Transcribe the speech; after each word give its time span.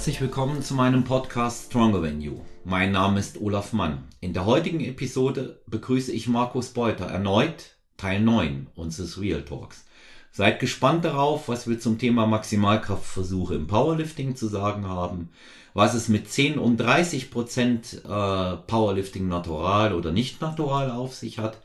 Herzlich 0.00 0.22
willkommen 0.22 0.62
zu 0.62 0.72
meinem 0.72 1.04
Podcast 1.04 1.66
Stronger 1.66 2.00
Than 2.00 2.22
You. 2.22 2.40
Mein 2.64 2.90
Name 2.90 3.20
ist 3.20 3.38
Olaf 3.38 3.74
Mann. 3.74 4.08
In 4.20 4.32
der 4.32 4.46
heutigen 4.46 4.80
Episode 4.80 5.60
begrüße 5.66 6.10
ich 6.10 6.26
Markus 6.26 6.70
Beuter 6.70 7.04
erneut 7.04 7.76
Teil 7.98 8.22
9 8.22 8.68
unseres 8.74 9.20
Real 9.20 9.44
Talks. 9.44 9.84
Seid 10.32 10.58
gespannt 10.58 11.04
darauf, 11.04 11.48
was 11.48 11.68
wir 11.68 11.78
zum 11.80 11.98
Thema 11.98 12.26
Maximalkraftversuche 12.26 13.54
im 13.54 13.66
Powerlifting 13.66 14.36
zu 14.36 14.48
sagen 14.48 14.88
haben, 14.88 15.28
was 15.74 15.92
es 15.92 16.08
mit 16.08 16.30
10 16.30 16.58
und 16.58 16.78
30 16.78 17.30
Prozent 17.30 18.00
äh, 18.02 18.56
Powerlifting 18.56 19.28
natural 19.28 19.92
oder 19.92 20.12
nicht 20.12 20.40
natural 20.40 20.90
auf 20.90 21.14
sich 21.14 21.38
hat 21.38 21.60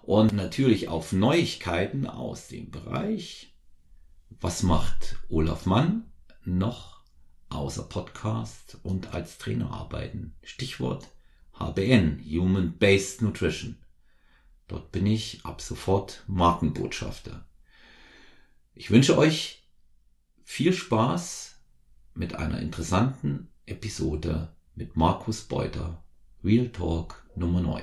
und 0.00 0.32
natürlich 0.32 0.88
auf 0.88 1.12
Neuigkeiten 1.12 2.06
aus 2.06 2.48
dem 2.48 2.70
Bereich, 2.70 3.52
was 4.40 4.62
macht 4.62 5.16
Olaf 5.28 5.66
Mann 5.66 6.04
noch 6.46 6.93
außer 7.54 7.84
Podcast 7.84 8.78
und 8.82 9.14
als 9.14 9.38
Trainer 9.38 9.70
arbeiten. 9.70 10.34
Stichwort 10.42 11.08
HBN, 11.58 12.22
Human 12.24 12.76
Based 12.78 13.22
Nutrition. 13.22 13.76
Dort 14.66 14.92
bin 14.92 15.06
ich 15.06 15.44
ab 15.44 15.60
sofort 15.60 16.24
Markenbotschafter. 16.26 17.44
Ich 18.74 18.90
wünsche 18.90 19.16
euch 19.16 19.62
viel 20.42 20.72
Spaß 20.72 21.60
mit 22.14 22.34
einer 22.34 22.60
interessanten 22.60 23.48
Episode 23.66 24.54
mit 24.74 24.96
Markus 24.96 25.42
Beuter, 25.42 26.02
Real 26.42 26.68
Talk 26.68 27.24
Nummer 27.36 27.60
9. 27.60 27.82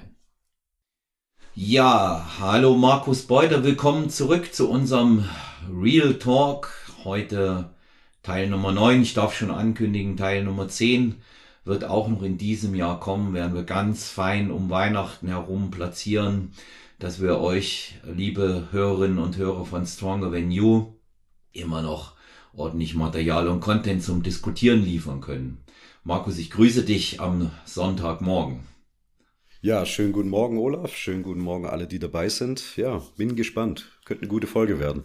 Ja, 1.53 2.37
hallo 2.39 2.75
Markus 2.75 3.27
Beuter, 3.27 3.63
willkommen 3.63 4.09
zurück 4.09 4.53
zu 4.53 4.69
unserem 4.69 5.27
Real 5.69 6.15
Talk. 6.15 6.73
Heute 7.03 7.73
Teil 8.23 8.49
Nummer 8.49 8.71
9, 8.71 9.01
ich 9.01 9.15
darf 9.15 9.35
schon 9.35 9.49
ankündigen, 9.49 10.15
Teil 10.15 10.43
Nummer 10.43 10.67
10 10.67 11.15
wird 11.63 11.85
auch 11.85 12.07
noch 12.07 12.21
in 12.21 12.37
diesem 12.37 12.75
Jahr 12.75 12.99
kommen, 12.99 13.33
werden 13.33 13.55
wir 13.55 13.63
ganz 13.63 14.09
fein 14.09 14.51
um 14.51 14.69
Weihnachten 14.69 15.27
herum 15.27 15.71
platzieren, 15.71 16.53
dass 16.99 17.19
wir 17.19 17.39
euch, 17.39 17.95
liebe 18.03 18.67
Hörerinnen 18.71 19.17
und 19.17 19.37
Hörer 19.37 19.65
von 19.65 19.87
Stronger 19.87 20.31
Than 20.31 20.51
You, 20.51 20.93
immer 21.51 21.81
noch 21.81 22.13
ordentlich 22.53 22.93
Material 22.93 23.47
und 23.47 23.59
Content 23.59 24.03
zum 24.03 24.21
Diskutieren 24.21 24.83
liefern 24.83 25.21
können. 25.21 25.63
Markus, 26.03 26.37
ich 26.37 26.51
grüße 26.51 26.83
dich 26.83 27.19
am 27.21 27.49
Sonntagmorgen. 27.65 28.59
Ja, 29.61 29.85
schönen 29.85 30.13
guten 30.13 30.29
Morgen, 30.29 30.59
Olaf. 30.59 30.95
Schönen 30.95 31.23
guten 31.23 31.41
Morgen 31.41 31.65
alle, 31.65 31.87
die 31.87 31.99
dabei 31.99 32.29
sind. 32.29 32.77
Ja, 32.77 33.01
bin 33.17 33.35
gespannt. 33.35 33.91
Könnte 34.05 34.23
eine 34.23 34.29
gute 34.29 34.47
Folge 34.47 34.79
werden. 34.79 35.03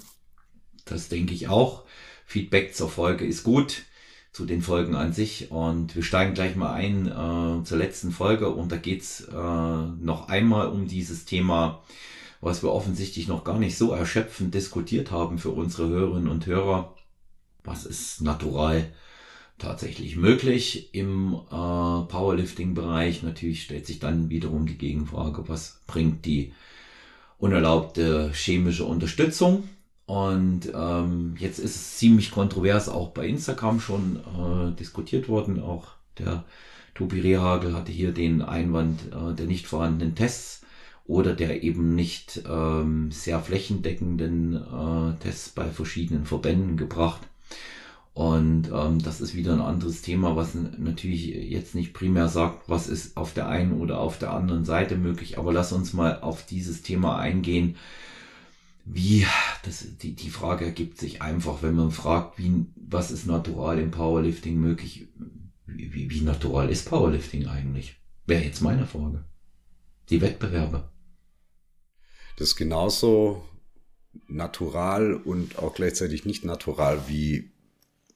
Das 0.84 1.08
denke 1.08 1.34
ich 1.34 1.48
auch. 1.48 1.84
Feedback 2.26 2.74
zur 2.74 2.90
Folge 2.90 3.24
ist 3.24 3.44
gut, 3.44 3.84
zu 4.32 4.44
den 4.44 4.60
Folgen 4.60 4.96
an 4.96 5.12
sich. 5.12 5.50
Und 5.50 5.94
wir 5.96 6.02
steigen 6.02 6.34
gleich 6.34 6.56
mal 6.56 6.74
ein 6.74 7.06
äh, 7.06 7.64
zur 7.64 7.78
letzten 7.78 8.10
Folge 8.10 8.50
und 8.50 8.70
da 8.70 8.76
geht's 8.76 9.22
äh, 9.22 9.32
noch 9.32 10.28
einmal 10.28 10.68
um 10.68 10.88
dieses 10.88 11.24
Thema, 11.24 11.82
was 12.40 12.62
wir 12.62 12.72
offensichtlich 12.72 13.28
noch 13.28 13.44
gar 13.44 13.58
nicht 13.58 13.78
so 13.78 13.92
erschöpfend 13.92 14.52
diskutiert 14.52 15.10
haben 15.10 15.38
für 15.38 15.50
unsere 15.50 15.88
Hörerinnen 15.88 16.28
und 16.28 16.46
Hörer. 16.46 16.94
Was 17.64 17.86
ist 17.86 18.20
natural 18.20 18.92
tatsächlich 19.58 20.16
möglich 20.16 20.94
im 20.94 21.32
äh, 21.32 21.48
Powerlifting-Bereich? 21.48 23.22
Natürlich 23.22 23.62
stellt 23.62 23.86
sich 23.86 24.00
dann 24.00 24.30
wiederum 24.30 24.66
die 24.66 24.78
Gegenfrage, 24.78 25.48
was 25.48 25.80
bringt 25.86 26.26
die 26.26 26.52
unerlaubte 27.38 28.32
chemische 28.34 28.84
Unterstützung? 28.84 29.68
Und 30.06 30.72
ähm, 30.72 31.34
jetzt 31.38 31.58
ist 31.58 31.74
es 31.74 31.96
ziemlich 31.98 32.30
kontrovers 32.30 32.88
auch 32.88 33.10
bei 33.10 33.26
Instagram 33.26 33.80
schon 33.80 34.16
äh, 34.16 34.76
diskutiert 34.78 35.28
worden. 35.28 35.60
Auch 35.60 35.88
der 36.18 36.44
Tobi 36.94 37.20
Rehagel 37.20 37.74
hatte 37.74 37.90
hier 37.90 38.12
den 38.12 38.40
Einwand 38.40 39.00
äh, 39.12 39.34
der 39.34 39.46
nicht 39.46 39.66
vorhandenen 39.66 40.14
Tests 40.14 40.62
oder 41.06 41.34
der 41.34 41.62
eben 41.62 41.94
nicht 41.94 42.42
ähm, 42.48 43.10
sehr 43.10 43.40
flächendeckenden 43.40 44.54
äh, 44.54 45.22
Tests 45.22 45.50
bei 45.50 45.66
verschiedenen 45.66 46.24
Verbänden 46.24 46.76
gebracht. 46.76 47.22
Und 48.14 48.70
ähm, 48.72 49.02
das 49.02 49.20
ist 49.20 49.34
wieder 49.34 49.52
ein 49.52 49.60
anderes 49.60 50.02
Thema, 50.02 50.36
was 50.36 50.54
natürlich 50.54 51.26
jetzt 51.26 51.74
nicht 51.74 51.92
primär 51.92 52.28
sagt, 52.28 52.68
was 52.68 52.88
ist 52.88 53.16
auf 53.16 53.34
der 53.34 53.48
einen 53.48 53.72
oder 53.72 54.00
auf 54.00 54.18
der 54.18 54.32
anderen 54.32 54.64
Seite 54.64 54.96
möglich. 54.96 55.36
Aber 55.38 55.52
lass 55.52 55.72
uns 55.72 55.92
mal 55.92 56.20
auf 56.20 56.46
dieses 56.46 56.82
Thema 56.82 57.18
eingehen 57.18 57.76
wie, 58.86 59.26
das, 59.64 59.84
die, 59.98 60.14
die 60.14 60.30
Frage 60.30 60.64
ergibt 60.64 60.98
sich 60.98 61.20
einfach, 61.20 61.62
wenn 61.62 61.74
man 61.74 61.90
fragt, 61.90 62.38
wie, 62.38 62.66
was 62.76 63.10
ist 63.10 63.26
natural 63.26 63.78
im 63.80 63.90
Powerlifting 63.90 64.58
möglich? 64.58 65.08
Wie, 65.66 65.92
wie, 65.92 66.10
wie 66.10 66.20
natural 66.20 66.70
ist 66.70 66.88
Powerlifting 66.88 67.48
eigentlich? 67.48 67.96
Wäre 68.26 68.44
jetzt 68.44 68.62
meine 68.62 68.86
Frage. 68.86 69.24
Die 70.08 70.20
Wettbewerbe. 70.20 70.88
Das 72.38 72.48
ist 72.48 72.56
genauso 72.56 73.44
natural 74.28 75.14
und 75.14 75.58
auch 75.58 75.74
gleichzeitig 75.74 76.24
nicht 76.24 76.44
natural 76.44 77.08
wie 77.08 77.50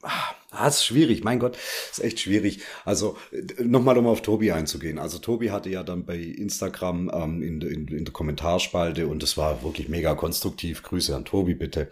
Ah, 0.03 0.33
das 0.51 0.77
ist 0.77 0.85
schwierig, 0.85 1.23
mein 1.23 1.39
Gott, 1.39 1.57
ist 1.91 2.03
echt 2.03 2.19
schwierig. 2.19 2.59
Also 2.85 3.17
nochmal, 3.59 3.97
um 3.97 4.07
auf 4.07 4.21
Tobi 4.21 4.51
einzugehen. 4.51 4.99
Also 4.99 5.17
Tobi 5.19 5.51
hatte 5.51 5.69
ja 5.69 5.83
dann 5.83 6.05
bei 6.05 6.17
Instagram 6.17 7.09
ähm, 7.13 7.41
in, 7.41 7.61
in, 7.61 7.87
in 7.87 8.05
der 8.05 8.13
Kommentarspalte 8.13 9.07
und 9.07 9.23
das 9.23 9.37
war 9.37 9.63
wirklich 9.63 9.87
mega 9.87 10.13
konstruktiv. 10.15 10.83
Grüße 10.83 11.15
an 11.15 11.25
Tobi 11.25 11.53
bitte. 11.53 11.89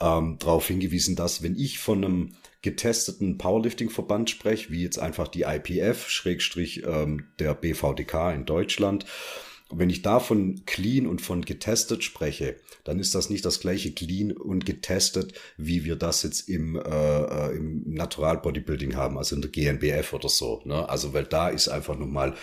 Ähm, 0.00 0.36
darauf 0.38 0.66
hingewiesen, 0.66 1.16
dass 1.16 1.42
wenn 1.42 1.56
ich 1.56 1.78
von 1.78 2.04
einem 2.04 2.32
getesteten 2.60 3.38
Powerlifting-Verband 3.38 4.30
spreche, 4.30 4.70
wie 4.70 4.82
jetzt 4.82 4.98
einfach 4.98 5.28
die 5.28 5.42
IPF, 5.42 6.08
Schrägstrich 6.08 6.84
ähm, 6.84 7.28
der 7.38 7.54
BVDK 7.54 8.34
in 8.34 8.44
Deutschland, 8.44 9.06
wenn 9.74 9.90
ich 9.90 10.02
da 10.02 10.20
von 10.20 10.64
clean 10.66 11.06
und 11.06 11.20
von 11.20 11.44
getestet 11.44 12.04
spreche, 12.04 12.56
dann 12.84 12.98
ist 12.98 13.14
das 13.14 13.30
nicht 13.30 13.44
das 13.44 13.60
gleiche 13.60 13.92
clean 13.92 14.32
und 14.32 14.66
getestet, 14.66 15.34
wie 15.56 15.84
wir 15.84 15.96
das 15.96 16.22
jetzt 16.22 16.48
im, 16.48 16.76
äh, 16.76 16.80
äh 16.80 17.56
im 17.56 17.82
Natural 17.86 18.38
Bodybuilding 18.38 18.96
haben, 18.96 19.18
also 19.18 19.36
in 19.36 19.42
der 19.42 19.50
GNBF 19.50 20.12
oder 20.12 20.28
so. 20.28 20.62
Ne? 20.64 20.88
Also 20.88 21.14
weil 21.14 21.24
da 21.24 21.48
ist 21.48 21.68
einfach 21.68 21.98
nochmal 21.98 22.34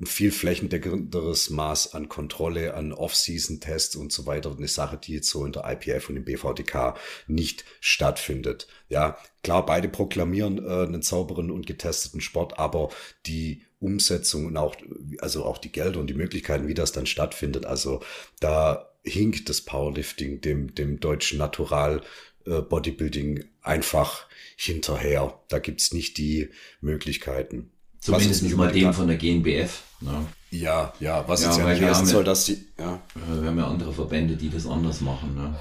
ein 0.00 0.06
viel 0.06 0.32
flächendeckenderes 0.32 1.50
Maß 1.50 1.94
an 1.94 2.08
Kontrolle, 2.08 2.74
an 2.74 2.92
Off-Season-Tests 2.92 3.96
und 3.96 4.12
so 4.12 4.24
weiter. 4.24 4.54
Eine 4.56 4.68
Sache, 4.68 4.96
die 4.96 5.14
jetzt 5.14 5.28
so 5.28 5.44
in 5.44 5.52
der 5.52 5.70
IPF 5.70 6.08
und 6.08 6.16
im 6.16 6.24
BVDK 6.24 6.94
nicht 7.26 7.64
stattfindet. 7.80 8.66
Ja, 8.88 9.18
klar, 9.42 9.66
beide 9.66 9.88
proklamieren 9.88 10.58
äh, 10.64 10.86
einen 10.86 11.02
sauberen 11.02 11.50
und 11.50 11.66
getesteten 11.66 12.22
Sport, 12.22 12.58
aber 12.58 12.88
die 13.26 13.62
Umsetzung 13.78 14.46
und 14.46 14.56
auch, 14.56 14.74
also 15.18 15.44
auch 15.44 15.58
die 15.58 15.72
Gelder 15.72 16.00
und 16.00 16.08
die 16.08 16.14
Möglichkeiten, 16.14 16.66
wie 16.66 16.74
das 16.74 16.92
dann 16.92 17.06
stattfindet. 17.06 17.66
Also 17.66 18.02
da 18.40 18.90
hinkt 19.04 19.48
das 19.50 19.60
Powerlifting 19.60 20.40
dem, 20.40 20.74
dem 20.74 21.00
deutschen 21.00 21.38
Natural 21.38 22.02
äh, 22.46 22.62
Bodybuilding 22.62 23.44
einfach 23.60 24.26
hinterher. 24.56 25.38
Da 25.48 25.58
gibt's 25.58 25.92
nicht 25.92 26.16
die 26.16 26.48
Möglichkeiten. 26.80 27.70
Zumindest 28.00 28.42
nicht 28.42 28.56
mal 28.56 28.72
dem 28.72 28.92
von 28.92 29.08
der 29.08 29.16
GNBF. 29.16 29.82
Ne? 30.00 30.26
Ja, 30.50 30.92
ja, 30.98 31.26
was 31.28 31.42
ja, 31.42 31.48
jetzt 31.48 31.58
ja 31.58 31.68
nicht 31.68 31.82
heißen 31.82 32.06
soll, 32.06 32.24
dass 32.24 32.46
sie, 32.46 32.66
ja. 32.78 33.00
Wir 33.14 33.48
haben 33.48 33.58
ja 33.58 33.66
andere 33.66 33.92
Verbände, 33.92 34.36
die 34.36 34.50
das 34.50 34.66
anders 34.66 35.00
machen, 35.00 35.34
ne? 35.34 35.54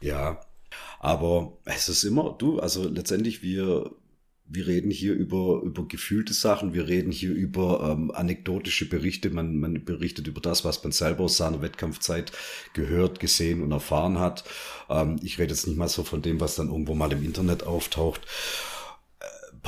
Ja, 0.00 0.40
aber 1.00 1.52
es 1.64 1.88
ist 1.88 2.04
immer, 2.04 2.34
du, 2.38 2.58
also 2.58 2.88
letztendlich 2.88 3.42
wir, 3.42 3.90
wir 4.44 4.66
reden 4.66 4.90
hier 4.90 5.12
über, 5.12 5.60
über 5.62 5.86
gefühlte 5.86 6.32
Sachen, 6.32 6.72
wir 6.72 6.88
reden 6.88 7.12
hier 7.12 7.32
über 7.32 7.90
ähm, 7.92 8.10
anekdotische 8.10 8.88
Berichte, 8.88 9.30
man, 9.30 9.58
man 9.58 9.84
berichtet 9.84 10.26
über 10.26 10.40
das, 10.40 10.64
was 10.64 10.82
man 10.82 10.92
selber 10.92 11.24
aus 11.24 11.36
seiner 11.36 11.62
Wettkampfzeit 11.62 12.32
gehört, 12.72 13.20
gesehen 13.20 13.62
und 13.62 13.72
erfahren 13.72 14.18
hat. 14.18 14.44
Ähm, 14.88 15.16
ich 15.22 15.38
rede 15.38 15.52
jetzt 15.52 15.66
nicht 15.66 15.76
mal 15.76 15.88
so 15.88 16.02
von 16.02 16.22
dem, 16.22 16.40
was 16.40 16.56
dann 16.56 16.68
irgendwo 16.68 16.94
mal 16.94 17.12
im 17.12 17.24
Internet 17.24 17.64
auftaucht. 17.64 18.22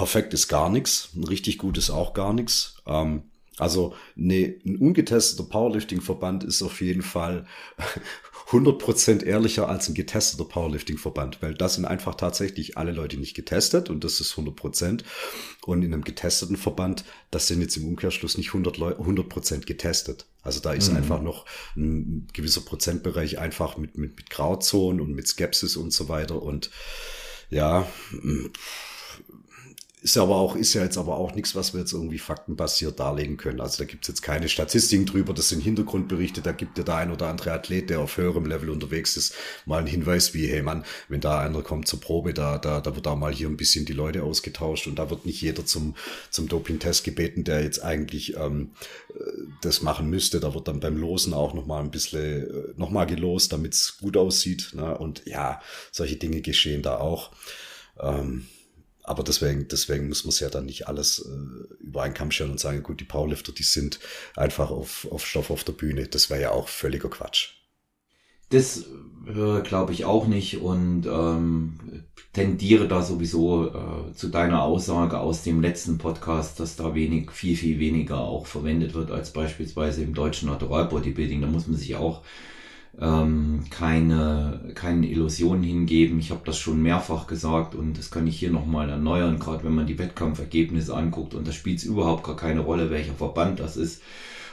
Perfekt 0.01 0.33
ist 0.33 0.49
gar 0.49 0.71
nichts, 0.71 1.11
richtig 1.29 1.59
gut 1.59 1.77
ist 1.77 1.91
auch 1.91 2.15
gar 2.15 2.33
nichts. 2.33 2.77
Ähm, 2.87 3.25
also 3.59 3.95
ne, 4.17 4.59
ein 4.65 4.77
ungetesteter 4.77 5.43
Powerlifting-Verband 5.43 6.43
ist 6.43 6.63
auf 6.63 6.81
jeden 6.81 7.03
Fall 7.03 7.45
100% 8.51 9.23
ehrlicher 9.23 9.69
als 9.69 9.91
ein 9.91 9.95
getesteter 9.95 10.47
Powerlifting-Verband, 10.47 11.43
weil 11.43 11.53
das 11.53 11.75
sind 11.75 11.85
einfach 11.85 12.15
tatsächlich 12.15 12.79
alle 12.79 12.93
Leute 12.93 13.19
nicht 13.19 13.35
getestet 13.35 13.91
und 13.91 14.03
das 14.03 14.21
ist 14.21 14.33
100%. 14.37 15.03
Und 15.67 15.83
in 15.83 15.93
einem 15.93 16.03
getesteten 16.03 16.57
Verband, 16.57 17.05
das 17.31 17.47
sind 17.47 17.61
jetzt 17.61 17.77
im 17.77 17.87
Umkehrschluss 17.87 18.39
nicht 18.39 18.49
100, 18.49 18.79
Leu 18.79 18.93
100% 18.93 19.67
getestet. 19.67 20.25
Also 20.41 20.61
da 20.61 20.73
ist 20.73 20.91
mhm. 20.91 20.97
einfach 20.97 21.21
noch 21.21 21.45
ein 21.77 22.27
gewisser 22.33 22.63
Prozentbereich 22.63 23.39
einfach 23.39 23.77
mit, 23.77 23.99
mit, 23.99 24.17
mit 24.17 24.31
Grauzonen 24.31 25.03
und 25.03 25.13
mit 25.13 25.29
Skepsis 25.29 25.77
und 25.77 25.93
so 25.93 26.09
weiter 26.09 26.41
und 26.41 26.71
ja, 27.51 27.87
ist 30.03 30.17
aber 30.17 30.37
auch, 30.37 30.57
ist 30.57 30.75
ja 30.75 30.83
jetzt 30.83 30.97
aber 30.97 31.17
auch 31.17 31.35
nichts, 31.35 31.55
was 31.55 31.75
wir 31.75 31.81
jetzt 31.81 31.93
irgendwie 31.93 32.19
faktenbasiert 32.19 32.99
darlegen 32.99 33.37
können. 33.37 33.61
Also 33.61 33.79
da 33.79 33.85
gibt's 33.85 34.09
jetzt 34.09 34.23
keine 34.23 34.49
Statistiken 34.49 35.07
drüber, 35.07 35.35
das 35.35 35.49
sind 35.51 35.61
Hintergrundberichte, 35.61 36.41
da 36.41 36.53
gibt 36.53 36.79
dir 36.79 36.85
der 36.85 36.97
ein 36.97 37.13
oder 37.13 37.29
andere 37.29 37.53
Athlet, 37.53 37.91
der 37.91 38.01
auf 38.01 38.17
höherem 38.17 38.47
Level 38.47 38.71
unterwegs 38.71 39.17
ist, 39.17 39.35
mal 39.67 39.79
einen 39.79 39.87
Hinweis 39.87 40.33
wie, 40.33 40.47
hey 40.47 40.63
Mann, 40.63 40.85
wenn 41.09 41.21
da 41.21 41.41
einer 41.41 41.63
kommt 41.63 41.87
zur 41.89 42.01
Probe, 42.01 42.33
da, 42.33 42.59
da, 42.59 42.81
da 42.81 42.95
wird 42.95 43.07
da 43.07 43.15
mal 43.15 43.33
hier 43.33 43.49
ein 43.49 43.57
bisschen 43.57 43.85
die 43.85 43.93
Leute 43.93 44.23
ausgetauscht 44.23 44.87
und 44.87 44.99
da 44.99 45.11
wird 45.11 45.27
nicht 45.27 45.43
jeder 45.43 45.67
zum, 45.67 45.95
zum 46.31 46.49
Doping-Test 46.49 47.05
gebeten, 47.05 47.45
der 47.45 47.63
jetzt 47.63 47.83
eigentlich 47.83 48.37
ähm, 48.37 48.71
das 49.61 49.83
machen 49.83 50.09
müsste. 50.09 50.41
Da 50.41 50.55
wird 50.55 50.69
dann 50.69 50.81
beim 50.81 50.97
Losen 50.97 51.35
auch 51.35 51.55
nochmal 51.55 51.83
ein 51.83 51.91
bisschen 51.91 52.49
äh, 52.49 52.75
nochmal 52.77 53.07
gelost, 53.07 53.53
damit's 53.53 53.99
gut 53.99 54.17
aussieht. 54.17 54.71
Ne? 54.75 54.97
Und 54.97 55.23
ja, 55.27 55.61
solche 55.91 56.17
Dinge 56.17 56.41
geschehen 56.41 56.83
da 56.83 56.99
auch. 56.99 57.31
Ähm, 58.01 58.47
aber 59.11 59.25
deswegen, 59.25 59.67
deswegen 59.67 60.07
muss 60.07 60.23
man 60.23 60.29
es 60.29 60.39
ja 60.39 60.49
dann 60.49 60.67
nicht 60.67 60.87
alles 60.87 61.19
äh, 61.19 61.83
über 61.83 62.05
einen 62.05 62.15
Kamm 62.15 62.31
stellen 62.31 62.53
und 62.53 62.61
sagen, 62.61 62.85
gut, 62.85 63.01
die 63.01 63.05
Powerlifter, 63.05 63.51
die 63.51 63.65
sind 63.65 63.99
einfach 64.37 64.71
auf, 64.71 65.09
auf 65.11 65.27
Stoff 65.27 65.51
auf 65.51 65.65
der 65.65 65.73
Bühne. 65.73 66.07
Das 66.07 66.31
wäre 66.31 66.41
ja 66.41 66.51
auch 66.53 66.69
völliger 66.69 67.11
Quatsch. 67.11 67.55
Das 68.51 68.85
äh, 69.27 69.63
glaube 69.63 69.93
ich 69.93 70.05
auch 70.05 70.29
nicht 70.29 70.59
und 70.59 71.07
ähm, 71.07 72.05
tendiere 72.33 72.87
da 72.87 73.03
sowieso 73.03 73.75
äh, 73.75 74.15
zu 74.15 74.29
deiner 74.29 74.63
Aussage 74.63 75.19
aus 75.19 75.43
dem 75.43 75.61
letzten 75.61 75.99
Podcast, 75.99 76.61
dass 76.61 76.77
da 76.77 76.95
wenig, 76.95 77.33
viel, 77.33 77.57
viel 77.57 77.81
weniger 77.81 78.21
auch 78.21 78.47
verwendet 78.47 78.95
wird 78.95 79.11
als 79.11 79.33
beispielsweise 79.33 80.05
im 80.05 80.15
deutschen 80.15 80.49
Natural 80.49 80.85
Bodybuilding. 80.87 81.41
Da 81.41 81.49
muss 81.49 81.67
man 81.67 81.77
sich 81.77 81.97
auch 81.97 82.23
ähm, 82.99 83.65
keine, 83.71 84.73
keine 84.75 85.09
Illusionen 85.09 85.63
hingeben. 85.63 86.19
Ich 86.19 86.31
habe 86.31 86.43
das 86.45 86.59
schon 86.59 86.83
mehrfach 86.83 87.27
gesagt 87.27 87.75
und 87.75 87.99
das 87.99 88.11
kann 88.11 88.27
ich 88.27 88.39
hier 88.39 88.51
nochmal 88.51 88.89
erneuern, 88.89 89.39
gerade 89.39 89.65
wenn 89.65 89.75
man 89.75 89.87
die 89.87 89.99
Wettkampfergebnisse 89.99 90.95
anguckt. 90.95 91.35
Und 91.35 91.47
da 91.47 91.53
spielt 91.53 91.79
es 91.79 91.85
überhaupt 91.85 92.25
gar 92.25 92.37
keine 92.37 92.61
Rolle, 92.61 92.91
welcher 92.91 93.15
Verband 93.15 93.61
das 93.61 93.77
ist, 93.77 94.03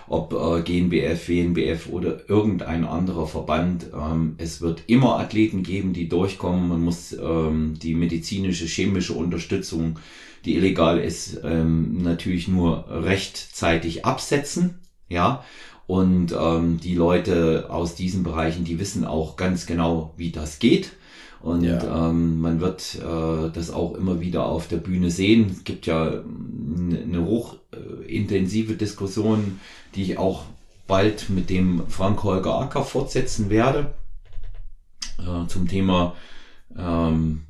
ob 0.07 0.34
äh, 0.34 0.62
GNBF, 0.62 1.28
WNBF 1.28 1.89
oder 1.89 2.30
irgendein 2.30 2.86
anderer 2.86 3.28
Verband. 3.28 3.88
Ähm, 3.94 4.36
es 4.38 4.62
wird 4.62 4.83
immer 4.88 5.19
Athleten 5.19 5.63
geben, 5.63 5.94
die 5.94 6.07
durchkommen. 6.07 6.69
Man 6.69 6.83
muss 6.83 7.13
ähm, 7.13 7.78
die 7.81 7.95
medizinische, 7.95 8.66
chemische 8.66 9.13
Unterstützung, 9.13 10.00
die 10.45 10.56
illegal 10.56 11.00
ist, 11.00 11.42
ähm, 11.44 12.01
natürlich 12.04 12.48
nur 12.48 12.86
rechtzeitig 12.90 14.06
absetzen. 14.06 14.80
Ja, 15.10 15.44
und 15.88 16.36
ähm, 16.38 16.80
die 16.81 16.95
Leute 16.95 17.68
aus 17.69 17.95
diesen 17.95 18.24
Bereichen, 18.24 18.66
die 18.66 18.78
wissen 18.78 19.06
auch 19.06 19.38
ganz 19.38 19.66
genau, 19.66 20.13
wie 20.18 20.31
das 20.31 20.60
geht. 20.60 20.92
Und 21.42 21.63
ja. 21.63 22.10
ähm, 22.10 22.42
man 22.42 22.60
wird 22.60 22.95
äh, 22.95 23.50
das 23.54 23.72
auch 23.72 23.94
immer 23.95 24.19
wieder 24.19 24.45
auf 24.45 24.68
der 24.68 24.78
Bühne 24.78 25.12
sehen. 25.12 25.50
Es 25.50 25.63
gibt 25.63 25.86
ja 25.86 26.12
eine 26.12 27.25
hochintensive 27.25 28.74
Diskussion, 28.74 29.60
die 29.95 30.04
ich 30.04 30.18
auch 30.18 30.44
bald 30.88 31.30
mit 31.30 31.50
dem 31.50 31.84
Frank 31.88 32.24
Holger 32.24 32.60
Acker 32.60 32.83
fortsetzen 32.83 33.50
werde, 33.50 33.94
äh, 35.19 35.48
zum 35.48 35.68
Thema 35.68 36.16
ähm, 36.78 37.44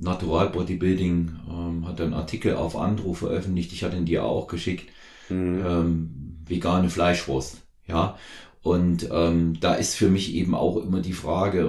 Natural 0.00 0.50
Bodybuilding. 0.50 1.32
Ähm, 1.50 1.88
hat 1.88 2.00
einen 2.00 2.14
Artikel 2.14 2.54
auf 2.54 2.76
Andro 2.76 3.14
veröffentlicht, 3.14 3.72
ich 3.72 3.82
hatte 3.82 3.96
ihn 3.96 4.04
dir 4.04 4.24
auch 4.24 4.46
geschickt. 4.46 4.88
Mhm. 5.30 5.64
Ähm, 5.66 6.27
vegane 6.48 6.90
Fleischwurst. 6.90 7.58
Ja, 7.86 8.16
und 8.62 9.08
ähm, 9.10 9.58
da 9.60 9.74
ist 9.74 9.94
für 9.94 10.10
mich 10.10 10.34
eben 10.34 10.54
auch 10.54 10.76
immer 10.76 11.00
die 11.00 11.12
Frage, 11.12 11.60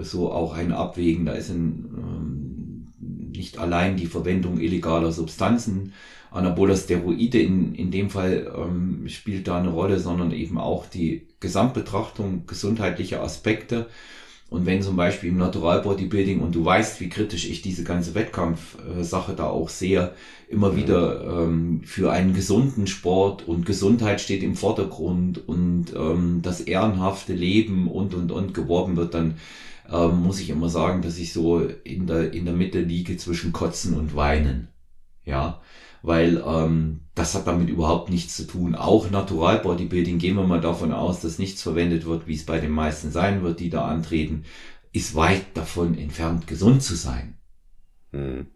äh, 0.00 0.02
so 0.02 0.32
auch 0.32 0.54
ein 0.54 0.72
Abwägen, 0.72 1.26
da 1.26 1.32
ist 1.32 1.50
ein, 1.50 1.90
ähm, 1.98 2.86
nicht 3.32 3.58
allein 3.58 3.96
die 3.96 4.06
Verwendung 4.06 4.58
illegaler 4.58 5.12
Substanzen, 5.12 5.92
Anabola 6.30 6.76
Steroide 6.76 7.38
in, 7.38 7.74
in 7.74 7.90
dem 7.90 8.10
Fall 8.10 8.52
ähm, 8.56 9.08
spielt 9.08 9.48
da 9.48 9.58
eine 9.58 9.70
Rolle, 9.70 9.98
sondern 9.98 10.32
eben 10.32 10.58
auch 10.58 10.86
die 10.86 11.28
Gesamtbetrachtung 11.40 12.46
gesundheitlicher 12.46 13.22
Aspekte 13.22 13.86
und 14.48 14.64
wenn 14.64 14.80
zum 14.80 14.94
Beispiel 14.94 15.30
im 15.30 15.38
Natural 15.38 15.82
Bodybuilding, 15.82 16.40
und 16.40 16.54
du 16.54 16.64
weißt, 16.64 17.00
wie 17.00 17.08
kritisch 17.08 17.48
ich 17.48 17.62
diese 17.62 17.82
ganze 17.82 18.14
Wettkampfsache 18.14 19.34
da 19.34 19.48
auch 19.48 19.68
sehe, 19.68 20.12
immer 20.48 20.72
mhm. 20.72 20.76
wieder 20.76 21.42
ähm, 21.42 21.80
für 21.84 22.12
einen 22.12 22.32
gesunden 22.32 22.86
Sport 22.86 23.48
und 23.48 23.66
Gesundheit 23.66 24.20
steht 24.20 24.44
im 24.44 24.54
Vordergrund 24.54 25.48
und 25.48 25.86
ähm, 25.96 26.40
das 26.42 26.60
ehrenhafte 26.60 27.32
Leben 27.32 27.88
und 27.88 28.14
und 28.14 28.30
und 28.30 28.54
geworben 28.54 28.96
wird, 28.96 29.14
dann 29.14 29.34
ähm, 29.90 30.22
muss 30.22 30.40
ich 30.40 30.50
immer 30.50 30.68
sagen, 30.68 31.02
dass 31.02 31.18
ich 31.18 31.32
so 31.32 31.60
in 31.84 32.06
der, 32.06 32.32
in 32.32 32.44
der 32.44 32.54
Mitte 32.54 32.80
liege 32.80 33.16
zwischen 33.16 33.52
Kotzen 33.52 33.94
und 33.94 34.14
Weinen. 34.14 34.68
Ja, 35.24 35.60
weil 36.02 36.42
ähm, 36.46 37.00
das 37.14 37.34
hat 37.34 37.46
damit 37.46 37.68
überhaupt 37.68 38.10
nichts 38.10 38.36
zu 38.36 38.46
tun. 38.46 38.74
Auch 38.74 39.10
Natural 39.10 39.58
Bodybuilding, 39.58 40.18
gehen 40.18 40.36
wir 40.36 40.46
mal 40.46 40.60
davon 40.60 40.92
aus, 40.92 41.20
dass 41.20 41.38
nichts 41.38 41.62
verwendet 41.62 42.04
wird, 42.04 42.26
wie 42.26 42.34
es 42.34 42.46
bei 42.46 42.58
den 42.58 42.72
meisten 42.72 43.10
sein 43.10 43.42
wird, 43.42 43.60
die 43.60 43.70
da 43.70 43.86
antreten, 43.86 44.44
ist 44.92 45.14
weit 45.14 45.44
davon 45.54 45.96
entfernt, 45.96 46.46
gesund 46.46 46.82
zu 46.82 46.94
sein. 46.94 47.34
Hm. 48.12 48.46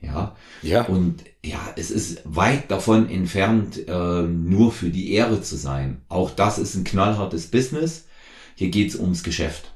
Ja. 0.00 0.36
ja. 0.62 0.84
Und 0.86 1.22
ja, 1.44 1.60
es 1.76 1.90
ist 1.90 2.22
weit 2.24 2.70
davon 2.70 3.08
entfernt, 3.08 3.88
äh, 3.88 4.22
nur 4.22 4.72
für 4.72 4.90
die 4.90 5.12
Ehre 5.12 5.40
zu 5.42 5.56
sein. 5.56 6.02
Auch 6.08 6.30
das 6.30 6.58
ist 6.58 6.74
ein 6.74 6.84
knallhartes 6.84 7.48
Business. 7.48 8.06
Hier 8.54 8.70
geht's 8.70 8.96
ums 8.96 9.22
Geschäft. 9.22 9.72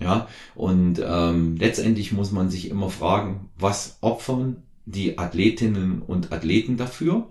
Ja. 0.00 0.28
Und 0.54 1.00
ähm, 1.04 1.56
letztendlich 1.56 2.12
muss 2.12 2.32
man 2.32 2.50
sich 2.50 2.68
immer 2.68 2.90
fragen, 2.90 3.50
was 3.58 3.98
opfern 4.00 4.62
die 4.90 5.18
Athletinnen 5.18 6.02
und 6.02 6.32
Athleten 6.32 6.76
dafür, 6.76 7.28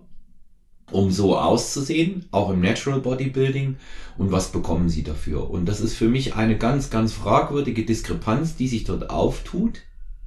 um 0.91 1.11
so 1.11 1.37
auszusehen, 1.37 2.25
auch 2.31 2.49
im 2.49 2.61
Natural 2.61 2.99
Bodybuilding 2.99 3.77
und 4.17 4.31
was 4.31 4.51
bekommen 4.51 4.89
sie 4.89 5.03
dafür. 5.03 5.49
Und 5.49 5.65
das 5.65 5.81
ist 5.81 5.95
für 5.95 6.09
mich 6.09 6.35
eine 6.35 6.57
ganz, 6.57 6.89
ganz 6.89 7.13
fragwürdige 7.13 7.85
Diskrepanz, 7.85 8.55
die 8.55 8.67
sich 8.67 8.85
dort 8.85 9.09
auftut. 9.09 9.81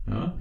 Ja. 0.08 0.34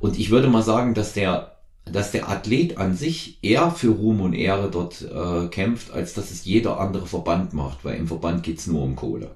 Und 0.00 0.18
ich 0.18 0.30
würde 0.30 0.48
mal 0.48 0.62
sagen, 0.62 0.94
dass 0.94 1.12
der, 1.12 1.58
dass 1.84 2.10
der 2.10 2.28
Athlet 2.28 2.78
an 2.78 2.96
sich 2.96 3.38
eher 3.42 3.70
für 3.70 3.90
Ruhm 3.90 4.20
und 4.20 4.32
Ehre 4.32 4.70
dort 4.70 5.02
äh, 5.02 5.48
kämpft, 5.48 5.92
als 5.92 6.14
dass 6.14 6.30
es 6.30 6.44
jeder 6.44 6.80
andere 6.80 7.06
Verband 7.06 7.52
macht, 7.52 7.84
weil 7.84 7.96
im 7.96 8.08
Verband 8.08 8.42
geht's 8.42 8.66
nur 8.66 8.82
um 8.82 8.96
Kohle. 8.96 9.30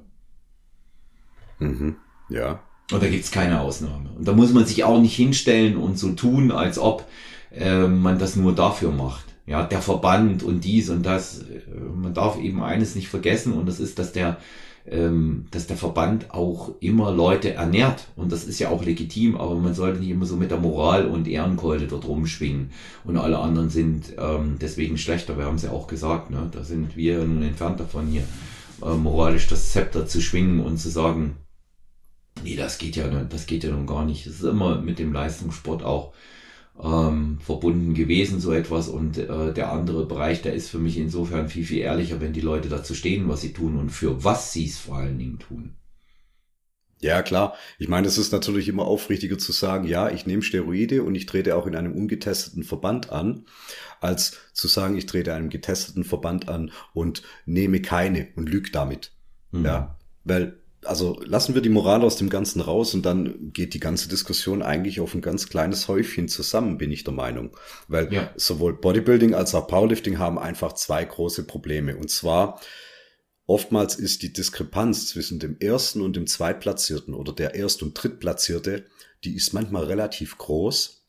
Mhm. 1.58 1.96
Ja. 2.28 2.60
Und 2.92 3.02
da 3.02 3.08
gibt's 3.08 3.32
keine 3.32 3.60
Ausnahme. 3.60 4.10
Und 4.16 4.28
da 4.28 4.32
muss 4.32 4.52
man 4.52 4.64
sich 4.64 4.84
auch 4.84 5.00
nicht 5.00 5.16
hinstellen 5.16 5.76
und 5.76 5.98
so 5.98 6.12
tun, 6.12 6.52
als 6.52 6.78
ob 6.78 7.04
äh, 7.52 7.86
man 7.86 8.18
das 8.18 8.36
nur 8.36 8.54
dafür 8.54 8.92
macht. 8.92 9.24
Ja, 9.46 9.62
der 9.64 9.80
Verband 9.80 10.42
und 10.42 10.64
dies 10.64 10.88
und 10.90 11.04
das. 11.04 11.40
Äh, 11.40 11.70
man 11.94 12.14
darf 12.14 12.38
eben 12.38 12.62
eines 12.62 12.94
nicht 12.94 13.08
vergessen 13.08 13.52
und 13.54 13.66
das 13.66 13.80
ist, 13.80 13.98
dass 13.98 14.12
der, 14.12 14.36
ähm, 14.88 15.46
dass 15.50 15.66
der 15.66 15.76
Verband 15.76 16.32
auch 16.32 16.74
immer 16.78 17.10
Leute 17.10 17.54
ernährt. 17.54 18.06
Und 18.14 18.30
das 18.30 18.44
ist 18.44 18.60
ja 18.60 18.68
auch 18.68 18.84
legitim, 18.84 19.36
aber 19.36 19.56
man 19.56 19.74
sollte 19.74 19.98
nicht 19.98 20.10
immer 20.10 20.26
so 20.26 20.36
mit 20.36 20.52
der 20.52 20.58
Moral 20.58 21.06
und 21.06 21.26
Ehrenkeule 21.26 21.88
dort 21.88 22.06
rumschwingen. 22.06 22.70
Und 23.04 23.16
alle 23.16 23.38
anderen 23.38 23.68
sind 23.68 24.12
ähm, 24.16 24.58
deswegen 24.60 24.96
schlechter. 24.96 25.36
Wir 25.36 25.46
haben 25.46 25.56
es 25.56 25.62
ja 25.62 25.72
auch 25.72 25.88
gesagt, 25.88 26.30
ne? 26.30 26.48
da 26.52 26.62
sind 26.62 26.96
wir 26.96 27.24
nun 27.24 27.42
entfernt 27.42 27.80
davon 27.80 28.06
hier, 28.06 28.22
äh, 28.84 28.94
moralisch 28.94 29.48
das 29.48 29.72
Zepter 29.72 30.06
zu 30.06 30.20
schwingen 30.20 30.60
und 30.60 30.78
zu 30.78 30.88
sagen, 30.88 31.36
Nee, 32.46 32.54
das 32.54 32.78
geht 32.78 32.94
ja, 32.94 33.08
das 33.08 33.46
geht 33.46 33.64
ja 33.64 33.70
nun 33.70 33.88
gar 33.88 34.04
nicht. 34.04 34.24
Es 34.24 34.36
ist 34.36 34.44
immer 34.44 34.80
mit 34.80 35.00
dem 35.00 35.12
Leistungssport 35.12 35.82
auch 35.82 36.14
ähm, 36.80 37.38
verbunden 37.40 37.92
gewesen, 37.92 38.38
so 38.38 38.52
etwas. 38.52 38.86
Und 38.86 39.18
äh, 39.18 39.52
der 39.52 39.72
andere 39.72 40.06
Bereich, 40.06 40.42
der 40.42 40.54
ist 40.54 40.70
für 40.70 40.78
mich 40.78 40.96
insofern 40.96 41.48
viel, 41.48 41.64
viel 41.64 41.80
ehrlicher, 41.80 42.20
wenn 42.20 42.32
die 42.32 42.40
Leute 42.40 42.68
dazu 42.68 42.94
stehen, 42.94 43.28
was 43.28 43.40
sie 43.40 43.52
tun 43.52 43.76
und 43.76 43.90
für 43.90 44.22
was 44.22 44.52
sie 44.52 44.66
es 44.66 44.78
vor 44.78 44.98
allen 44.98 45.18
Dingen 45.18 45.40
tun. 45.40 45.74
Ja, 47.00 47.20
klar. 47.22 47.54
Ich 47.80 47.88
meine, 47.88 48.06
es 48.06 48.16
ist 48.16 48.30
natürlich 48.30 48.68
immer 48.68 48.84
aufrichtiger 48.84 49.38
zu 49.38 49.50
sagen, 49.50 49.88
ja, 49.88 50.08
ich 50.08 50.24
nehme 50.24 50.42
Steroide 50.42 51.02
und 51.02 51.16
ich 51.16 51.26
trete 51.26 51.56
auch 51.56 51.66
in 51.66 51.74
einem 51.74 51.94
ungetesteten 51.94 52.62
Verband 52.62 53.10
an, 53.10 53.44
als 54.00 54.36
zu 54.52 54.68
sagen, 54.68 54.96
ich 54.96 55.06
trete 55.06 55.34
einem 55.34 55.50
getesteten 55.50 56.04
Verband 56.04 56.48
an 56.48 56.70
und 56.94 57.24
nehme 57.44 57.82
keine 57.82 58.28
und 58.36 58.48
lüge 58.48 58.70
damit. 58.70 59.10
Mhm. 59.50 59.64
Ja, 59.64 59.98
weil 60.22 60.60
also 60.86 61.20
lassen 61.24 61.54
wir 61.54 61.62
die 61.62 61.68
Moral 61.68 62.02
aus 62.02 62.16
dem 62.16 62.28
Ganzen 62.28 62.60
raus 62.60 62.94
und 62.94 63.04
dann 63.04 63.52
geht 63.52 63.74
die 63.74 63.80
ganze 63.80 64.08
Diskussion 64.08 64.62
eigentlich 64.62 65.00
auf 65.00 65.14
ein 65.14 65.20
ganz 65.20 65.48
kleines 65.48 65.88
Häufchen 65.88 66.28
zusammen, 66.28 66.78
bin 66.78 66.90
ich 66.90 67.04
der 67.04 67.14
Meinung. 67.14 67.56
Weil 67.88 68.12
ja. 68.12 68.32
sowohl 68.36 68.74
Bodybuilding 68.74 69.34
als 69.34 69.54
auch 69.54 69.68
Powerlifting 69.68 70.18
haben 70.18 70.38
einfach 70.38 70.72
zwei 70.72 71.04
große 71.04 71.46
Probleme. 71.46 71.96
Und 71.96 72.10
zwar, 72.10 72.60
oftmals 73.46 73.96
ist 73.96 74.22
die 74.22 74.32
Diskrepanz 74.32 75.08
zwischen 75.08 75.38
dem 75.38 75.58
ersten 75.60 76.00
und 76.00 76.16
dem 76.16 76.26
zweitplatzierten 76.26 77.14
oder 77.14 77.32
der 77.32 77.54
erst- 77.54 77.82
und 77.82 77.94
drittplatzierte, 77.94 78.86
die 79.24 79.34
ist 79.34 79.52
manchmal 79.52 79.84
relativ 79.84 80.38
groß. 80.38 81.04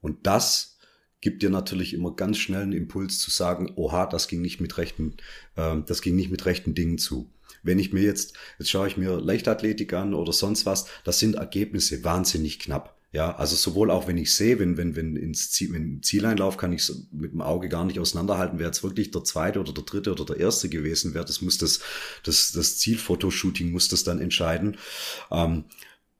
Und 0.00 0.26
das 0.26 0.78
gibt 1.20 1.42
dir 1.42 1.50
natürlich 1.50 1.94
immer 1.94 2.14
ganz 2.14 2.38
schnell 2.38 2.62
einen 2.62 2.72
Impuls 2.72 3.18
zu 3.18 3.30
sagen, 3.30 3.72
oha, 3.76 4.06
das 4.06 4.28
ging 4.28 4.42
nicht 4.42 4.60
mit 4.60 4.78
rechten, 4.78 5.16
äh, 5.56 5.76
das 5.86 6.02
ging 6.02 6.14
nicht 6.14 6.30
mit 6.30 6.46
rechten 6.46 6.74
Dingen 6.74 6.98
zu. 6.98 7.30
Wenn 7.66 7.78
ich 7.78 7.92
mir 7.92 8.02
jetzt, 8.02 8.34
jetzt 8.58 8.70
schaue 8.70 8.88
ich 8.88 8.96
mir 8.96 9.20
Leichtathletik 9.20 9.92
an 9.92 10.14
oder 10.14 10.32
sonst 10.32 10.66
was, 10.66 10.86
das 11.04 11.18
sind 11.18 11.34
Ergebnisse 11.34 12.04
wahnsinnig 12.04 12.58
knapp. 12.58 12.96
Ja, 13.12 13.34
also 13.36 13.56
sowohl 13.56 13.90
auch 13.90 14.08
wenn 14.08 14.18
ich 14.18 14.34
sehe, 14.34 14.58
wenn, 14.58 14.76
wenn, 14.76 14.94
wenn 14.94 15.16
ins 15.16 15.50
Ziel, 15.50 15.72
wenn 15.72 15.82
im 15.84 16.02
Zieleinlauf 16.02 16.58
kann 16.58 16.72
ich 16.72 16.90
mit 17.12 17.32
dem 17.32 17.40
Auge 17.40 17.68
gar 17.68 17.84
nicht 17.84 17.98
auseinanderhalten, 17.98 18.58
wer 18.58 18.66
jetzt 18.66 18.82
wirklich 18.82 19.10
der 19.10 19.24
zweite 19.24 19.58
oder 19.58 19.72
der 19.72 19.84
dritte 19.84 20.12
oder 20.12 20.26
der 20.26 20.36
erste 20.36 20.68
gewesen 20.68 21.14
wäre. 21.14 21.24
Das 21.24 21.40
muss 21.40 21.56
das, 21.56 21.80
das, 22.24 22.52
das 22.52 22.76
Zielfotoshooting 22.78 23.72
muss 23.72 23.88
das 23.88 24.04
dann 24.04 24.20
entscheiden. 24.20 24.76
Ähm, 25.30 25.64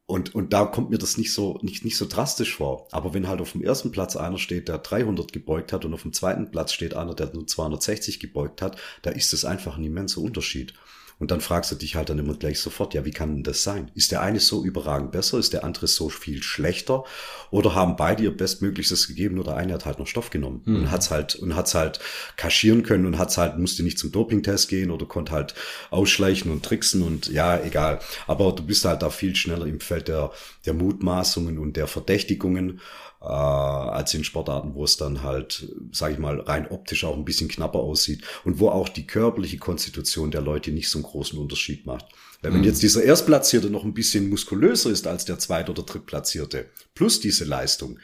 und, 0.06 0.36
und 0.36 0.52
da 0.52 0.64
kommt 0.64 0.90
mir 0.90 0.98
das 0.98 1.18
nicht 1.18 1.34
so, 1.34 1.58
nicht, 1.62 1.84
nicht 1.84 1.96
so 1.96 2.06
drastisch 2.06 2.56
vor. 2.56 2.86
Aber 2.92 3.12
wenn 3.12 3.26
halt 3.26 3.40
auf 3.40 3.52
dem 3.52 3.62
ersten 3.62 3.90
Platz 3.90 4.16
einer 4.16 4.38
steht, 4.38 4.68
der 4.68 4.78
300 4.78 5.32
gebeugt 5.32 5.72
hat 5.72 5.84
und 5.84 5.92
auf 5.92 6.02
dem 6.02 6.12
zweiten 6.12 6.52
Platz 6.52 6.72
steht 6.72 6.94
einer, 6.94 7.14
der 7.14 7.34
nur 7.34 7.46
260 7.46 8.20
gebeugt 8.20 8.62
hat, 8.62 8.78
da 9.02 9.10
ist 9.10 9.32
es 9.32 9.44
einfach 9.44 9.76
ein 9.76 9.84
immenser 9.84 10.20
Unterschied. 10.20 10.74
Und 11.18 11.30
dann 11.30 11.40
fragst 11.40 11.72
du 11.72 11.76
dich 11.76 11.96
halt 11.96 12.10
dann 12.10 12.18
immer 12.18 12.34
gleich 12.34 12.60
sofort, 12.60 12.92
ja, 12.92 13.06
wie 13.06 13.10
kann 13.10 13.36
denn 13.36 13.42
das 13.42 13.62
sein? 13.62 13.90
Ist 13.94 14.12
der 14.12 14.20
eine 14.20 14.38
so 14.38 14.62
überragend 14.62 15.12
besser? 15.12 15.38
Ist 15.38 15.54
der 15.54 15.64
andere 15.64 15.86
so 15.86 16.10
viel 16.10 16.42
schlechter? 16.42 17.04
Oder 17.50 17.74
haben 17.74 17.96
beide 17.96 18.24
ihr 18.24 18.36
Bestmöglichstes 18.36 19.08
gegeben, 19.08 19.36
nur 19.36 19.44
der 19.44 19.56
eine 19.56 19.72
hat 19.72 19.86
halt 19.86 19.98
noch 19.98 20.06
Stoff 20.06 20.28
genommen 20.28 20.60
mhm. 20.66 20.76
und 20.76 20.90
hat's 20.90 21.10
halt, 21.10 21.34
und 21.36 21.56
hat's 21.56 21.74
halt 21.74 22.00
kaschieren 22.36 22.82
können 22.82 23.06
und 23.06 23.18
hat's 23.18 23.38
halt, 23.38 23.56
musste 23.56 23.82
nicht 23.82 23.98
zum 23.98 24.12
Dopingtest 24.12 24.68
gehen 24.68 24.90
oder 24.90 25.06
konnte 25.06 25.32
halt 25.32 25.54
ausschleichen 25.90 26.52
und 26.52 26.64
tricksen 26.64 27.02
und 27.02 27.28
ja, 27.28 27.58
egal. 27.62 28.00
Aber 28.26 28.52
du 28.52 28.62
bist 28.62 28.84
halt 28.84 29.00
da 29.00 29.08
viel 29.08 29.34
schneller 29.36 29.64
im 29.64 29.80
Feld 29.80 30.08
der, 30.08 30.32
der 30.66 30.74
Mutmaßungen 30.74 31.58
und 31.58 31.78
der 31.78 31.86
Verdächtigungen 31.86 32.80
äh, 33.26 33.28
als 33.28 34.14
in 34.14 34.24
Sportarten, 34.24 34.74
wo 34.74 34.84
es 34.84 34.96
dann 34.96 35.22
halt, 35.22 35.68
sage 35.92 36.14
ich 36.14 36.18
mal, 36.18 36.40
rein 36.40 36.68
optisch 36.70 37.04
auch 37.04 37.16
ein 37.16 37.24
bisschen 37.24 37.48
knapper 37.48 37.80
aussieht 37.80 38.22
und 38.44 38.60
wo 38.60 38.68
auch 38.68 38.88
die 38.88 39.06
körperliche 39.06 39.58
Konstitution 39.58 40.30
der 40.30 40.42
Leute 40.42 40.70
nicht 40.70 40.88
so 40.88 40.98
einen 40.98 41.04
großen 41.04 41.38
Unterschied 41.38 41.86
macht. 41.86 42.06
Weil 42.42 42.52
wenn 42.52 42.60
mhm. 42.60 42.66
jetzt 42.66 42.82
dieser 42.82 43.02
Erstplatzierte 43.02 43.70
noch 43.70 43.84
ein 43.84 43.94
bisschen 43.94 44.28
muskulöser 44.28 44.90
ist 44.90 45.06
als 45.06 45.24
der 45.24 45.38
Zweit- 45.38 45.68
oder 45.68 45.82
Drittplatzierte, 45.82 46.66
plus 46.94 47.18
diese 47.18 47.44
Leistung, 47.44 47.98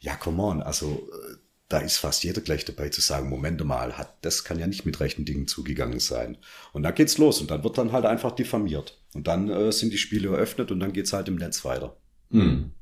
ja, 0.00 0.16
come 0.16 0.42
on, 0.42 0.62
also 0.62 1.08
äh, 1.12 1.36
da 1.68 1.78
ist 1.78 1.98
fast 1.98 2.24
jeder 2.24 2.40
gleich 2.40 2.64
dabei 2.64 2.88
zu 2.88 3.00
sagen, 3.00 3.28
Moment 3.28 3.64
mal, 3.64 3.96
hat, 3.96 4.18
das 4.22 4.44
kann 4.44 4.58
ja 4.58 4.66
nicht 4.66 4.86
mit 4.86 5.00
rechten 5.00 5.24
Dingen 5.24 5.46
zugegangen 5.46 6.00
sein. 6.00 6.38
Und 6.72 6.82
dann 6.82 6.94
geht's 6.94 7.18
los 7.18 7.40
und 7.40 7.50
dann 7.50 7.64
wird 7.64 7.78
dann 7.78 7.92
halt 7.92 8.04
einfach 8.04 8.32
diffamiert. 8.32 9.00
Und 9.14 9.26
dann 9.26 9.48
äh, 9.48 9.72
sind 9.72 9.92
die 9.92 9.98
Spiele 9.98 10.28
eröffnet 10.28 10.70
und 10.70 10.80
dann 10.80 10.92
geht's 10.92 11.12
halt 11.12 11.28
im 11.28 11.36
Netz 11.36 11.64
weiter. 11.64 11.96
Mhm 12.30 12.72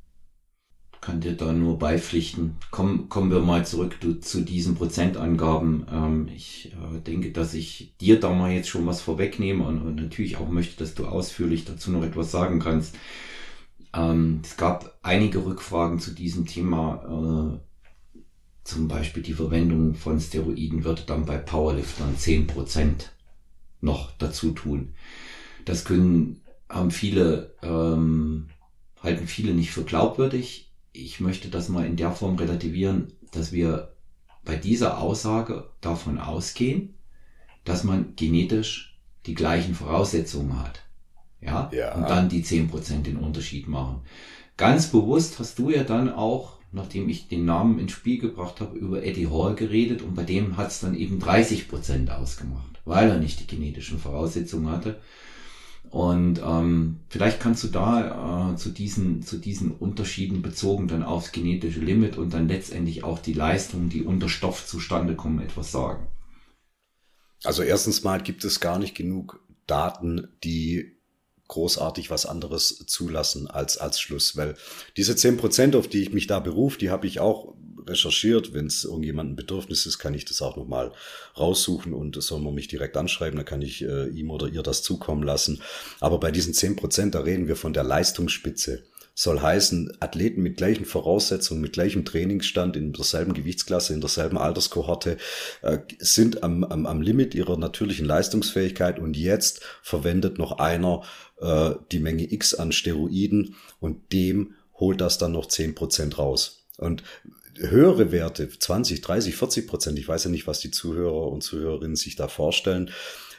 kann 1.01 1.21
dir 1.21 1.37
da 1.37 1.53
nur 1.53 1.79
beipflichten. 1.79 2.57
Komm, 2.71 3.09
kommen 3.09 3.31
wir 3.31 3.41
mal 3.41 3.65
zurück 3.65 3.97
du, 4.01 4.15
zu 4.15 4.41
diesen 4.41 4.75
Prozentangaben. 4.75 5.87
Ähm, 5.93 6.29
ich 6.35 6.73
äh, 6.73 7.01
denke, 7.01 7.33
dass 7.33 7.55
ich 7.55 7.95
dir 8.01 8.19
da 8.19 8.33
mal 8.33 8.53
jetzt 8.53 8.69
schon 8.69 8.87
was 8.87 9.01
vorwegnehme 9.01 9.65
und, 9.65 9.83
und, 9.83 9.97
natürlich 9.97 10.37
auch 10.37 10.49
möchte, 10.49 10.79
dass 10.79 10.95
du 10.95 11.07
ausführlich 11.07 11.65
dazu 11.65 11.91
noch 11.91 12.03
etwas 12.03 12.31
sagen 12.31 12.59
kannst. 12.59 12.97
Ähm, 13.95 14.41
es 14.43 14.57
gab 14.57 14.99
einige 15.03 15.45
Rückfragen 15.45 15.99
zu 15.99 16.13
diesem 16.13 16.47
Thema. 16.47 17.55
Äh, 17.55 17.61
zum 18.65 18.89
Beispiel 18.89 19.23
die 19.23 19.35
Verwendung 19.35 19.95
von 19.95 20.21
Steroiden 20.21 20.83
würde 20.83 21.03
dann 21.07 21.25
bei 21.25 21.39
Powerliftern 21.39 22.17
zehn 22.17 22.49
Prozent 22.49 23.13
noch 23.81 24.11
dazu 24.19 24.51
tun. 24.51 24.95
Das 25.65 25.85
können, 25.85 26.41
haben 26.69 26.91
viele, 26.91 27.55
ähm, 27.63 28.49
halten 29.01 29.29
viele 29.29 29.55
nicht 29.55 29.71
für 29.71 29.85
glaubwürdig 29.85 30.66
ich 30.97 31.21
möchte 31.21 31.49
das 31.49 31.69
mal 31.69 31.87
in 31.87 31.97
der 31.97 32.13
Form 32.13 32.37
relativieren, 32.37 33.13
dass 33.33 33.53
wir 33.53 33.93
bei 34.45 34.57
dieser 34.57 34.99
Aussage 34.99 35.69
davon 35.81 36.19
ausgehen, 36.19 36.95
dass 37.65 37.85
man 37.85 38.15
genetisch 38.17 38.99
die 39.27 39.35
gleichen 39.35 39.75
Voraussetzungen 39.75 40.59
hat. 40.59 40.83
Ja? 41.41 41.71
ja. 41.73 41.95
Und 41.95 42.09
dann 42.09 42.29
die 42.29 42.43
zehn 42.43 42.69
Prozent 42.69 43.07
den 43.07 43.17
Unterschied 43.17 43.67
machen. 43.69 44.01
Ganz 44.57 44.87
bewusst 44.87 45.39
hast 45.39 45.59
du 45.59 45.71
ja 45.71 45.85
dann 45.85 46.13
auch, 46.13 46.55
nachdem 46.73 47.09
ich 47.09 47.29
den 47.29 47.45
Namen 47.45 47.79
ins 47.79 47.93
Spiel 47.93 48.19
gebracht 48.19 48.61
habe, 48.61 48.79
über 48.79 49.03
Eddie 49.03 49.29
Hall 49.29 49.55
geredet 49.55 50.01
und 50.03 50.15
bei 50.15 50.23
dem 50.23 50.57
hat 50.57 50.69
es 50.69 50.81
dann 50.81 50.95
eben 50.95 51.19
30 51.19 51.69
Prozent 51.69 52.11
ausgemacht, 52.11 52.81
weil 52.85 53.11
er 53.11 53.19
nicht 53.19 53.41
die 53.41 53.47
genetischen 53.47 53.99
Voraussetzungen 53.99 54.71
hatte. 54.71 55.01
Und 55.91 56.41
ähm, 56.45 56.97
vielleicht 57.09 57.41
kannst 57.41 57.65
du 57.65 57.69
da 57.69 58.53
äh, 58.53 58.57
zu, 58.57 58.71
diesen, 58.71 59.23
zu 59.23 59.39
diesen 59.39 59.71
Unterschieden 59.71 60.43
bezogen 60.43 60.89
dann 60.89 61.03
aufs 61.03 61.33
genetische 61.33 61.81
Limit 61.81 62.17
und 62.19 62.35
dann 62.35 62.49
letztendlich 62.49 63.05
auch 63.05 63.19
die 63.19 63.33
Leistung, 63.33 63.89
die 63.89 64.03
unter 64.03 64.29
Stoff 64.29 64.67
zustande 64.67 65.15
kommen, 65.15 65.41
etwas 65.41 65.73
sagen. 65.73 66.09
Also 67.45 67.63
erstens 67.63 68.03
mal 68.03 68.23
gibt 68.23 68.45
es 68.45 68.61
gar 68.61 68.79
nicht 68.79 68.95
genug 68.95 69.41
Daten, 69.67 70.29
die 70.43 70.97
großartig 71.49 72.11
was 72.11 72.27
anderes 72.27 72.85
zulassen 72.87 73.49
als, 73.49 73.79
als 73.79 74.01
Schluss. 74.01 74.37
Weil 74.37 74.57
diese 74.97 75.17
zehn 75.17 75.37
Prozent, 75.37 75.77
auf 75.77 75.89
die 75.89 76.03
ich 76.03 76.13
mich 76.13 76.27
da 76.27 76.41
berufe, 76.41 76.79
die 76.79 76.91
habe 76.91 77.07
ich 77.07 77.21
auch 77.21 77.55
recherchiert. 77.89 78.53
Wenn 78.55 78.67
es 78.67 78.85
irgendjemand 78.85 79.31
ein 79.31 79.37
Bedürfnis 79.37 79.87
ist, 79.87 79.99
kann 79.99 80.15
ich 80.15 80.25
das 80.25 80.43
auch 80.43 80.57
nochmal 80.57 80.93
raussuchen 81.39 81.93
und 81.93 82.21
soll 82.23 82.41
man 82.41 82.55
mich 82.55 82.69
direkt 82.69 82.97
anschreiben, 82.97 83.37
dann 83.37 83.47
kann 83.47 83.63
ich 83.63 83.83
äh, 83.83 84.09
ihm 84.09 84.31
oder 84.31 84.49
ihr 84.49 84.63
das 84.63 84.83
zukommen 84.83 85.23
lassen. 85.23 85.63
Aber 86.01 86.19
bei 86.19 86.31
diesen 86.31 86.55
zehn 86.55 86.77
Prozent, 86.77 87.15
da 87.15 87.21
reden 87.21 87.49
wir 87.49 87.57
von 87.57 87.73
der 87.73 87.85
Leistungsspitze. 87.85 88.85
Soll 89.19 89.41
heißen, 89.41 89.97
Athleten 90.01 90.43
mit 90.43 90.59
gleichen 90.59 90.85
Voraussetzungen, 90.85 91.63
mit 91.63 91.73
gleichem 91.73 92.05
Trainingsstand, 92.05 92.77
in 92.77 92.93
derselben 92.93 93.33
Gewichtsklasse, 93.33 93.95
in 93.95 94.03
derselben 94.03 94.37
Alterskohorte, 94.37 95.17
äh, 95.63 95.79
sind 95.99 96.43
am, 96.43 96.65
am, 96.65 96.85
am 96.85 97.01
Limit 97.01 97.35
ihrer 97.35 97.57
natürlichen 97.57 98.05
Leistungsfähigkeit 98.05 98.99
und 98.99 99.17
jetzt 99.17 99.63
verwendet 99.81 100.37
noch 100.37 100.59
einer 100.59 101.03
äh, 101.41 101.71
die 101.93 101.99
Menge 102.01 102.31
X 102.31 102.53
an 102.55 102.73
Steroiden 102.73 103.55
und 103.81 104.13
dem 104.13 104.55
holt 104.75 105.01
das 105.01 105.17
dann 105.17 105.33
noch 105.33 105.47
zehn 105.47 105.75
Prozent 105.75 106.19
raus. 106.19 106.67
Und 106.77 107.03
höhere 107.59 108.13
Werte, 108.13 108.49
20, 108.49 109.01
30, 109.01 109.37
40 109.37 109.67
Prozent, 109.67 109.99
ich 109.99 110.09
weiß 110.09 110.25
ja 110.25 110.31
nicht, 110.31 110.47
was 110.47 110.61
die 110.61 110.71
Zuhörer 110.71 111.29
und 111.29 111.43
Zuhörerinnen 111.43 111.97
sich 111.97 112.17
da 112.17 112.29
vorstellen, 112.29 112.91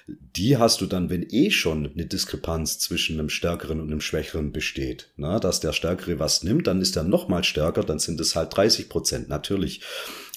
die 0.07 0.55
hast 0.55 0.79
du 0.79 0.86
dann, 0.86 1.09
wenn 1.09 1.25
eh 1.29 1.51
schon 1.51 1.91
eine 1.93 2.05
Diskrepanz 2.05 2.79
zwischen 2.79 3.19
einem 3.19 3.29
Stärkeren 3.29 3.81
und 3.81 3.91
einem 3.91 4.00
Schwächeren 4.00 4.53
besteht. 4.53 5.09
Na, 5.17 5.39
dass 5.39 5.59
der 5.59 5.74
Stärkere 5.74 6.17
was 6.17 6.43
nimmt, 6.43 6.67
dann 6.67 6.81
ist 6.81 6.95
er 6.95 7.03
noch 7.03 7.27
mal 7.27 7.43
stärker, 7.43 7.83
dann 7.83 8.00
sind 8.00 8.19
es 8.21 8.36
halt 8.36 8.55
30 8.55 8.88
Prozent, 8.88 9.27
natürlich. 9.27 9.81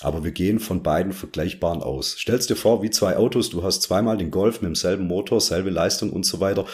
Aber 0.01 0.25
wir 0.25 0.33
gehen 0.33 0.59
von 0.59 0.83
beiden 0.83 1.13
vergleichbaren 1.13 1.83
aus. 1.83 2.17
Stellst 2.19 2.51
dir 2.51 2.57
vor, 2.57 2.83
wie 2.83 2.91
zwei 2.91 3.17
Autos, 3.17 3.51
du 3.51 3.63
hast 3.63 3.83
zweimal 3.83 4.17
den 4.17 4.33
Golf 4.33 4.61
mit 4.61 4.71
demselben 4.71 5.07
Motor, 5.07 5.41
selbe 5.41 5.71
Leistung 5.71 6.11
und 6.11 6.27
so 6.27 6.41
weiter. 6.41 6.67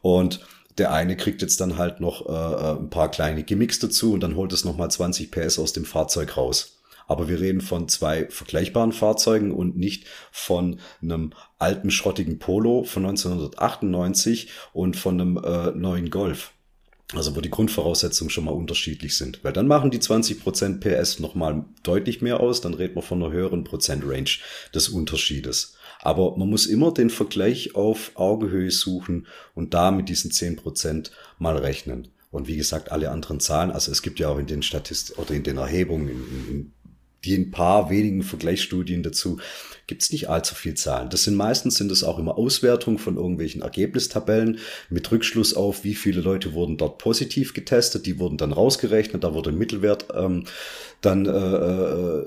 Und 0.00 0.40
der 0.78 0.92
eine 0.92 1.16
kriegt 1.16 1.42
jetzt 1.42 1.60
dann 1.60 1.76
halt 1.76 2.00
noch 2.00 2.26
äh, 2.26 2.32
äh, 2.32 2.78
ein 2.78 2.90
paar 2.90 3.10
kleine 3.10 3.42
Gimmicks 3.42 3.78
dazu 3.78 4.12
und 4.12 4.20
dann 4.20 4.36
holt 4.36 4.52
es 4.52 4.64
nochmal 4.64 4.90
20 4.90 5.30
PS 5.30 5.58
aus 5.58 5.72
dem 5.72 5.84
Fahrzeug 5.84 6.36
raus. 6.36 6.78
Aber 7.06 7.28
wir 7.28 7.40
reden 7.40 7.62
von 7.62 7.88
zwei 7.88 8.26
vergleichbaren 8.28 8.92
Fahrzeugen 8.92 9.50
und 9.50 9.78
nicht 9.78 10.06
von 10.30 10.78
einem 11.00 11.32
alten 11.58 11.90
schrottigen 11.90 12.38
Polo 12.38 12.84
von 12.84 13.06
1998 13.06 14.50
und 14.74 14.96
von 14.96 15.20
einem 15.20 15.36
äh, 15.38 15.70
neuen 15.70 16.10
Golf. 16.10 16.52
Also 17.14 17.34
wo 17.34 17.40
die 17.40 17.48
Grundvoraussetzungen 17.48 18.28
schon 18.28 18.44
mal 18.44 18.50
unterschiedlich 18.50 19.16
sind. 19.16 19.42
Weil 19.42 19.54
dann 19.54 19.66
machen 19.66 19.90
die 19.90 20.00
20% 20.00 20.80
PS 20.80 21.20
nochmal 21.20 21.64
deutlich 21.82 22.20
mehr 22.20 22.40
aus, 22.40 22.60
dann 22.60 22.74
reden 22.74 22.96
wir 22.96 23.02
von 23.02 23.22
einer 23.22 23.32
höheren 23.32 23.64
Prozentrange 23.64 24.38
des 24.74 24.90
Unterschiedes. 24.90 25.77
Aber 26.00 26.36
man 26.36 26.48
muss 26.48 26.66
immer 26.66 26.92
den 26.92 27.10
Vergleich 27.10 27.74
auf 27.74 28.12
Augenhöhe 28.14 28.70
suchen 28.70 29.26
und 29.54 29.74
da 29.74 29.90
mit 29.90 30.08
diesen 30.08 30.30
zehn 30.30 30.56
Prozent 30.56 31.10
mal 31.38 31.56
rechnen. 31.56 32.08
Und 32.30 32.46
wie 32.46 32.56
gesagt, 32.56 32.92
alle 32.92 33.10
anderen 33.10 33.40
Zahlen, 33.40 33.70
also 33.70 33.90
es 33.90 34.02
gibt 34.02 34.18
ja 34.18 34.28
auch 34.28 34.38
in 34.38 34.46
den 34.46 34.62
Statist 34.62 35.18
oder 35.18 35.32
in 35.32 35.42
den 35.42 35.56
Erhebungen, 35.56 36.08
in, 36.08 36.50
in 36.50 36.72
die 37.24 37.34
ein 37.36 37.50
paar 37.50 37.90
wenigen 37.90 38.22
Vergleichsstudien 38.22 39.02
dazu, 39.02 39.38
gibt 39.86 40.02
es 40.02 40.12
nicht 40.12 40.28
allzu 40.28 40.54
viel 40.54 40.74
Zahlen. 40.74 41.10
Das 41.10 41.24
sind 41.24 41.34
meistens 41.34 41.76
sind 41.76 41.90
es 41.90 42.04
auch 42.04 42.18
immer 42.18 42.38
Auswertungen 42.38 42.98
von 42.98 43.16
irgendwelchen 43.16 43.62
Ergebnistabellen 43.62 44.58
mit 44.90 45.10
Rückschluss 45.10 45.54
auf, 45.54 45.82
wie 45.82 45.94
viele 45.94 46.20
Leute 46.20 46.52
wurden 46.52 46.76
dort 46.76 46.98
positiv 46.98 47.54
getestet, 47.54 48.06
die 48.06 48.18
wurden 48.18 48.36
dann 48.36 48.52
rausgerechnet, 48.52 49.24
da 49.24 49.34
wurde 49.34 49.50
ein 49.50 49.58
Mittelwert 49.58 50.06
ähm, 50.14 50.44
dann 51.00 51.26
äh, 51.26 51.30
äh, 51.30 52.26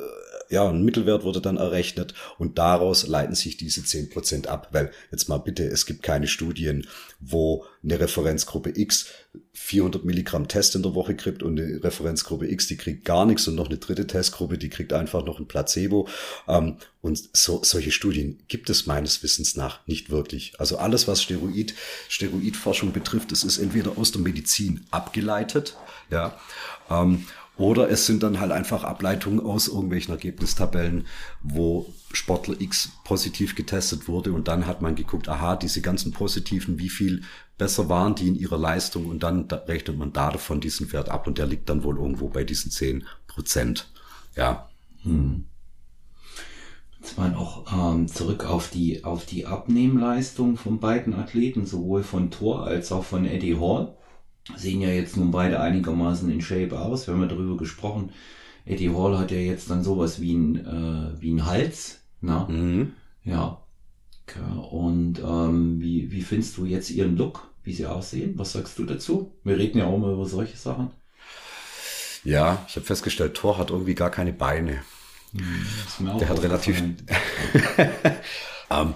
ja, 0.52 0.70
ein 0.70 0.84
Mittelwert 0.84 1.24
wurde 1.24 1.42
dann 1.42 1.58
errechnet 1.58 2.14
und 2.38 2.58
daraus 2.58 3.08
leiten 3.08 3.36
sich 3.36 3.58
diese 3.58 3.84
zehn 3.84 4.10
Prozent 4.10 4.48
ab. 4.48 4.68
Weil 4.72 4.92
jetzt 5.12 5.30
mal 5.30 5.38
bitte, 5.38 5.66
es 5.66 5.86
gibt 5.86 6.04
keine 6.04 6.28
Studien, 6.28 6.88
wo 7.20 7.66
eine 7.84 8.00
Referenzgruppe 8.00 8.74
X 8.76 9.08
400 9.54 10.04
Milligramm 10.04 10.50
Test 10.50 10.76
in 10.76 10.84
der 10.84 10.94
Woche 10.94 11.16
kriegt 11.16 11.42
und 11.42 11.60
eine 11.60 11.82
Referenzgruppe 11.84 12.52
X, 12.52 12.68
die 12.68 12.76
kriegt 12.76 13.06
gar 13.06 13.26
nichts 13.26 13.48
und 13.48 13.56
noch 13.56 13.70
eine 13.70 13.78
dritte 13.78 14.06
Testgruppe, 14.06 14.58
die 14.58 14.70
kriegt 14.70 14.92
einfach 14.92 15.26
noch 15.26 15.40
ein 15.40 15.48
Placebo. 15.48 16.10
Ähm, 16.48 16.78
und 17.02 17.30
so, 17.34 17.62
solche 17.64 17.92
Studien 17.92 18.44
gibt 18.50 18.70
es 18.70 18.86
meines 18.86 19.24
Wissens 19.24 19.56
nach 19.56 19.86
nicht 19.88 20.10
wirklich. 20.10 20.54
Also 20.60 20.78
alles, 20.78 21.08
was 21.08 21.22
Steroid, 21.22 21.74
Steroidforschung 22.10 22.92
betrifft, 22.92 23.32
das 23.32 23.44
ist 23.44 23.58
entweder 23.58 23.98
aus 23.98 24.12
der 24.12 24.22
Medizin 24.22 24.86
abgeleitet, 24.92 25.78
ja, 26.10 26.38
ähm, 26.90 27.26
Oder 27.58 27.90
es 27.90 28.06
sind 28.06 28.24
dann 28.24 28.40
halt 28.40 28.52
einfach 28.52 28.84
Ableitungen 28.84 29.40
aus 29.40 29.68
irgendwelchen 29.68 30.14
Ergebnistabellen, 30.14 31.06
wo 31.44 31.94
Sportler 32.12 32.60
X 32.60 32.92
positiv 33.04 33.56
getestet 33.56 34.08
wurde 34.08 34.32
und 34.32 34.48
dann 34.48 34.66
hat 34.66 34.82
man 34.82 34.96
geguckt, 34.96 35.30
aha, 35.30 35.56
diese 35.58 35.82
ganzen 35.82 36.12
positiven, 36.12 36.80
wie 36.80 36.90
viel 36.90 37.24
besser 37.58 37.90
waren 37.90 38.16
die 38.16 38.28
in 38.28 38.36
ihrer 38.36 38.58
Leistung 38.58 39.06
und 39.06 39.22
dann 39.22 39.48
da 39.48 39.58
rechnet 39.58 39.98
man 39.98 40.14
da 40.14 40.32
davon 40.32 40.62
diesen 40.62 40.92
Wert 40.94 41.10
ab 41.10 41.28
und 41.28 41.38
der 41.38 41.46
liegt 41.46 41.70
dann 41.70 41.84
wohl 41.84 41.98
irgendwo 41.98 42.30
bei 42.30 42.44
diesen 42.44 42.72
zehn 42.72 43.06
Prozent. 43.28 43.92
Ja. 44.36 44.70
Hm. 45.04 45.46
Jetzt 47.00 47.18
mal 47.18 47.36
auch 47.36 47.66
ähm, 47.72 48.08
zurück 48.08 48.46
auf 48.46 48.70
die, 48.70 49.04
auf 49.04 49.26
die 49.26 49.46
Abnehmleistung 49.46 50.56
von 50.56 50.80
beiden 50.80 51.14
Athleten, 51.14 51.66
sowohl 51.66 52.04
von 52.04 52.32
Thor 52.32 52.66
als 52.66 52.92
auch 52.92 53.04
von 53.04 53.26
Eddie 53.26 53.60
Hall 53.60 53.96
sehen 54.56 54.82
ja 54.82 54.90
jetzt 54.90 55.18
nun 55.18 55.32
beide 55.32 55.60
einigermaßen 55.60 56.30
in 56.32 56.42
Shape 56.42 56.80
aus. 56.80 57.08
Wir 57.08 57.14
haben 57.14 57.22
ja 57.22 57.28
darüber 57.28 57.58
gesprochen. 57.58 58.12
Eddie 58.66 58.90
Hall 58.94 59.18
hat 59.18 59.32
ja 59.32 59.38
jetzt 59.38 59.70
dann 59.70 59.84
sowas 59.84 60.22
wie 60.22 60.34
ein, 60.36 60.56
äh, 60.66 61.22
wie 61.22 61.34
ein 61.34 61.46
Hals. 61.46 62.02
Na? 62.22 62.48
Mhm. 62.48 62.94
Ja. 63.24 63.58
Und 64.72 65.20
ähm, 65.20 65.82
wie, 65.82 66.12
wie 66.12 66.22
findest 66.22 66.58
du 66.58 66.66
jetzt 66.66 66.90
ihren 66.92 67.18
Look, 67.18 67.50
wie 67.64 67.74
sie 67.74 67.86
aussehen? 67.86 68.34
Was 68.38 68.54
sagst 68.54 68.80
du 68.80 68.86
dazu? 68.86 69.34
Wir 69.44 69.58
reden 69.58 69.80
ja 69.80 69.86
auch 69.86 69.98
mal 69.98 70.14
über 70.14 70.26
solche 70.26 70.56
Sachen. 70.56 70.92
Ja, 72.24 72.64
ich 72.68 72.76
habe 72.76 72.86
festgestellt, 72.86 73.34
Thor 73.34 73.58
hat 73.58 73.72
irgendwie 73.72 73.96
gar 73.96 74.12
keine 74.12 74.32
Beine. 74.32 74.84
Hm, 75.34 76.18
Der 76.20 76.30
hat 76.30 76.44
relativ. 76.44 76.82
Ähm, 78.72 78.94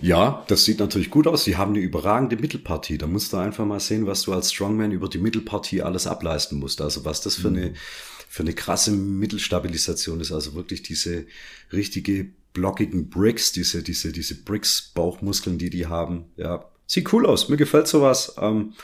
ja, 0.00 0.44
das 0.48 0.64
sieht 0.64 0.78
natürlich 0.80 1.10
gut 1.10 1.26
aus. 1.26 1.44
Sie 1.44 1.56
haben 1.56 1.72
eine 1.72 1.80
überragende 1.80 2.36
Mittelpartie. 2.36 2.98
Da 2.98 3.06
musst 3.06 3.32
du 3.32 3.36
einfach 3.36 3.66
mal 3.66 3.80
sehen, 3.80 4.06
was 4.06 4.22
du 4.22 4.32
als 4.32 4.52
Strongman 4.52 4.92
über 4.92 5.08
die 5.08 5.18
Mittelpartie 5.18 5.82
alles 5.82 6.06
ableisten 6.06 6.58
musst. 6.58 6.80
Also 6.80 7.04
was 7.04 7.20
das 7.20 7.36
für 7.36 7.48
eine, 7.48 7.74
für 8.28 8.42
eine 8.42 8.54
krasse 8.54 8.92
Mittelstabilisation 8.92 10.20
ist. 10.20 10.32
Also 10.32 10.54
wirklich 10.54 10.82
diese 10.82 11.26
richtige 11.72 12.30
blockigen 12.52 13.10
Bricks, 13.10 13.52
diese, 13.52 13.82
diese, 13.82 14.12
diese 14.12 14.42
Bricks-Bauchmuskeln, 14.42 15.58
die 15.58 15.70
die 15.70 15.86
haben. 15.86 16.26
Ja, 16.36 16.64
sieht 16.86 17.12
cool 17.12 17.26
aus. 17.26 17.48
Mir 17.48 17.56
gefällt 17.56 17.86
sowas. 17.86 18.34
Ähm, 18.40 18.74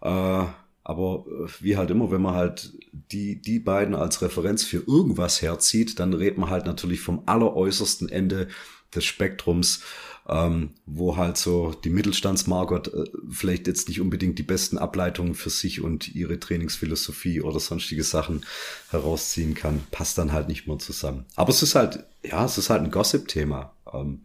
äh, 0.00 0.44
aber 0.88 1.24
äh, 1.26 1.48
wie 1.60 1.76
halt 1.76 1.90
immer, 1.90 2.12
wenn 2.12 2.22
man 2.22 2.34
halt 2.34 2.72
die, 2.92 3.42
die 3.42 3.58
beiden 3.58 3.94
als 3.94 4.22
Referenz 4.22 4.62
für 4.62 4.84
irgendwas 4.86 5.42
herzieht, 5.42 5.98
dann 5.98 6.14
redet 6.14 6.38
man 6.38 6.50
halt 6.50 6.66
natürlich 6.66 7.00
vom 7.00 7.22
alleräußersten 7.26 8.08
Ende 8.08 8.48
des 8.96 9.04
Spektrums, 9.04 9.80
ähm, 10.28 10.70
wo 10.86 11.16
halt 11.16 11.36
so 11.36 11.72
die 11.72 11.90
Mittelstandsmargot 11.90 12.88
äh, 12.88 13.04
vielleicht 13.30 13.66
jetzt 13.66 13.88
nicht 13.88 14.00
unbedingt 14.00 14.38
die 14.38 14.42
besten 14.42 14.78
Ableitungen 14.78 15.34
für 15.34 15.50
sich 15.50 15.80
und 15.80 16.14
ihre 16.14 16.40
Trainingsphilosophie 16.40 17.40
oder 17.40 17.60
sonstige 17.60 18.02
Sachen 18.02 18.44
herausziehen 18.90 19.54
kann, 19.54 19.84
passt 19.90 20.18
dann 20.18 20.32
halt 20.32 20.48
nicht 20.48 20.66
mehr 20.66 20.78
zusammen. 20.78 21.26
Aber 21.36 21.50
es 21.50 21.62
ist 21.62 21.74
halt, 21.74 22.04
ja, 22.24 22.44
es 22.44 22.58
ist 22.58 22.70
halt 22.70 22.82
ein 22.82 22.90
Gossip-Thema. 22.90 23.72
Ähm, 23.92 24.22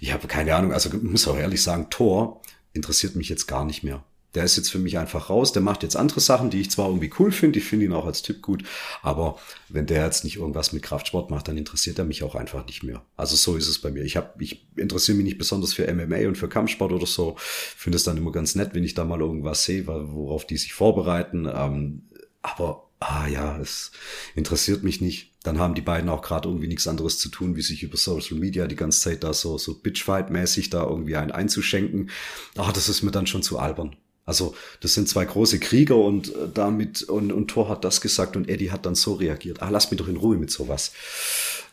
ich 0.00 0.12
habe 0.12 0.28
keine 0.28 0.54
Ahnung, 0.54 0.72
also 0.72 0.90
muss 1.02 1.26
auch 1.26 1.36
ehrlich 1.36 1.62
sagen, 1.62 1.88
Thor 1.90 2.40
interessiert 2.72 3.16
mich 3.16 3.28
jetzt 3.28 3.46
gar 3.46 3.64
nicht 3.64 3.82
mehr 3.82 4.04
der 4.34 4.44
ist 4.44 4.56
jetzt 4.56 4.70
für 4.70 4.78
mich 4.78 4.98
einfach 4.98 5.30
raus. 5.30 5.52
Der 5.52 5.62
macht 5.62 5.82
jetzt 5.82 5.96
andere 5.96 6.20
Sachen, 6.20 6.50
die 6.50 6.60
ich 6.60 6.70
zwar 6.70 6.88
irgendwie 6.88 7.10
cool 7.18 7.32
finde, 7.32 7.58
ich 7.58 7.64
finde 7.64 7.86
ihn 7.86 7.92
auch 7.92 8.06
als 8.06 8.22
Typ 8.22 8.42
gut, 8.42 8.64
aber 9.02 9.38
wenn 9.68 9.86
der 9.86 10.04
jetzt 10.04 10.24
nicht 10.24 10.36
irgendwas 10.36 10.72
mit 10.72 10.82
Kraftsport 10.82 11.30
macht, 11.30 11.48
dann 11.48 11.56
interessiert 11.56 11.98
er 11.98 12.04
mich 12.04 12.22
auch 12.22 12.34
einfach 12.34 12.66
nicht 12.66 12.82
mehr. 12.82 13.02
Also 13.16 13.36
so 13.36 13.56
ist 13.56 13.68
es 13.68 13.80
bei 13.80 13.90
mir. 13.90 14.02
Ich 14.02 14.16
habe, 14.16 14.30
ich 14.42 14.66
interessiere 14.76 15.16
mich 15.16 15.24
nicht 15.24 15.38
besonders 15.38 15.72
für 15.72 15.92
MMA 15.92 16.28
und 16.28 16.38
für 16.38 16.48
Kampfsport 16.48 16.92
oder 16.92 17.06
so. 17.06 17.36
Finde 17.38 17.96
es 17.96 18.04
dann 18.04 18.16
immer 18.16 18.32
ganz 18.32 18.54
nett, 18.54 18.74
wenn 18.74 18.84
ich 18.84 18.94
da 18.94 19.04
mal 19.04 19.20
irgendwas 19.20 19.64
sehe, 19.64 19.86
worauf 19.86 20.46
die 20.46 20.56
sich 20.56 20.72
vorbereiten. 20.72 21.48
Ähm, 21.52 22.02
aber 22.42 22.90
ah 23.00 23.26
ja, 23.26 23.58
es 23.58 23.92
interessiert 24.34 24.82
mich 24.82 25.00
nicht. 25.00 25.32
Dann 25.42 25.58
haben 25.58 25.74
die 25.74 25.82
beiden 25.82 26.08
auch 26.08 26.22
gerade 26.22 26.48
irgendwie 26.48 26.68
nichts 26.68 26.86
anderes 26.86 27.18
zu 27.18 27.28
tun, 27.28 27.54
wie 27.54 27.62
sich 27.62 27.82
über 27.82 27.98
Social 27.98 28.38
Media 28.38 28.66
die 28.66 28.76
ganze 28.76 29.00
Zeit 29.00 29.24
da 29.24 29.34
so, 29.34 29.58
so 29.58 29.72
Bitchfight-mäßig 29.72 30.70
da 30.70 30.84
irgendwie 30.84 31.16
einen 31.16 31.30
einzuschenken. 31.30 32.10
Ah, 32.56 32.72
das 32.72 32.88
ist 32.88 33.02
mir 33.02 33.10
dann 33.10 33.26
schon 33.26 33.42
zu 33.42 33.58
albern. 33.58 33.96
Also 34.26 34.54
das 34.80 34.94
sind 34.94 35.08
zwei 35.08 35.24
große 35.24 35.58
Krieger 35.58 35.96
und 35.96 36.34
äh, 36.34 36.48
damit 36.52 37.02
und, 37.02 37.32
und 37.32 37.48
Thor 37.48 37.68
hat 37.68 37.84
das 37.84 38.00
gesagt 38.00 38.36
und 38.36 38.48
Eddie 38.48 38.70
hat 38.70 38.86
dann 38.86 38.94
so 38.94 39.14
reagiert. 39.14 39.62
Ah, 39.62 39.68
lass 39.68 39.90
mich 39.90 39.98
doch 39.98 40.08
in 40.08 40.16
Ruhe 40.16 40.36
mit 40.36 40.50
sowas. 40.50 40.92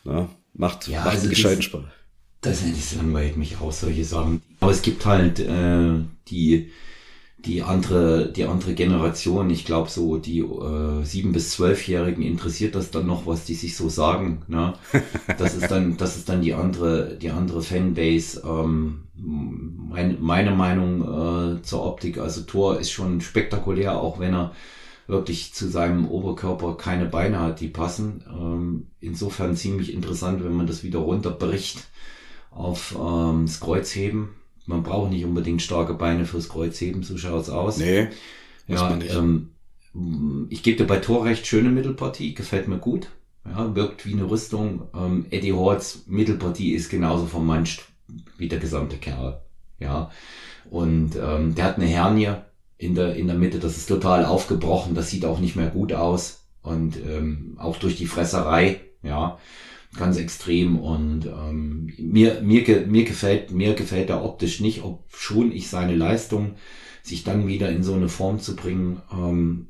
Na, 0.04 0.28
macht 0.52 0.88
ja, 0.88 0.98
macht 0.98 1.10
also 1.10 1.22
einen 1.22 1.30
gescheiten 1.30 1.62
Spaß. 1.62 1.84
Das, 2.42 2.60
das 2.60 2.94
langweilt 2.96 3.36
mich 3.36 3.58
auch, 3.60 3.72
solche 3.72 4.04
Sachen. 4.04 4.42
Aber 4.60 4.72
es 4.72 4.82
gibt 4.82 5.06
halt 5.06 5.38
äh, 5.38 6.00
die 6.28 6.72
die 7.44 7.62
andere, 7.62 8.30
die 8.30 8.44
andere 8.44 8.74
Generation, 8.74 9.50
ich 9.50 9.64
glaube 9.64 9.90
so 9.90 10.16
die 10.16 10.40
äh, 10.40 11.04
sieben 11.04 11.32
bis 11.32 11.50
zwölfjährigen 11.50 12.22
interessiert 12.22 12.74
das 12.74 12.90
dann 12.90 13.06
noch, 13.06 13.26
was 13.26 13.44
die 13.44 13.54
sich 13.54 13.76
so 13.76 13.88
sagen. 13.88 14.42
Ne? 14.48 14.74
Das 15.38 15.54
ist 15.54 15.70
dann, 15.70 15.96
das 15.96 16.16
ist 16.16 16.28
dann 16.28 16.42
die 16.42 16.54
andere, 16.54 17.16
die 17.20 17.30
andere 17.30 17.62
Fanbase. 17.62 18.42
Ähm, 18.44 19.04
mein, 19.16 20.18
meine 20.20 20.52
Meinung 20.52 21.02
äh, 21.58 21.62
zur 21.62 21.84
Optik, 21.84 22.18
also 22.18 22.42
Thor 22.42 22.78
ist 22.78 22.90
schon 22.90 23.20
spektakulär, 23.20 23.98
auch 24.00 24.18
wenn 24.18 24.34
er 24.34 24.52
wirklich 25.06 25.52
zu 25.52 25.68
seinem 25.68 26.08
Oberkörper 26.08 26.76
keine 26.76 27.06
Beine 27.06 27.40
hat, 27.40 27.60
die 27.60 27.68
passen. 27.68 28.24
Ähm, 28.28 28.86
insofern 29.00 29.56
ziemlich 29.56 29.92
interessant, 29.92 30.44
wenn 30.44 30.54
man 30.54 30.66
das 30.66 30.84
wieder 30.84 31.00
runterbricht 31.00 31.88
auf 32.50 32.96
ähm, 32.98 33.46
das 33.46 33.60
Kreuzheben 33.60 34.30
man 34.66 34.82
braucht 34.82 35.10
nicht 35.10 35.24
unbedingt 35.24 35.62
starke 35.62 35.94
Beine 35.94 36.24
fürs 36.24 36.48
Kreuzheben, 36.48 37.02
so 37.02 37.16
schaut's 37.16 37.50
aus. 37.50 37.78
Nee, 37.78 38.08
ja, 38.68 38.98
ähm, 39.10 39.50
ich 40.48 40.62
gebe 40.62 40.78
dir 40.78 40.86
bei 40.86 40.98
Tor 40.98 41.24
recht, 41.24 41.46
schöne 41.46 41.70
Mittelpartie, 41.70 42.34
gefällt 42.34 42.68
mir 42.68 42.78
gut. 42.78 43.08
Ja, 43.44 43.74
wirkt 43.74 44.06
wie 44.06 44.12
eine 44.12 44.30
Rüstung. 44.30 44.88
Ähm, 44.94 45.26
Eddie 45.30 45.52
Horts 45.52 46.04
Mittelpartie 46.06 46.74
ist 46.74 46.90
genauso 46.90 47.26
vermanscht 47.26 47.82
wie 48.38 48.48
der 48.48 48.60
gesamte 48.60 48.96
Kerl. 48.96 49.42
Ja, 49.80 50.10
und 50.70 51.16
ähm, 51.16 51.54
der 51.54 51.64
hat 51.64 51.76
eine 51.76 51.86
Hernie 51.86 52.34
in 52.78 52.94
der, 52.94 53.16
in 53.16 53.26
der 53.26 53.36
Mitte, 53.36 53.58
das 53.58 53.76
ist 53.76 53.88
total 53.88 54.24
aufgebrochen, 54.24 54.94
das 54.94 55.10
sieht 55.10 55.24
auch 55.24 55.40
nicht 55.40 55.56
mehr 55.56 55.68
gut 55.68 55.92
aus. 55.92 56.44
Und 56.62 56.96
ähm, 56.96 57.56
auch 57.58 57.76
durch 57.76 57.96
die 57.96 58.06
Fresserei, 58.06 58.80
ja 59.02 59.38
ganz 59.96 60.16
extrem 60.16 60.78
und 60.78 61.26
ähm, 61.26 61.92
mir, 61.98 62.40
mir, 62.40 62.86
mir 62.86 63.04
gefällt 63.04 63.50
mir 63.50 63.74
gefällt 63.74 64.10
er 64.10 64.24
optisch 64.24 64.60
nicht, 64.60 64.82
ob 64.82 65.04
schon 65.14 65.52
ich 65.52 65.68
seine 65.68 65.94
Leistung 65.94 66.54
sich 67.02 67.24
dann 67.24 67.46
wieder 67.46 67.68
in 67.70 67.82
so 67.82 67.94
eine 67.94 68.08
Form 68.08 68.40
zu 68.40 68.56
bringen 68.56 69.02
ähm, 69.12 69.66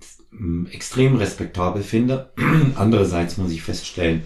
extrem 0.70 1.16
respektabel 1.16 1.82
finde. 1.82 2.32
Andererseits 2.76 3.36
muss 3.36 3.52
ich 3.52 3.62
feststellen, 3.62 4.22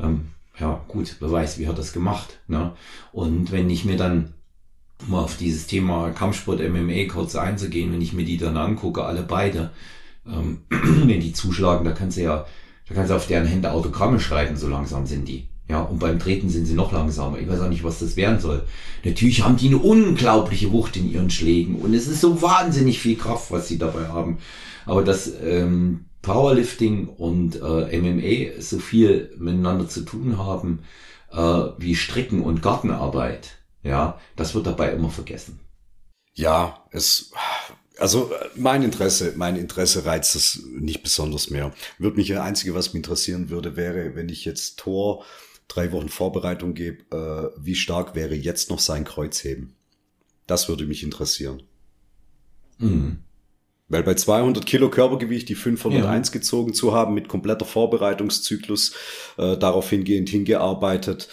ähm, 0.00 0.28
ja 0.58 0.84
gut, 0.88 1.16
wer 1.20 1.30
weiß, 1.30 1.58
wie 1.58 1.68
hat 1.68 1.78
das 1.78 1.92
gemacht. 1.92 2.40
Ne? 2.48 2.72
Und 3.12 3.52
wenn 3.52 3.70
ich 3.70 3.84
mir 3.84 3.96
dann 3.96 4.34
mal 5.06 5.22
auf 5.22 5.36
dieses 5.36 5.66
Thema 5.66 6.10
Kampfsport 6.10 6.60
MMA 6.60 7.04
kurz 7.06 7.36
einzugehen, 7.36 7.92
wenn 7.92 8.02
ich 8.02 8.12
mir 8.12 8.24
die 8.24 8.38
dann 8.38 8.56
angucke, 8.56 9.04
alle 9.04 9.22
beide, 9.22 9.70
ähm, 10.26 10.62
wenn 10.70 11.20
die 11.20 11.32
zuschlagen, 11.32 11.84
da 11.84 11.92
kannst 11.92 12.16
du 12.16 12.22
ja 12.22 12.46
da 12.88 12.94
kannst 12.94 13.10
du 13.10 13.16
auf 13.16 13.26
deren 13.26 13.46
Hände 13.46 13.72
Autogramme 13.72 14.20
schreiben, 14.20 14.56
so 14.56 14.68
langsam 14.68 15.06
sind 15.06 15.28
die. 15.28 15.48
Ja, 15.68 15.82
und 15.82 15.98
beim 15.98 16.18
Treten 16.18 16.48
sind 16.48 16.64
sie 16.64 16.74
noch 16.74 16.92
langsamer. 16.92 17.38
Ich 17.38 17.48
weiß 17.48 17.60
auch 17.60 17.68
nicht, 17.68 17.84
was 17.84 17.98
das 17.98 18.16
werden 18.16 18.40
soll. 18.40 18.64
Natürlich 19.04 19.44
haben 19.44 19.58
die 19.58 19.68
eine 19.68 19.76
unglaubliche 19.76 20.72
Wucht 20.72 20.96
in 20.96 21.10
ihren 21.10 21.28
Schlägen 21.28 21.76
und 21.76 21.92
es 21.92 22.08
ist 22.08 22.22
so 22.22 22.40
wahnsinnig 22.40 23.00
viel 23.00 23.16
Kraft, 23.16 23.50
was 23.50 23.68
sie 23.68 23.76
dabei 23.76 24.08
haben. 24.08 24.38
Aber 24.86 25.04
dass 25.04 25.30
ähm, 25.44 26.06
Powerlifting 26.22 27.08
und 27.08 27.56
äh, 27.56 27.98
MMA 27.98 28.60
so 28.60 28.78
viel 28.78 29.30
miteinander 29.38 29.88
zu 29.88 30.02
tun 30.02 30.38
haben 30.38 30.80
äh, 31.32 31.36
wie 31.76 31.94
Stricken 31.94 32.42
und 32.42 32.62
Gartenarbeit, 32.62 33.58
ja, 33.82 34.18
das 34.36 34.54
wird 34.54 34.66
dabei 34.66 34.92
immer 34.92 35.10
vergessen. 35.10 35.60
Ja, 36.34 36.84
es 36.90 37.32
also 37.98 38.30
mein 38.54 38.82
Interesse, 38.82 39.34
mein 39.36 39.56
Interesse 39.56 40.04
reizt 40.04 40.36
es 40.36 40.62
nicht 40.70 41.02
besonders 41.02 41.50
mehr. 41.50 41.72
Würde 41.98 42.16
mich 42.16 42.28
das 42.28 42.40
Einzige, 42.40 42.74
was 42.74 42.88
mich 42.88 42.96
interessieren 42.96 43.50
würde, 43.50 43.76
wäre, 43.76 44.14
wenn 44.14 44.28
ich 44.28 44.44
jetzt 44.44 44.78
Tor 44.78 45.24
drei 45.66 45.92
Wochen 45.92 46.08
Vorbereitung 46.08 46.74
gebe, 46.74 47.04
äh, 47.14 47.60
wie 47.62 47.74
stark 47.74 48.14
wäre 48.14 48.34
jetzt 48.34 48.70
noch 48.70 48.78
sein 48.78 49.04
Kreuzheben? 49.04 49.74
Das 50.46 50.68
würde 50.68 50.86
mich 50.86 51.02
interessieren. 51.02 51.62
Mhm. 52.78 53.18
Weil 53.88 54.02
bei 54.02 54.14
200 54.14 54.66
Kilo 54.66 54.90
Körpergewicht 54.90 55.48
die 55.48 55.54
501 55.54 56.28
ja. 56.28 56.32
gezogen 56.32 56.74
zu 56.74 56.92
haben, 56.92 57.14
mit 57.14 57.28
kompletter 57.28 57.64
Vorbereitungszyklus 57.64 58.94
äh, 59.38 59.56
darauf 59.56 59.88
hingehend 59.88 60.28
hingearbeitet, 60.28 61.28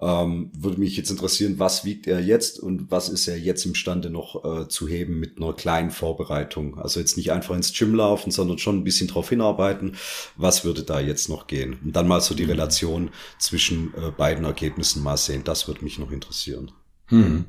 ähm, 0.00 0.50
würde 0.56 0.78
mich 0.78 0.96
jetzt 0.96 1.10
interessieren, 1.10 1.58
was 1.58 1.84
wiegt 1.84 2.06
er 2.06 2.20
jetzt 2.20 2.60
und 2.60 2.90
was 2.90 3.08
ist 3.08 3.26
er 3.26 3.38
jetzt 3.38 3.66
imstande 3.66 4.10
noch 4.10 4.44
äh, 4.44 4.68
zu 4.68 4.86
heben 4.86 5.18
mit 5.18 5.38
einer 5.38 5.52
kleinen 5.52 5.90
Vorbereitung? 5.90 6.78
Also 6.78 7.00
jetzt 7.00 7.16
nicht 7.16 7.32
einfach 7.32 7.54
ins 7.54 7.72
Gym 7.72 7.94
laufen, 7.94 8.30
sondern 8.30 8.58
schon 8.58 8.78
ein 8.78 8.84
bisschen 8.84 9.08
drauf 9.08 9.28
hinarbeiten. 9.28 9.96
Was 10.36 10.64
würde 10.64 10.82
da 10.82 11.00
jetzt 11.00 11.28
noch 11.28 11.46
gehen? 11.46 11.78
Und 11.84 11.96
dann 11.96 12.06
mal 12.06 12.20
so 12.20 12.34
die 12.34 12.44
mhm. 12.44 12.50
Relation 12.50 13.10
zwischen 13.38 13.92
äh, 13.94 14.10
beiden 14.10 14.44
Ergebnissen 14.44 15.02
mal 15.02 15.16
sehen. 15.16 15.42
Das 15.44 15.66
würde 15.66 15.84
mich 15.84 15.98
noch 15.98 16.12
interessieren. 16.12 16.70
Hm. 17.06 17.46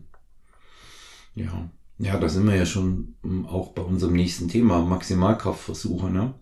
Ja. 1.36 1.70
Ja, 2.02 2.18
da 2.18 2.30
sind 2.30 2.48
wir 2.48 2.56
ja 2.56 2.66
schon 2.66 3.16
hm, 3.24 3.46
auch 3.46 3.74
bei 3.74 3.82
unserem 3.82 4.14
nächsten 4.14 4.48
Thema, 4.48 4.80
Maximalkraftversuche, 4.86 6.10
ne? 6.10 6.34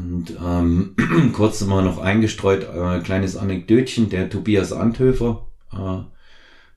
Und 0.00 0.36
ähm, 0.42 0.96
kurz 1.34 1.60
mal 1.66 1.82
noch 1.82 1.98
eingestreut, 1.98 2.64
äh, 2.64 3.00
kleines 3.00 3.36
Anekdötchen, 3.36 4.08
der 4.08 4.30
Tobias 4.30 4.72
Anthöfer, 4.72 5.46
äh, 5.72 5.98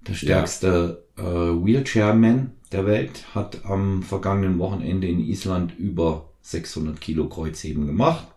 der 0.08 0.14
stärkste 0.14 1.04
ja. 1.18 1.24
äh, 1.24 1.66
Wheelchairman 1.66 2.52
der 2.72 2.86
Welt, 2.86 3.24
hat 3.34 3.66
am 3.66 4.04
vergangenen 4.04 4.60
Wochenende 4.60 5.08
in 5.08 5.20
Island 5.20 5.78
über 5.78 6.30
600 6.42 7.00
Kilo 7.00 7.30
Kreuzheben 7.30 7.88
gemacht. 7.88 8.28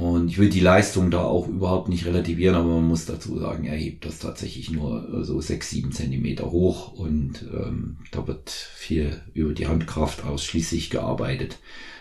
Und 0.00 0.28
ich 0.28 0.38
will 0.38 0.48
die 0.48 0.60
Leistung 0.60 1.10
da 1.10 1.20
auch 1.20 1.46
überhaupt 1.46 1.90
nicht 1.90 2.06
relativieren, 2.06 2.56
aber 2.56 2.76
man 2.76 2.88
muss 2.88 3.04
dazu 3.04 3.38
sagen, 3.38 3.64
er 3.64 3.76
hebt 3.76 4.06
das 4.06 4.18
tatsächlich 4.18 4.70
nur 4.70 5.06
äh, 5.12 5.24
so 5.24 5.42
sechs, 5.42 5.68
sieben 5.68 5.92
Zentimeter 5.92 6.50
hoch 6.50 6.94
und 6.94 7.44
ähm, 7.52 7.98
da 8.10 8.26
wird 8.26 8.48
viel 8.48 9.20
über 9.34 9.52
die 9.52 9.66
Handkraft 9.66 10.24
ausschließlich 10.24 10.88
gearbeitet. 10.88 11.58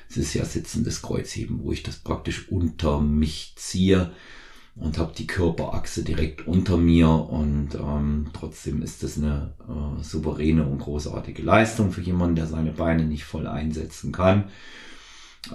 Es 0.10 0.16
ist 0.16 0.34
ja 0.34 0.46
sitzendes 0.46 1.02
Kreuzheben, 1.02 1.60
wo 1.62 1.74
ich 1.74 1.84
das 1.84 1.98
praktisch 1.98 2.50
unter 2.50 3.02
mich 3.02 3.52
ziehe 3.58 4.12
und 4.76 4.98
habe 4.98 5.12
die 5.18 5.28
Körperachse 5.28 6.06
direkt 6.06 6.48
unter 6.48 6.78
mir 6.78 7.10
und 7.10 7.76
ähm, 7.76 8.28
trotzdem 8.32 8.82
ist 8.82 9.04
das 9.04 9.18
eine 9.18 9.56
äh, 9.68 10.02
souveräne 10.02 10.66
und 10.66 10.80
großartige 10.80 11.42
Leistung 11.42 11.92
für 11.92 12.02
jemanden, 12.02 12.38
der 12.38 12.48
seine 12.48 12.72
Beine 12.72 13.04
nicht 13.04 13.26
voll 13.26 13.46
einsetzen 13.46 14.14
kann. 14.14 14.46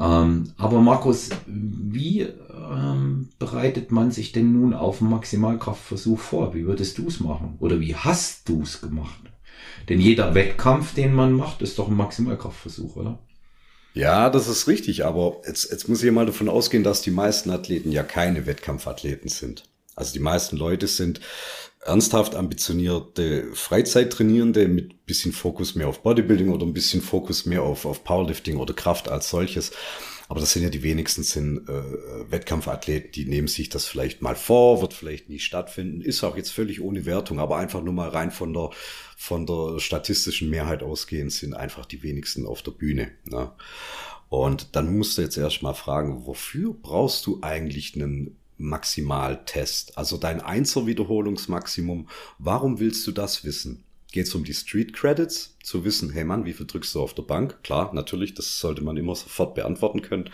Ähm, 0.00 0.52
aber 0.56 0.80
Markus, 0.80 1.30
wie 1.46 2.20
ähm, 2.20 3.28
bereitet 3.38 3.92
man 3.92 4.10
sich 4.10 4.32
denn 4.32 4.52
nun 4.52 4.74
auf 4.74 5.00
einen 5.00 5.10
Maximalkraftversuch 5.10 6.18
vor? 6.18 6.54
Wie 6.54 6.66
würdest 6.66 6.98
du 6.98 7.08
es 7.08 7.20
machen? 7.20 7.56
Oder 7.60 7.80
wie 7.80 7.94
hast 7.94 8.48
du 8.48 8.62
es 8.62 8.80
gemacht? 8.80 9.20
Denn 9.88 10.00
jeder 10.00 10.34
Wettkampf, 10.34 10.94
den 10.94 11.14
man 11.14 11.32
macht, 11.32 11.62
ist 11.62 11.78
doch 11.78 11.88
ein 11.88 11.96
Maximalkraftversuch, 11.96 12.96
oder? 12.96 13.18
Ja, 13.92 14.28
das 14.28 14.48
ist 14.48 14.66
richtig, 14.66 15.04
aber 15.04 15.36
jetzt, 15.46 15.70
jetzt 15.70 15.88
muss 15.88 16.02
ich 16.02 16.10
mal 16.10 16.26
davon 16.26 16.48
ausgehen, 16.48 16.82
dass 16.82 17.02
die 17.02 17.12
meisten 17.12 17.50
Athleten 17.50 17.92
ja 17.92 18.02
keine 18.02 18.46
Wettkampfathleten 18.46 19.28
sind. 19.28 19.64
Also 19.94 20.12
die 20.12 20.20
meisten 20.20 20.56
Leute 20.56 20.88
sind 20.88 21.20
ernsthaft 21.84 22.34
ambitionierte 22.34 23.54
Freizeittrainierende 23.54 24.68
mit 24.68 25.06
bisschen 25.06 25.32
Fokus 25.32 25.74
mehr 25.74 25.88
auf 25.88 26.02
Bodybuilding 26.02 26.50
oder 26.50 26.64
ein 26.64 26.72
bisschen 26.72 27.02
Fokus 27.02 27.44
mehr 27.46 27.62
auf, 27.62 27.84
auf 27.84 28.04
Powerlifting 28.04 28.56
oder 28.56 28.74
Kraft 28.74 29.08
als 29.08 29.28
solches. 29.28 29.72
Aber 30.28 30.40
das 30.40 30.52
sind 30.52 30.62
ja 30.62 30.70
die 30.70 30.82
wenigsten 30.82 31.22
sind 31.22 31.68
äh, 31.68 32.30
Wettkampfathleten, 32.30 33.12
die 33.12 33.26
nehmen 33.26 33.46
sich 33.46 33.68
das 33.68 33.84
vielleicht 33.84 34.22
mal 34.22 34.34
vor, 34.34 34.80
wird 34.80 34.94
vielleicht 34.94 35.28
nie 35.28 35.38
stattfinden, 35.38 36.00
ist 36.00 36.24
auch 36.24 36.36
jetzt 36.36 36.50
völlig 36.50 36.80
ohne 36.80 37.04
Wertung, 37.04 37.38
aber 37.38 37.58
einfach 37.58 37.82
nur 37.82 37.92
mal 37.92 38.08
rein 38.08 38.30
von 38.30 38.54
der 38.54 38.70
von 39.16 39.46
der 39.46 39.78
statistischen 39.80 40.48
Mehrheit 40.48 40.82
ausgehend 40.82 41.32
sind 41.32 41.54
einfach 41.54 41.84
die 41.84 42.02
wenigsten 42.02 42.46
auf 42.46 42.62
der 42.62 42.72
Bühne. 42.72 43.12
Ne? 43.24 43.52
Und 44.30 44.74
dann 44.74 44.96
musst 44.96 45.18
du 45.18 45.22
jetzt 45.22 45.36
erstmal 45.36 45.74
fragen, 45.74 46.26
wofür 46.26 46.74
brauchst 46.74 47.26
du 47.26 47.38
eigentlich 47.42 47.94
einen 47.94 48.38
Maximaltest? 48.58 49.96
Also 49.98 50.16
dein 50.16 50.40
Einser-Wiederholungsmaximum, 50.40 52.08
warum 52.38 52.80
willst 52.80 53.06
du 53.06 53.12
das 53.12 53.44
wissen? 53.44 53.84
Geht 54.12 54.28
es 54.28 54.34
um 54.34 54.44
die 54.44 54.54
Street 54.54 54.92
Credits, 54.92 55.56
zu 55.62 55.84
wissen, 55.84 56.10
hey 56.10 56.24
Mann, 56.24 56.44
wie 56.44 56.52
viel 56.52 56.66
drückst 56.66 56.94
du 56.94 57.00
auf 57.00 57.14
der 57.14 57.22
Bank? 57.22 57.62
Klar, 57.64 57.92
natürlich, 57.94 58.34
das 58.34 58.60
sollte 58.60 58.84
man 58.84 58.96
immer 58.96 59.16
sofort 59.16 59.54
beantworten 59.54 60.02
können. 60.02 60.30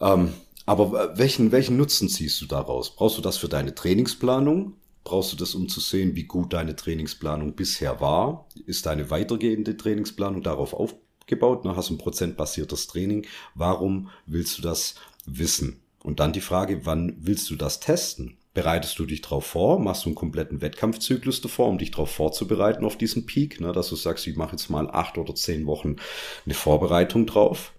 Ähm, 0.00 0.32
aber 0.66 1.16
welchen, 1.16 1.52
welchen 1.52 1.76
Nutzen 1.76 2.08
ziehst 2.08 2.40
du 2.40 2.46
daraus? 2.46 2.96
Brauchst 2.96 3.16
du 3.16 3.22
das 3.22 3.36
für 3.36 3.48
deine 3.48 3.74
Trainingsplanung? 3.74 4.74
Brauchst 5.04 5.32
du 5.32 5.36
das, 5.36 5.54
um 5.54 5.68
zu 5.68 5.78
sehen, 5.78 6.16
wie 6.16 6.24
gut 6.24 6.52
deine 6.52 6.74
Trainingsplanung 6.74 7.54
bisher 7.54 8.00
war? 8.00 8.48
Ist 8.66 8.86
deine 8.86 9.08
weitergehende 9.10 9.76
Trainingsplanung 9.76 10.42
darauf 10.42 10.74
aufgebaut? 10.74 11.64
Ne? 11.64 11.76
Hast 11.76 11.90
ein 11.90 11.98
prozentbasiertes 11.98 12.88
Training? 12.88 13.24
Warum 13.54 14.10
willst 14.26 14.58
du 14.58 14.62
das 14.62 14.96
wissen? 15.24 15.80
Und 16.06 16.20
dann 16.20 16.32
die 16.32 16.40
Frage, 16.40 16.86
wann 16.86 17.16
willst 17.18 17.50
du 17.50 17.56
das 17.56 17.80
testen? 17.80 18.38
bereitest 18.54 18.98
du 18.98 19.04
dich 19.04 19.20
darauf 19.20 19.44
vor, 19.44 19.78
machst 19.78 20.06
du 20.06 20.08
einen 20.08 20.14
kompletten 20.14 20.62
Wettkampfzyklus 20.62 21.42
davor, 21.42 21.68
um 21.68 21.76
dich 21.76 21.90
darauf 21.90 22.10
vorzubereiten 22.10 22.86
auf 22.86 22.96
diesen 22.96 23.26
Peak, 23.26 23.60
ne, 23.60 23.70
dass 23.70 23.90
du 23.90 23.96
sagst, 23.96 24.26
ich 24.26 24.34
mache 24.34 24.52
jetzt 24.52 24.70
mal 24.70 24.90
acht 24.90 25.18
oder 25.18 25.34
zehn 25.34 25.66
Wochen 25.66 25.96
eine 26.46 26.54
Vorbereitung 26.54 27.26
drauf. 27.26 27.74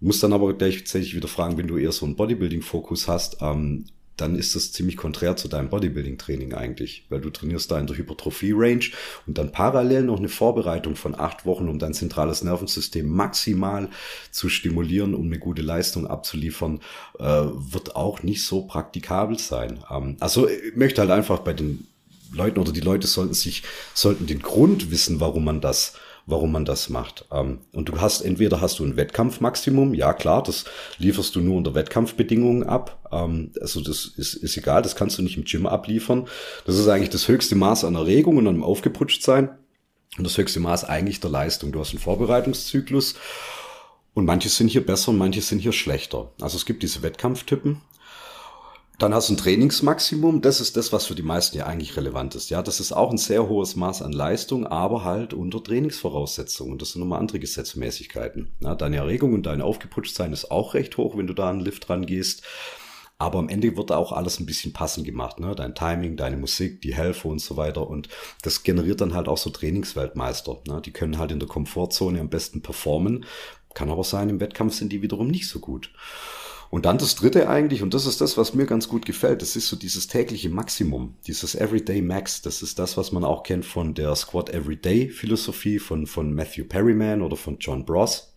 Muss 0.00 0.18
dann 0.18 0.32
aber 0.32 0.52
gleichzeitig 0.54 1.14
wieder 1.14 1.28
fragen, 1.28 1.58
wenn 1.58 1.68
du 1.68 1.76
eher 1.76 1.92
so 1.92 2.06
einen 2.06 2.16
Bodybuilding-Fokus 2.16 3.06
hast, 3.06 3.36
ähm, 3.40 3.84
dann 4.20 4.36
ist 4.36 4.54
das 4.54 4.72
ziemlich 4.72 4.96
konträr 4.96 5.36
zu 5.36 5.48
deinem 5.48 5.68
Bodybuilding-Training 5.68 6.54
eigentlich, 6.54 7.04
weil 7.08 7.20
du 7.20 7.30
trainierst 7.30 7.70
da 7.70 7.78
in 7.78 7.86
der 7.86 7.96
Hypertrophie-Range 7.96 8.86
und 9.26 9.38
dann 9.38 9.52
parallel 9.52 10.02
noch 10.02 10.18
eine 10.18 10.28
Vorbereitung 10.28 10.96
von 10.96 11.18
acht 11.18 11.46
Wochen, 11.46 11.68
um 11.68 11.78
dein 11.78 11.94
zentrales 11.94 12.42
Nervensystem 12.42 13.08
maximal 13.08 13.88
zu 14.30 14.48
stimulieren, 14.48 15.14
um 15.14 15.26
eine 15.26 15.38
gute 15.38 15.62
Leistung 15.62 16.06
abzuliefern, 16.06 16.80
äh, 17.18 17.24
wird 17.24 17.96
auch 17.96 18.22
nicht 18.22 18.44
so 18.44 18.62
praktikabel 18.62 19.38
sein. 19.38 19.84
Ähm, 19.90 20.16
also 20.20 20.48
ich 20.48 20.76
möchte 20.76 21.00
halt 21.00 21.10
einfach 21.10 21.40
bei 21.40 21.52
den 21.52 21.86
Leuten 22.32 22.60
oder 22.60 22.72
die 22.72 22.80
Leute 22.80 23.06
sollten 23.06 23.34
sich, 23.34 23.62
sollten 23.94 24.26
den 24.26 24.42
Grund 24.42 24.90
wissen, 24.90 25.20
warum 25.20 25.44
man 25.44 25.60
das 25.60 25.94
warum 26.30 26.52
man 26.52 26.64
das 26.64 26.88
macht. 26.88 27.26
Ähm, 27.32 27.60
und 27.72 27.88
du 27.88 28.00
hast, 28.00 28.20
entweder 28.20 28.60
hast 28.60 28.78
du 28.78 28.84
ein 28.84 28.96
Wettkampfmaximum, 28.96 29.94
ja 29.94 30.12
klar, 30.12 30.42
das 30.42 30.64
lieferst 30.98 31.34
du 31.34 31.40
nur 31.40 31.56
unter 31.56 31.74
Wettkampfbedingungen 31.74 32.64
ab. 32.64 33.08
Ähm, 33.12 33.52
also 33.60 33.80
das 33.80 34.06
ist, 34.06 34.34
ist 34.34 34.56
egal, 34.56 34.82
das 34.82 34.96
kannst 34.96 35.18
du 35.18 35.22
nicht 35.22 35.36
im 35.36 35.44
Gym 35.44 35.66
abliefern. 35.66 36.26
Das 36.66 36.78
ist 36.78 36.88
eigentlich 36.88 37.10
das 37.10 37.28
höchste 37.28 37.54
Maß 37.56 37.84
an 37.84 37.94
Erregung 37.94 38.36
und 38.36 38.46
an 38.46 38.62
aufgeputscht 38.62 39.22
sein. 39.22 39.50
Und 40.18 40.24
das 40.24 40.36
höchste 40.36 40.60
Maß 40.60 40.84
eigentlich 40.84 41.20
der 41.20 41.30
Leistung. 41.30 41.72
Du 41.72 41.80
hast 41.80 41.90
einen 41.90 42.00
Vorbereitungszyklus. 42.00 43.14
Und 44.12 44.24
manche 44.24 44.48
sind 44.48 44.68
hier 44.68 44.84
besser 44.84 45.10
und 45.10 45.18
manche 45.18 45.40
sind 45.40 45.60
hier 45.60 45.72
schlechter. 45.72 46.32
Also 46.40 46.56
es 46.56 46.66
gibt 46.66 46.82
diese 46.82 47.02
Wettkampftypen. 47.02 47.80
Dann 49.00 49.14
hast 49.14 49.30
du 49.30 49.32
ein 49.32 49.38
Trainingsmaximum. 49.38 50.42
Das 50.42 50.60
ist 50.60 50.76
das, 50.76 50.92
was 50.92 51.06
für 51.06 51.14
die 51.14 51.22
meisten 51.22 51.56
ja 51.56 51.64
eigentlich 51.64 51.96
relevant 51.96 52.34
ist. 52.34 52.50
Ja, 52.50 52.60
das 52.60 52.80
ist 52.80 52.92
auch 52.92 53.10
ein 53.10 53.16
sehr 53.16 53.48
hohes 53.48 53.74
Maß 53.74 54.02
an 54.02 54.12
Leistung, 54.12 54.66
aber 54.66 55.04
halt 55.04 55.32
unter 55.32 55.64
Trainingsvoraussetzungen. 55.64 56.76
Das 56.76 56.92
sind 56.92 57.00
nochmal 57.00 57.18
andere 57.18 57.38
Gesetzmäßigkeiten. 57.38 58.50
Ja, 58.60 58.74
deine 58.74 58.98
Erregung 58.98 59.32
und 59.32 59.46
dein 59.46 59.62
Aufgeputschtsein 59.62 60.34
ist 60.34 60.50
auch 60.50 60.74
recht 60.74 60.98
hoch, 60.98 61.16
wenn 61.16 61.26
du 61.26 61.32
da 61.32 61.48
an 61.48 61.60
den 61.60 61.64
Lift 61.64 61.88
rangehst. 61.88 62.42
Aber 63.16 63.38
am 63.38 63.48
Ende 63.48 63.74
wird 63.74 63.88
da 63.88 63.96
auch 63.96 64.12
alles 64.12 64.38
ein 64.38 64.44
bisschen 64.44 64.74
passend 64.74 65.06
gemacht. 65.06 65.40
Ne? 65.40 65.54
Dein 65.54 65.74
Timing, 65.74 66.18
deine 66.18 66.36
Musik, 66.36 66.82
die 66.82 66.94
Helfer 66.94 67.30
und 67.30 67.40
so 67.40 67.56
weiter. 67.56 67.88
Und 67.88 68.10
das 68.42 68.64
generiert 68.64 69.00
dann 69.00 69.14
halt 69.14 69.28
auch 69.28 69.38
so 69.38 69.48
Trainingsweltmeister. 69.48 70.58
Ne? 70.68 70.82
Die 70.84 70.92
können 70.92 71.16
halt 71.16 71.32
in 71.32 71.38
der 71.40 71.48
Komfortzone 71.48 72.20
am 72.20 72.28
besten 72.28 72.60
performen. 72.60 73.24
Kann 73.72 73.88
aber 73.88 74.04
sein, 74.04 74.28
im 74.28 74.40
Wettkampf 74.40 74.74
sind 74.74 74.92
die 74.92 75.00
wiederum 75.00 75.28
nicht 75.28 75.48
so 75.48 75.58
gut. 75.58 75.90
Und 76.70 76.86
dann 76.86 76.98
das 76.98 77.16
dritte 77.16 77.48
eigentlich, 77.48 77.82
und 77.82 77.94
das 77.94 78.06
ist 78.06 78.20
das, 78.20 78.36
was 78.36 78.54
mir 78.54 78.64
ganz 78.64 78.88
gut 78.88 79.04
gefällt, 79.04 79.42
das 79.42 79.56
ist 79.56 79.68
so 79.68 79.76
dieses 79.76 80.06
tägliche 80.06 80.50
Maximum, 80.50 81.16
dieses 81.26 81.56
Everyday 81.56 82.00
Max. 82.00 82.42
Das 82.42 82.62
ist 82.62 82.78
das, 82.78 82.96
was 82.96 83.10
man 83.10 83.24
auch 83.24 83.42
kennt 83.42 83.66
von 83.66 83.92
der 83.94 84.14
Squad 84.14 84.50
Everyday 84.50 85.08
Philosophie 85.08 85.80
von, 85.80 86.06
von 86.06 86.32
Matthew 86.32 86.64
Perryman 86.64 87.22
oder 87.22 87.36
von 87.36 87.58
John 87.58 87.84
Bross. 87.84 88.30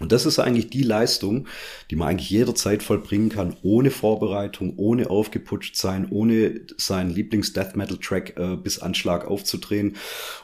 Und 0.00 0.12
das 0.12 0.26
ist 0.26 0.38
eigentlich 0.38 0.70
die 0.70 0.82
Leistung, 0.82 1.46
die 1.90 1.96
man 1.96 2.08
eigentlich 2.08 2.30
jederzeit 2.30 2.82
vollbringen 2.82 3.30
kann, 3.30 3.56
ohne 3.62 3.90
Vorbereitung, 3.90 4.74
ohne 4.76 5.10
aufgeputscht 5.10 5.76
sein, 5.76 6.08
ohne 6.10 6.60
seinen 6.76 7.10
Lieblings-Death 7.10 7.76
Metal-Track 7.76 8.36
äh, 8.36 8.56
bis 8.56 8.78
Anschlag 8.80 9.26
aufzudrehen 9.26 9.96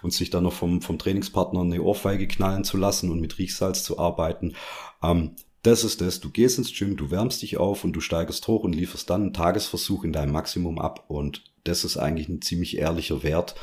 und 0.03 0.13
sich 0.13 0.31
dann 0.31 0.45
noch 0.45 0.53
vom, 0.53 0.83
vom 0.83 0.99
Trainingspartner 0.99 1.61
eine 1.61 1.83
Ohrfeige 1.83 2.27
knallen 2.27 2.65
zu 2.65 2.77
lassen 2.77 3.11
und 3.11 3.21
mit 3.21 3.39
Riechsalz 3.39 3.85
zu 3.85 3.99
arbeiten. 3.99 4.55
Ähm, 5.03 5.37
das 5.65 5.83
ist 5.83 6.01
das. 6.01 6.21
Du 6.21 6.31
gehst 6.31 6.59
ins 6.59 6.73
Gym, 6.73 6.97
du 6.97 7.11
wärmst 7.11 7.43
dich 7.43 7.57
auf 7.57 7.85
und 7.85 7.93
du 7.95 8.01
steigst 8.01 8.47
hoch 8.47 8.63
und 8.63 8.75
lieferst 8.75 9.09
dann 9.09 9.23
einen 9.23 9.33
Tagesversuch 9.33 10.05
in 10.05 10.13
deinem 10.13 10.33
Maximum 10.33 10.79
ab. 10.79 11.05
Und 11.09 11.43
das 11.65 11.85
ist 11.85 11.97
eigentlich 11.97 12.29
ein 12.29 12.43
ziemlich 12.43 12.77
ehrlicher 12.77 13.23
Wert, 13.23 13.55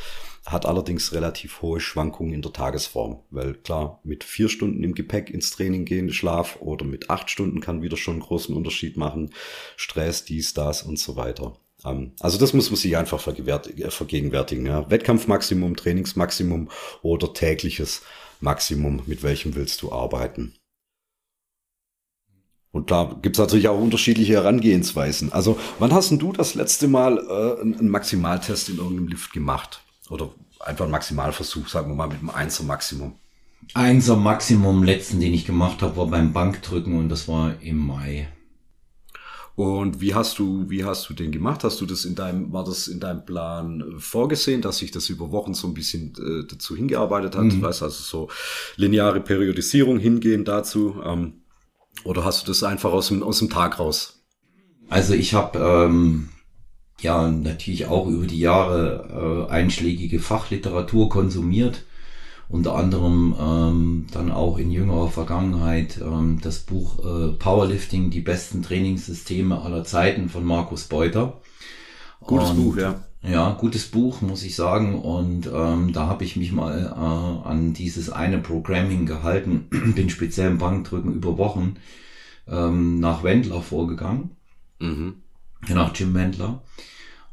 hat 0.45 0.65
allerdings 0.65 1.13
relativ 1.13 1.61
hohe 1.61 1.79
Schwankungen 1.79 2.33
in 2.33 2.41
der 2.41 2.53
Tagesform. 2.53 3.19
Weil 3.29 3.53
klar, 3.53 3.99
mit 4.03 4.23
vier 4.23 4.49
Stunden 4.49 4.83
im 4.83 4.95
Gepäck 4.95 5.29
ins 5.29 5.51
Training 5.51 5.85
gehen, 5.85 6.11
Schlaf 6.11 6.57
oder 6.59 6.85
mit 6.85 7.11
acht 7.11 7.29
Stunden 7.29 7.59
kann 7.59 7.83
wieder 7.83 7.97
schon 7.97 8.15
einen 8.15 8.23
großen 8.23 8.55
Unterschied 8.55 8.97
machen. 8.97 9.29
Stress, 9.77 10.25
dies, 10.25 10.55
das 10.55 10.81
und 10.81 10.97
so 10.97 11.15
weiter. 11.15 11.53
Ähm, 11.85 12.13
also 12.19 12.39
das 12.39 12.53
muss 12.53 12.71
man 12.71 12.77
sich 12.77 12.97
einfach 12.97 13.19
vergegenwärtigen. 13.19 14.65
Ja. 14.65 14.89
Wettkampfmaximum, 14.89 15.75
Trainingsmaximum 15.75 16.69
oder 17.03 17.31
tägliches 17.31 18.01
Maximum, 18.39 19.03
mit 19.05 19.21
welchem 19.21 19.53
willst 19.53 19.83
du 19.83 19.91
arbeiten. 19.91 20.55
Und 22.71 22.89
da 22.89 23.17
gibt's 23.21 23.39
natürlich 23.39 23.67
auch 23.67 23.79
unterschiedliche 23.79 24.33
Herangehensweisen. 24.33 25.33
Also, 25.33 25.59
wann 25.79 25.91
hast 25.91 26.11
denn 26.11 26.19
du 26.19 26.31
das 26.31 26.55
letzte 26.55 26.87
Mal 26.87 27.17
äh, 27.17 27.61
einen 27.61 27.89
Maximaltest 27.89 28.69
in 28.69 28.77
irgendeinem 28.77 29.07
Lift 29.09 29.33
gemacht? 29.33 29.81
Oder 30.09 30.29
einfach 30.59 30.85
einen 30.85 30.91
Maximalversuch, 30.91 31.67
sagen 31.67 31.89
wir 31.89 31.95
mal, 31.95 32.07
mit 32.07 32.19
einem 32.19 32.29
Einser 32.29 32.63
Maximum? 32.63 33.15
Einser 33.73 34.15
Maximum 34.15 34.83
letzten, 34.83 35.19
den 35.19 35.33
ich 35.33 35.45
gemacht 35.45 35.81
habe, 35.81 35.97
war 35.97 36.07
beim 36.07 36.33
Bankdrücken 36.33 36.97
und 36.97 37.09
das 37.09 37.27
war 37.27 37.61
im 37.61 37.77
Mai. 37.77 38.29
Und 39.55 39.99
wie 39.99 40.15
hast 40.15 40.39
du, 40.39 40.69
wie 40.69 40.85
hast 40.85 41.09
du 41.09 41.13
den 41.13 41.31
gemacht? 41.31 41.63
Hast 41.63 41.81
du 41.81 41.85
das 41.85 42.05
in 42.05 42.15
deinem, 42.15 42.51
war 42.53 42.63
das 42.63 42.87
in 42.87 42.99
deinem 42.99 43.25
Plan 43.25 43.95
vorgesehen, 43.97 44.61
dass 44.61 44.77
sich 44.77 44.91
das 44.91 45.09
über 45.09 45.31
Wochen 45.31 45.53
so 45.53 45.67
ein 45.67 45.73
bisschen 45.73 46.13
äh, 46.17 46.47
dazu 46.47 46.75
hingearbeitet 46.75 47.35
hat? 47.35 47.43
Mhm. 47.43 47.61
Weißt 47.61 47.83
also 47.83 48.01
so 48.01 48.29
lineare 48.77 49.19
Periodisierung 49.19 49.99
hingehen 49.99 50.45
dazu. 50.45 51.01
Ähm, 51.05 51.40
Oder 52.03 52.25
hast 52.25 52.43
du 52.43 52.47
das 52.47 52.63
einfach 52.63 52.91
aus 52.91 53.09
dem, 53.09 53.23
aus 53.23 53.39
dem 53.39 53.49
Tag 53.49 53.79
raus? 53.79 54.23
Also 54.89 55.13
ich 55.13 55.33
habe 55.33 55.59
ähm, 55.59 56.29
ja 56.99 57.29
natürlich 57.29 57.85
auch 57.87 58.07
über 58.07 58.25
die 58.25 58.39
Jahre 58.39 59.47
äh, 59.47 59.51
einschlägige 59.51 60.19
Fachliteratur 60.19 61.09
konsumiert. 61.09 61.83
Unter 62.49 62.75
anderem 62.75 63.33
ähm, 63.39 64.07
dann 64.11 64.29
auch 64.29 64.57
in 64.57 64.71
jüngerer 64.71 65.07
Vergangenheit 65.07 66.01
ähm, 66.01 66.39
das 66.41 66.59
Buch 66.59 66.99
äh, 66.99 67.31
Powerlifting, 67.31 68.09
die 68.09 68.19
besten 68.19 68.61
Trainingssysteme 68.61 69.61
aller 69.61 69.85
Zeiten 69.85 70.27
von 70.27 70.43
Markus 70.43 70.83
Beuter. 70.83 71.39
Gutes 72.19 72.49
Und, 72.49 72.57
Buch, 72.57 72.77
ja. 72.77 73.05
Ja, 73.23 73.51
gutes 73.51 73.85
Buch, 73.87 74.21
muss 74.21 74.43
ich 74.43 74.55
sagen. 74.55 74.99
Und 74.99 75.49
ähm, 75.53 75.93
da 75.93 76.07
habe 76.07 76.23
ich 76.23 76.35
mich 76.35 76.51
mal 76.51 76.87
äh, 76.87 77.47
an 77.47 77.73
dieses 77.73 78.09
eine 78.09 78.39
Programming 78.39 79.05
gehalten, 79.05 79.67
bin 79.95 80.09
speziell 80.09 80.51
im 80.51 80.57
Bankdrücken 80.57 81.13
über 81.13 81.37
Wochen 81.37 81.75
ähm, 82.47 82.99
nach 82.99 83.23
Wendler 83.23 83.61
vorgegangen. 83.61 84.31
Mhm. 84.79 85.15
Nach 85.69 85.95
Jim 85.95 86.15
Wendler. 86.15 86.63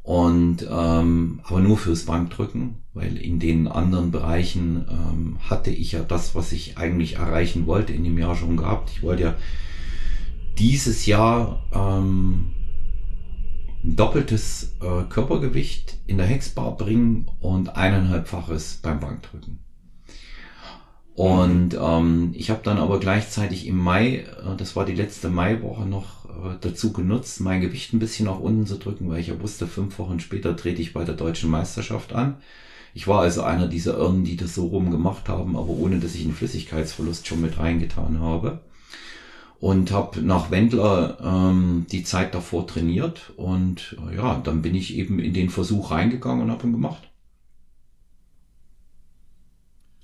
Und 0.02 0.66
ähm, 0.70 1.40
aber 1.44 1.60
nur 1.60 1.76
fürs 1.76 2.04
Bankdrücken, 2.06 2.76
weil 2.94 3.16
in 3.18 3.38
den 3.38 3.68
anderen 3.68 4.10
Bereichen 4.10 4.86
ähm, 4.90 5.36
hatte 5.50 5.70
ich 5.70 5.92
ja 5.92 6.00
das, 6.00 6.34
was 6.34 6.52
ich 6.52 6.78
eigentlich 6.78 7.16
erreichen 7.16 7.66
wollte, 7.66 7.92
in 7.92 8.04
dem 8.04 8.18
Jahr 8.18 8.34
schon 8.34 8.56
gehabt. 8.56 8.90
Ich 8.90 9.02
wollte 9.02 9.22
ja 9.22 9.36
dieses 10.58 11.04
Jahr 11.06 11.62
ähm, 11.74 12.54
ein 13.84 13.96
doppeltes 13.96 14.76
äh, 14.80 15.04
Körpergewicht 15.08 15.98
in 16.06 16.18
der 16.18 16.26
Hexbar 16.26 16.76
bringen 16.76 17.30
und 17.40 17.76
eineinhalbfaches 17.76 18.80
beim 18.82 19.00
Bankdrücken. 19.00 19.60
Und 21.14 21.76
ähm, 21.80 22.30
ich 22.34 22.50
habe 22.50 22.60
dann 22.62 22.78
aber 22.78 23.00
gleichzeitig 23.00 23.66
im 23.66 23.76
Mai, 23.76 24.18
äh, 24.18 24.56
das 24.56 24.76
war 24.76 24.84
die 24.84 24.94
letzte 24.94 25.28
Maiwoche 25.28 25.84
noch, 25.84 26.26
äh, 26.26 26.56
dazu 26.60 26.92
genutzt, 26.92 27.40
mein 27.40 27.60
Gewicht 27.60 27.92
ein 27.92 27.98
bisschen 27.98 28.26
nach 28.26 28.38
unten 28.38 28.66
zu 28.66 28.78
drücken, 28.78 29.08
weil 29.08 29.20
ich 29.20 29.28
ja 29.28 29.40
wusste, 29.40 29.66
fünf 29.66 29.98
Wochen 29.98 30.20
später 30.20 30.56
trete 30.56 30.80
ich 30.80 30.92
bei 30.92 31.04
der 31.04 31.16
deutschen 31.16 31.50
Meisterschaft 31.50 32.12
an. 32.12 32.36
Ich 32.94 33.06
war 33.06 33.20
also 33.20 33.42
einer 33.42 33.68
dieser 33.68 33.96
Irren, 33.96 34.24
die 34.24 34.36
das 34.36 34.54
so 34.54 34.66
rum 34.66 34.90
gemacht 34.90 35.28
haben, 35.28 35.56
aber 35.56 35.68
ohne 35.68 35.98
dass 35.98 36.14
ich 36.14 36.24
einen 36.24 36.34
Flüssigkeitsverlust 36.34 37.26
schon 37.26 37.40
mit 37.40 37.58
reingetan 37.58 38.20
habe 38.20 38.60
und 39.60 39.90
habe 39.90 40.22
nach 40.22 40.50
Wendler 40.50 41.18
ähm, 41.22 41.86
die 41.90 42.04
Zeit 42.04 42.34
davor 42.34 42.66
trainiert 42.66 43.32
und 43.36 43.96
äh, 44.08 44.16
ja, 44.16 44.38
dann 44.38 44.62
bin 44.62 44.74
ich 44.74 44.94
eben 44.94 45.18
in 45.18 45.34
den 45.34 45.50
Versuch 45.50 45.90
reingegangen 45.90 46.42
und 46.42 46.50
habe 46.50 46.66
ihn 46.66 46.72
gemacht. 46.72 47.10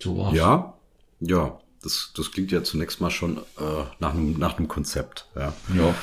So 0.01 0.19
war's. 0.19 0.35
Ja, 0.35 0.75
ja, 1.21 1.61
das, 1.83 2.13
das 2.17 2.33
klingt 2.33 2.51
ja 2.51 2.65
zunächst 2.65 3.01
mal 3.01 3.11
schon 3.11 3.39
äh, 3.39 3.85
nach 4.01 4.15
einem 4.15 4.39
nach 4.39 4.59
einem 4.59 4.69
Konzept. 4.69 5.29
Ja. 5.37 5.55
ja. 5.77 5.95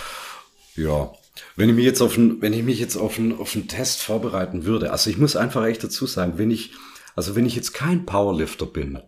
Ja. 0.76 1.12
Wenn 1.56 1.70
ich 1.70 1.76
mich 1.76 1.86
jetzt 1.86 2.02
auf 2.02 2.18
einen, 2.18 2.42
wenn 2.42 2.54
ich 2.54 2.64
mich 2.64 2.80
jetzt 2.80 2.98
auf 2.98 3.18
einen, 3.18 3.38
auf 3.38 3.56
einen 3.56 3.68
Test 3.68 4.02
vorbereiten 4.02 4.66
würde, 4.66 4.92
also 4.92 5.10
ich 5.10 5.18
muss 5.18 5.36
einfach 5.36 5.66
echt 5.66 5.84
dazu 5.84 6.06
sagen, 6.06 6.34
wenn 6.38 6.52
ich, 6.52 6.72
also 7.16 7.36
wenn 7.36 7.46
ich 7.46 7.56
jetzt 7.56 7.74
kein 7.74 8.06
Powerlifter 8.06 8.66
bin, 8.66 9.00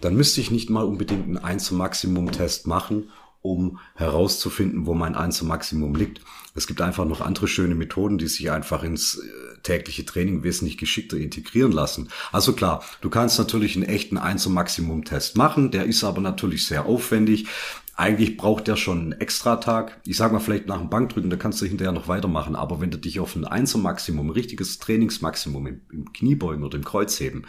dann 0.00 0.16
müsste 0.16 0.40
ich 0.40 0.50
nicht 0.50 0.70
mal 0.70 0.84
unbedingt 0.84 1.24
einen 1.24 1.38
1 1.38 1.70
Maximum 1.70 2.32
Test 2.32 2.66
machen, 2.66 3.10
um 3.42 3.78
herauszufinden, 3.96 4.86
wo 4.86 4.94
mein 4.94 5.14
Einzelmaximum 5.16 5.94
liegt. 5.94 6.20
Es 6.54 6.66
gibt 6.66 6.80
einfach 6.80 7.04
noch 7.04 7.20
andere 7.20 7.48
schöne 7.48 7.74
Methoden, 7.74 8.18
die 8.18 8.28
sich 8.28 8.50
einfach 8.50 8.82
ins 8.84 9.16
äh, 9.16 9.58
tägliche 9.62 10.04
Training 10.04 10.42
wesentlich 10.42 10.78
geschickter 10.78 11.16
integrieren 11.16 11.72
lassen. 11.72 12.08
Also 12.30 12.52
klar, 12.52 12.84
du 13.00 13.10
kannst 13.10 13.38
natürlich 13.38 13.74
einen 13.74 13.84
echten 13.84 14.16
Einzelmaximum-Test 14.16 15.36
machen, 15.36 15.70
der 15.70 15.84
ist 15.84 16.04
aber 16.04 16.20
natürlich 16.20 16.66
sehr 16.66 16.86
aufwendig. 16.86 17.46
Eigentlich 17.94 18.36
braucht 18.36 18.68
der 18.68 18.76
schon 18.76 19.00
einen 19.00 19.12
Extratag. 19.12 20.00
Ich 20.06 20.16
sag 20.16 20.32
mal 20.32 20.40
vielleicht 20.40 20.66
nach 20.66 20.78
dem 20.78 20.88
Bankdrücken, 20.88 21.28
da 21.28 21.36
kannst 21.36 21.60
du 21.60 21.66
hinterher 21.66 21.92
noch 21.92 22.08
weitermachen. 22.08 22.56
Aber 22.56 22.80
wenn 22.80 22.90
du 22.90 22.96
dich 22.96 23.20
auf 23.20 23.36
ein 23.36 23.44
Einzelmaximum, 23.44 24.28
ein 24.28 24.32
richtiges 24.32 24.78
Trainingsmaximum 24.78 25.66
im, 25.66 25.80
im 25.92 26.12
Kniebeugen 26.12 26.64
oder 26.64 26.78
im 26.78 26.84
Kreuzheben 26.84 27.46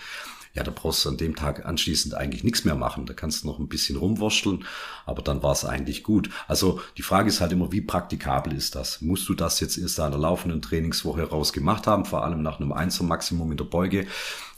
ja, 0.54 0.62
da 0.62 0.72
brauchst 0.72 1.04
du 1.04 1.10
an 1.10 1.18
dem 1.18 1.36
Tag 1.36 1.66
anschließend 1.66 2.14
eigentlich 2.14 2.44
nichts 2.44 2.64
mehr 2.64 2.76
machen. 2.76 3.08
Da 3.08 3.14
kannst 3.14 3.44
du 3.44 3.48
noch 3.48 3.58
ein 3.58 3.68
bisschen 3.68 3.98
rumwurschteln, 3.98 4.66
aber 5.06 5.24
dann 5.24 5.42
war 5.42 5.52
es 5.52 5.66
eigentlich 5.66 6.04
gut. 6.04 6.30
Also 6.48 6.80
die 6.98 7.02
Frage 7.02 7.30
ist 7.30 7.42
halt 7.42 7.52
immer, 7.52 7.72
wie 7.72 7.82
praktikabel 7.82 8.54
ist 8.54 8.76
das? 8.76 9.02
Musst 9.02 9.28
du 9.30 9.34
das 9.34 9.60
jetzt 9.60 9.78
in 9.78 10.04
einer 10.04 10.18
laufenden 10.18 10.62
Trainingswoche 10.62 11.24
raus 11.24 11.54
gemacht 11.54 11.88
haben, 11.88 12.06
vor 12.06 12.24
allem 12.24 12.44
nach 12.44 12.60
einem 12.60 12.72
Einzelmaximum 12.72 13.52
in 13.52 13.58
der 13.58 13.66
Beuge? 13.66 14.06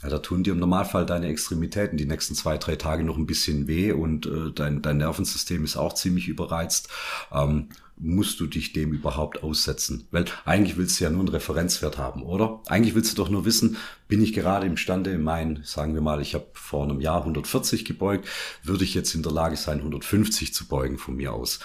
Ja, 0.02 0.10
da 0.10 0.18
tun 0.18 0.44
dir 0.44 0.52
im 0.52 0.58
Normalfall 0.58 1.06
deine 1.06 1.28
Extremitäten 1.28 1.96
die 1.96 2.04
nächsten 2.04 2.34
zwei, 2.34 2.58
drei 2.58 2.76
Tage 2.76 3.02
noch 3.02 3.16
ein 3.16 3.26
bisschen 3.26 3.66
weh 3.66 3.92
und 3.92 4.26
äh, 4.26 4.52
dein, 4.54 4.82
dein 4.82 4.98
Nervensystem 4.98 5.64
ist 5.64 5.76
auch 5.76 5.94
ziemlich 5.94 6.28
überreizt. 6.28 6.90
Ähm, 7.32 7.68
musst 7.98 8.40
du 8.40 8.46
dich 8.46 8.72
dem 8.72 8.92
überhaupt 8.92 9.42
aussetzen? 9.42 10.06
Weil 10.10 10.26
eigentlich 10.44 10.76
willst 10.76 11.00
du 11.00 11.04
ja 11.04 11.10
nur 11.10 11.20
einen 11.20 11.28
Referenzwert 11.28 11.98
haben, 11.98 12.22
oder? 12.22 12.60
Eigentlich 12.66 12.94
willst 12.94 13.12
du 13.12 13.16
doch 13.16 13.30
nur 13.30 13.44
wissen, 13.44 13.76
bin 14.08 14.22
ich 14.22 14.32
gerade 14.32 14.66
imstande, 14.66 15.18
mein, 15.18 15.60
sagen 15.64 15.94
wir 15.94 16.02
mal, 16.02 16.20
ich 16.20 16.34
habe 16.34 16.46
vor 16.52 16.84
einem 16.84 17.00
Jahr 17.00 17.20
140 17.20 17.84
gebeugt, 17.84 18.28
würde 18.62 18.84
ich 18.84 18.94
jetzt 18.94 19.14
in 19.14 19.22
der 19.22 19.32
Lage 19.32 19.56
sein, 19.56 19.78
150 19.78 20.52
zu 20.52 20.66
beugen 20.66 20.98
von 20.98 21.16
mir 21.16 21.32
aus. 21.32 21.60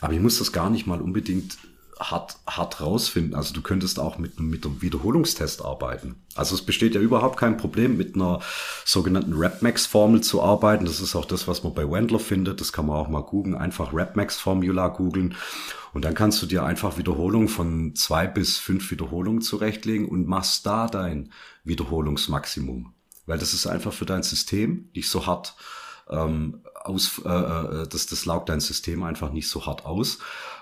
Aber 0.00 0.12
ich 0.12 0.20
muss 0.20 0.38
das 0.38 0.52
gar 0.52 0.70
nicht 0.70 0.86
mal 0.86 1.00
unbedingt 1.00 1.58
hart, 2.00 2.36
hart 2.46 2.80
rausfinden. 2.80 3.34
Also 3.34 3.52
du 3.52 3.60
könntest 3.60 4.00
auch 4.00 4.18
mit, 4.18 4.40
mit 4.40 4.64
einem 4.64 4.80
Wiederholungstest 4.80 5.64
arbeiten. 5.64 6.16
Also 6.34 6.54
es 6.54 6.62
besteht 6.62 6.94
ja 6.94 7.00
überhaupt 7.00 7.38
kein 7.38 7.56
Problem, 7.56 7.96
mit 7.96 8.14
einer 8.14 8.40
sogenannten 8.84 9.34
RapMax-Formel 9.34 10.22
zu 10.22 10.42
arbeiten. 10.42 10.86
Das 10.86 11.00
ist 11.00 11.14
auch 11.14 11.26
das, 11.26 11.46
was 11.46 11.62
man 11.62 11.74
bei 11.74 11.88
Wendler 11.88 12.18
findet. 12.18 12.60
Das 12.60 12.72
kann 12.72 12.86
man 12.86 12.96
auch 12.96 13.08
mal 13.08 13.22
googeln. 13.22 13.54
Einfach 13.54 13.92
RapMax-Formula 13.92 14.88
googeln. 14.88 15.36
Und 15.92 16.04
dann 16.04 16.14
kannst 16.14 16.40
du 16.42 16.46
dir 16.46 16.64
einfach 16.64 16.98
Wiederholungen 16.98 17.48
von 17.48 17.94
zwei 17.94 18.26
bis 18.26 18.58
fünf 18.58 18.90
Wiederholungen 18.90 19.42
zurechtlegen 19.42 20.08
und 20.08 20.26
machst 20.26 20.64
da 20.64 20.86
dein 20.86 21.32
Wiederholungsmaximum. 21.64 22.94
Weil 23.26 23.38
das 23.38 23.52
ist 23.52 23.66
einfach 23.66 23.92
für 23.92 24.06
dein 24.06 24.22
System 24.22 24.88
nicht 24.94 25.10
so 25.10 25.26
hart 25.26 25.54
ähm, 26.08 26.62
aus, 26.82 27.20
äh, 27.24 27.28
äh 27.28 27.88
das, 27.88 28.06
das 28.06 28.24
laugt 28.24 28.48
dein 28.48 28.60
System 28.60 29.02
einfach 29.02 29.32
nicht 29.32 29.48
so 29.48 29.66
hart 29.66 29.84
aus 29.84 30.18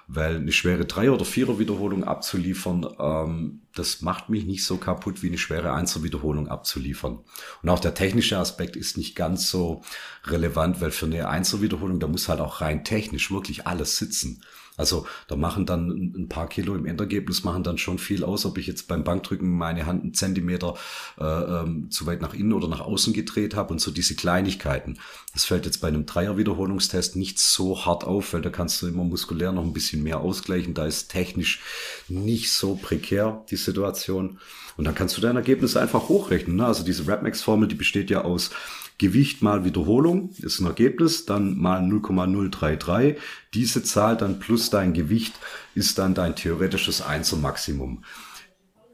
weil 0.08 0.36
eine 0.36 0.52
schwere 0.52 0.86
Dreier- 0.86 1.12
oder 1.12 1.26
Vierer-Wiederholung 1.26 2.02
abzuliefern, 2.02 2.86
ähm, 2.98 3.60
das 3.74 4.00
macht 4.00 4.30
mich 4.30 4.46
nicht 4.46 4.64
so 4.64 4.78
kaputt 4.78 5.22
wie 5.22 5.28
eine 5.28 5.36
schwere 5.36 5.74
Einser-Wiederholung 5.74 6.48
abzuliefern. 6.48 7.18
Und 7.62 7.68
auch 7.68 7.78
der 7.78 7.92
technische 7.92 8.38
Aspekt 8.38 8.74
ist 8.74 8.96
nicht 8.96 9.14
ganz 9.14 9.50
so 9.50 9.82
relevant, 10.24 10.80
weil 10.80 10.92
für 10.92 11.06
eine 11.06 11.28
Einser-Wiederholung, 11.28 12.00
da 12.00 12.06
muss 12.06 12.28
halt 12.28 12.40
auch 12.40 12.62
rein 12.62 12.84
technisch 12.84 13.30
wirklich 13.30 13.66
alles 13.66 13.98
sitzen. 13.98 14.42
Also 14.78 15.06
da 15.26 15.36
machen 15.36 15.66
dann 15.66 16.14
ein 16.16 16.28
paar 16.28 16.48
Kilo 16.48 16.74
im 16.74 16.86
Endergebnis 16.86 17.44
machen 17.44 17.64
dann 17.64 17.76
schon 17.76 17.98
viel 17.98 18.24
aus, 18.24 18.46
ob 18.46 18.56
ich 18.56 18.66
jetzt 18.66 18.88
beim 18.88 19.04
Bankdrücken 19.04 19.50
meine 19.50 19.84
Hand 19.84 20.04
einen 20.04 20.14
Zentimeter 20.14 20.74
äh, 21.18 21.24
ähm, 21.24 21.90
zu 21.90 22.06
weit 22.06 22.22
nach 22.22 22.32
innen 22.32 22.52
oder 22.52 22.68
nach 22.68 22.80
außen 22.80 23.12
gedreht 23.12 23.56
habe 23.56 23.72
und 23.72 23.80
so 23.80 23.90
diese 23.90 24.14
Kleinigkeiten. 24.14 24.98
Das 25.34 25.44
fällt 25.44 25.66
jetzt 25.66 25.80
bei 25.80 25.88
einem 25.88 26.06
Dreier-Wiederholungstest 26.06 27.16
nicht 27.16 27.38
so 27.38 27.84
hart 27.84 28.04
auf, 28.04 28.32
weil 28.32 28.40
da 28.40 28.50
kannst 28.50 28.80
du 28.80 28.86
immer 28.86 29.04
muskulär 29.04 29.52
noch 29.52 29.64
ein 29.64 29.72
bisschen 29.72 30.02
mehr 30.02 30.20
ausgleichen. 30.20 30.74
Da 30.74 30.86
ist 30.86 31.10
technisch 31.10 31.60
nicht 32.08 32.52
so 32.52 32.76
prekär 32.76 33.44
die 33.50 33.56
Situation. 33.56 34.38
Und 34.76 34.84
dann 34.84 34.94
kannst 34.94 35.16
du 35.16 35.20
dein 35.20 35.34
Ergebnis 35.34 35.76
einfach 35.76 36.08
hochrechnen. 36.08 36.56
Ne? 36.56 36.66
Also 36.66 36.84
diese 36.84 37.06
RapMax-Formel, 37.08 37.66
die 37.66 37.74
besteht 37.74 38.10
ja 38.10 38.22
aus 38.22 38.50
Gewicht 38.98 39.42
mal 39.42 39.64
Wiederholung 39.64 40.30
ist 40.38 40.60
ein 40.60 40.66
Ergebnis, 40.66 41.24
dann 41.24 41.56
mal 41.56 41.82
0,033. 41.82 43.16
Diese 43.54 43.84
Zahl 43.84 44.16
dann 44.16 44.40
plus 44.40 44.70
dein 44.70 44.92
Gewicht 44.92 45.34
ist 45.74 45.98
dann 45.98 46.14
dein 46.14 46.34
theoretisches 46.34 47.00
Einzelmaximum. 47.00 48.02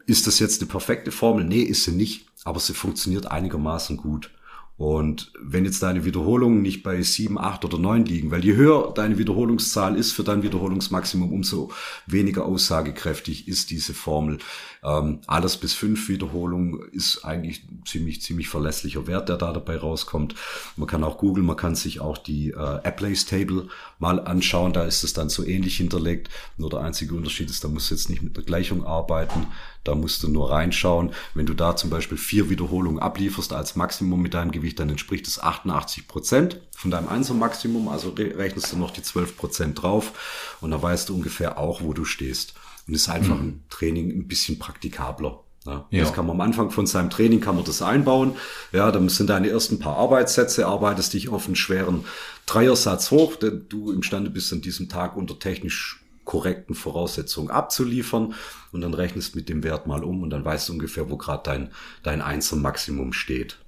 Ist 0.07 0.27
das 0.27 0.39
jetzt 0.39 0.61
eine 0.61 0.69
perfekte 0.69 1.11
Formel? 1.11 1.45
Nee, 1.45 1.63
ist 1.63 1.85
sie 1.85 1.93
nicht, 1.93 2.27
aber 2.45 2.61
sie 2.61 2.75
funktioniert 2.75 3.27
einigermaßen 3.27 3.97
gut. 3.97 4.31
Und 4.77 5.31
wenn 5.41 5.65
jetzt 5.65 5.85
deine 5.85 6.05
Wiederholungen 6.05 6.61
nicht 6.61 6.83
bei 6.83 7.01
sieben, 7.03 7.39
acht 7.39 7.65
oder 7.65 7.79
neun 7.79 8.05
liegen, 8.07 8.33
weil 8.33 8.45
je 8.45 8.57
höher 8.57 8.93
deine 8.93 9.19
Wiederholungszahl 9.19 9.97
ist 9.97 10.11
für 10.11 10.25
dein 10.25 10.43
Wiederholungsmaximum, 10.43 11.33
umso 11.33 11.71
weniger 12.07 12.45
aussagekräftig 12.45 13.47
ist 13.47 13.71
diese 13.71 13.95
Formel. 13.95 14.39
Ähm, 14.83 15.21
alles 15.29 15.57
bis 15.57 15.75
fünf 15.75 16.09
Wiederholungen 16.09 16.81
ist 16.91 17.25
eigentlich 17.25 17.63
ziemlich, 17.85 18.21
ziemlich 18.21 18.49
verlässlicher 18.49 19.07
Wert, 19.07 19.29
der 19.29 19.37
da 19.37 19.53
dabei 19.53 19.77
rauskommt. 19.77 20.35
Man 20.77 20.89
kann 20.89 21.05
auch 21.05 21.19
googeln, 21.19 21.47
man 21.47 21.57
kann 21.57 21.77
sich 21.77 22.01
auch 22.01 22.19
die 22.19 22.51
äh, 22.51 22.57
Applays 22.59 23.27
Table 23.27 23.69
mal 24.01 24.19
anschauen, 24.19 24.73
da 24.73 24.85
ist 24.85 25.05
es 25.05 25.13
dann 25.13 25.29
so 25.29 25.45
ähnlich 25.45 25.77
hinterlegt. 25.77 26.31
Nur 26.59 26.71
der 26.71 26.81
einzige 26.81 27.15
Unterschied 27.15 27.49
ist, 27.49 27.63
da 27.63 27.69
musst 27.69 27.91
du 27.91 27.95
jetzt 27.95 28.11
nicht 28.11 28.23
mit 28.23 28.37
der 28.37 28.45
Gleichung 28.45 28.85
arbeiten, 28.85 29.47
da 29.85 29.95
musst 29.95 30.23
du 30.23 30.29
nur 30.29 30.51
reinschauen. 30.51 31.13
Wenn 31.35 31.47
du 31.47 31.55
da 31.55 31.77
zum 31.77 31.91
Beispiel 31.91 32.19
vier 32.19 32.51
Wiederholungen 32.51 32.99
ablieferst 32.99 33.53
als 33.53 33.77
Maximum 33.77 34.21
mit 34.21 34.35
deinem 34.35 34.51
Gewicht, 34.51 34.64
dann 34.73 34.89
entspricht 34.89 35.27
es 35.27 35.41
88 35.41 36.09
Prozent 36.09 36.61
von 36.77 36.91
deinem 36.91 37.09
Einzelmaximum. 37.09 37.89
Also 37.89 38.11
rechnest 38.11 38.73
du 38.73 38.77
noch 38.77 38.91
die 38.91 39.03
12 39.03 39.37
Prozent 39.37 39.83
drauf 39.83 40.57
und 40.61 40.71
da 40.71 40.81
weißt 40.81 41.09
du 41.09 41.15
ungefähr 41.15 41.59
auch, 41.59 41.83
wo 41.83 41.93
du 41.93 42.05
stehst. 42.05 42.55
Und 42.87 42.95
ist 42.95 43.09
einfach 43.09 43.37
mhm. 43.37 43.49
ein 43.49 43.65
Training 43.69 44.11
ein 44.11 44.29
bisschen 44.29 44.59
praktikabler. 44.59 45.41
Ja, 45.67 45.87
ja. 45.91 46.03
Das 46.03 46.13
kann 46.13 46.27
man 46.27 46.37
am 46.37 46.41
Anfang 46.43 46.71
von 46.71 46.87
seinem 46.87 47.11
Training 47.11 47.41
kann 47.41 47.57
man 47.57 47.65
das 47.65 47.81
einbauen. 47.81 48.37
Ja, 48.73 48.93
dann 48.93 49.09
sind 49.09 49.31
deine 49.31 49.49
ersten 49.49 49.79
paar 49.79 49.97
Arbeitssätze, 49.97 50.67
arbeitest 50.67 51.15
dich 51.15 51.31
auf 51.31 51.47
einen 51.47 51.57
schweren 51.57 52.05
Dreiersatz 52.47 53.11
hoch, 53.11 53.37
denn 53.37 53.67
du 53.69 53.91
imstande 53.91 54.31
bist 54.31 54.53
an 54.53 54.61
diesem 54.61 54.89
Tag 54.89 55.17
unter 55.17 55.39
technisch 55.39 56.05
korrekten 56.25 56.75
Voraussetzungen 56.75 57.51
abzuliefern 57.51 58.35
und 58.73 58.81
dann 58.81 58.95
rechnest 58.95 59.37
mit 59.37 59.49
dem 59.49 59.63
Wert 59.63 59.87
mal 59.87 60.05
um 60.05 60.23
und 60.23 60.31
dann 60.31 60.45
weißt 60.45 60.69
du 60.69 60.75
ungefähr, 60.75 61.11
wo 61.11 61.17
gerade 61.17 61.43
dein, 61.45 61.71
dein 62.03 62.23
Einzelmaximum 62.23 63.13
steht. 63.13 63.59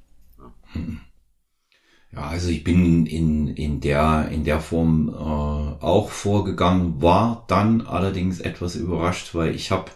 Ja. 2.12 2.20
ja, 2.20 2.28
also 2.28 2.48
ich 2.48 2.62
bin 2.64 3.06
in, 3.06 3.48
in, 3.48 3.80
der, 3.80 4.28
in 4.30 4.44
der 4.44 4.60
Form 4.60 5.08
äh, 5.08 5.12
auch 5.12 6.10
vorgegangen, 6.10 7.02
war 7.02 7.44
dann 7.48 7.82
allerdings 7.82 8.40
etwas 8.40 8.76
überrascht, 8.76 9.34
weil 9.34 9.54
ich 9.54 9.70
habe 9.70 9.90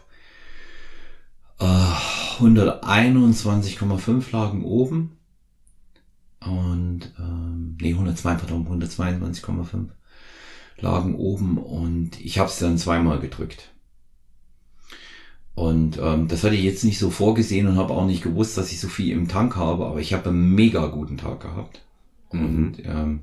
äh, 1.58 1.64
121,5 1.64 4.32
lagen 4.32 4.64
oben 4.64 5.16
und 6.40 7.12
ähm, 7.18 7.76
nee 7.80 7.92
102 7.92 8.34
pardon 8.34 8.66
122,5 8.66 9.88
lagen 10.78 11.14
oben 11.14 11.58
und 11.58 12.18
ich 12.20 12.38
habe 12.38 12.48
es 12.48 12.58
dann 12.58 12.78
zweimal 12.78 13.20
gedrückt. 13.20 13.70
Und 15.60 15.98
ähm, 16.02 16.26
das 16.26 16.42
hatte 16.42 16.54
ich 16.54 16.64
jetzt 16.64 16.84
nicht 16.84 16.98
so 16.98 17.10
vorgesehen 17.10 17.66
und 17.66 17.76
habe 17.76 17.92
auch 17.92 18.06
nicht 18.06 18.22
gewusst, 18.22 18.56
dass 18.56 18.72
ich 18.72 18.80
so 18.80 18.88
viel 18.88 19.12
im 19.12 19.28
Tank 19.28 19.56
habe, 19.56 19.84
aber 19.84 20.00
ich 20.00 20.14
habe 20.14 20.30
einen 20.30 20.54
mega 20.54 20.86
guten 20.86 21.18
Tag 21.18 21.40
gehabt. 21.40 21.82
Mhm. 22.32 22.40
Und 22.40 22.76
ähm, 22.82 23.20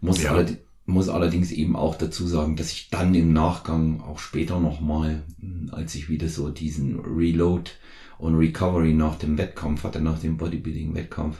muss, 0.00 0.20
ja. 0.20 0.32
allerd 0.32 0.56
muss 0.86 1.08
allerdings 1.08 1.52
eben 1.52 1.76
auch 1.76 1.94
dazu 1.94 2.26
sagen, 2.26 2.56
dass 2.56 2.72
ich 2.72 2.90
dann 2.90 3.14
im 3.14 3.32
Nachgang 3.32 4.00
auch 4.00 4.18
später 4.18 4.58
nochmal, 4.58 5.22
hm, 5.38 5.70
als 5.70 5.94
ich 5.94 6.08
wieder 6.08 6.28
so 6.28 6.48
diesen 6.48 6.98
Reload 6.98 7.70
und 8.18 8.34
Recovery 8.34 8.92
nach 8.92 9.14
dem 9.14 9.38
Wettkampf 9.38 9.84
hatte, 9.84 10.00
nach 10.00 10.18
dem 10.18 10.36
Bodybuilding-Wettkampf, 10.36 11.36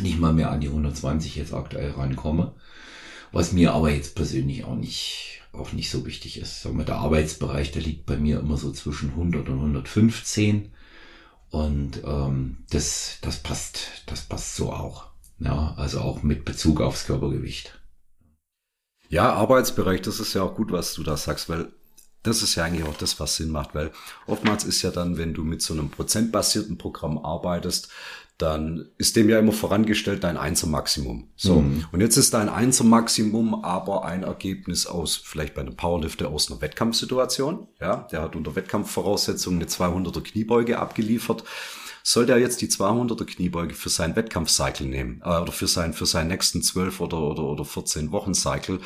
nicht 0.00 0.20
mal 0.20 0.32
mehr 0.32 0.52
an 0.52 0.60
die 0.60 0.68
120 0.68 1.34
jetzt 1.34 1.52
aktuell 1.52 1.90
rankomme. 1.90 2.52
Was 3.32 3.52
mir 3.52 3.72
aber 3.72 3.90
jetzt 3.90 4.14
persönlich 4.14 4.64
auch 4.64 4.76
nicht, 4.76 5.42
auch 5.52 5.72
nicht 5.72 5.90
so 5.90 6.06
wichtig 6.06 6.38
ist. 6.38 6.62
Sagen 6.62 6.78
wir, 6.78 6.84
der 6.84 6.98
Arbeitsbereich, 6.98 7.72
der 7.72 7.82
liegt 7.82 8.06
bei 8.06 8.16
mir 8.16 8.40
immer 8.40 8.56
so 8.56 8.72
zwischen 8.72 9.10
100 9.10 9.48
und 9.48 9.58
115. 9.58 10.72
Und 11.50 12.02
ähm, 12.04 12.58
das, 12.70 13.18
das 13.22 13.42
passt, 13.42 13.88
das 14.06 14.22
passt 14.22 14.56
so 14.56 14.72
auch. 14.72 15.06
Ja, 15.38 15.74
also 15.76 16.00
auch 16.00 16.22
mit 16.22 16.44
Bezug 16.44 16.80
aufs 16.80 17.06
Körpergewicht. 17.06 17.78
Ja, 19.08 19.32
Arbeitsbereich, 19.32 20.02
das 20.02 20.18
ist 20.18 20.34
ja 20.34 20.42
auch 20.42 20.54
gut, 20.54 20.72
was 20.72 20.94
du 20.94 21.02
da 21.02 21.16
sagst, 21.16 21.48
weil 21.48 21.72
das 22.22 22.42
ist 22.42 22.56
ja 22.56 22.64
eigentlich 22.64 22.86
auch 22.86 22.96
das, 22.96 23.20
was 23.20 23.36
Sinn 23.36 23.50
macht, 23.50 23.74
weil 23.74 23.92
oftmals 24.26 24.64
ist 24.64 24.82
ja 24.82 24.90
dann, 24.90 25.16
wenn 25.16 25.32
du 25.32 25.44
mit 25.44 25.62
so 25.62 25.74
einem 25.74 25.90
prozentbasierten 25.90 26.76
Programm 26.76 27.18
arbeitest, 27.18 27.88
dann 28.38 28.90
ist 28.98 29.16
dem 29.16 29.30
ja 29.30 29.38
immer 29.38 29.52
vorangestellt 29.52 30.22
dein 30.22 30.36
Einzelmaximum. 30.36 31.30
So. 31.36 31.62
Mhm. 31.62 31.86
Und 31.90 32.00
jetzt 32.00 32.18
ist 32.18 32.34
dein 32.34 32.50
Einzelmaximum 32.50 33.64
aber 33.64 34.04
ein 34.04 34.24
Ergebnis 34.24 34.86
aus, 34.86 35.16
vielleicht 35.16 35.54
bei 35.54 35.62
einem 35.62 35.76
Powerlifter 35.76 36.28
aus 36.28 36.50
einer 36.50 36.60
Wettkampfsituation. 36.60 37.66
Ja, 37.80 38.08
der 38.12 38.20
hat 38.20 38.36
unter 38.36 38.54
Wettkampfvoraussetzungen 38.54 39.60
eine 39.60 39.70
200er 39.70 40.20
Kniebeuge 40.20 40.78
abgeliefert. 40.78 41.44
Soll 42.02 42.26
der 42.26 42.38
jetzt 42.38 42.60
die 42.60 42.68
200er 42.68 43.24
Kniebeuge 43.24 43.74
für 43.74 43.88
seinen 43.88 44.16
Wettkampfcycle 44.16 44.86
nehmen, 44.86 45.22
äh, 45.24 45.40
oder 45.40 45.50
für 45.50 45.66
seinen, 45.66 45.94
für 45.94 46.06
seinen 46.06 46.28
nächsten 46.28 46.62
12 46.62 47.00
oder, 47.00 47.18
oder, 47.18 47.42
oder 47.44 47.64
14 47.64 48.12
Wochen 48.12 48.34
Cycle? 48.34 48.80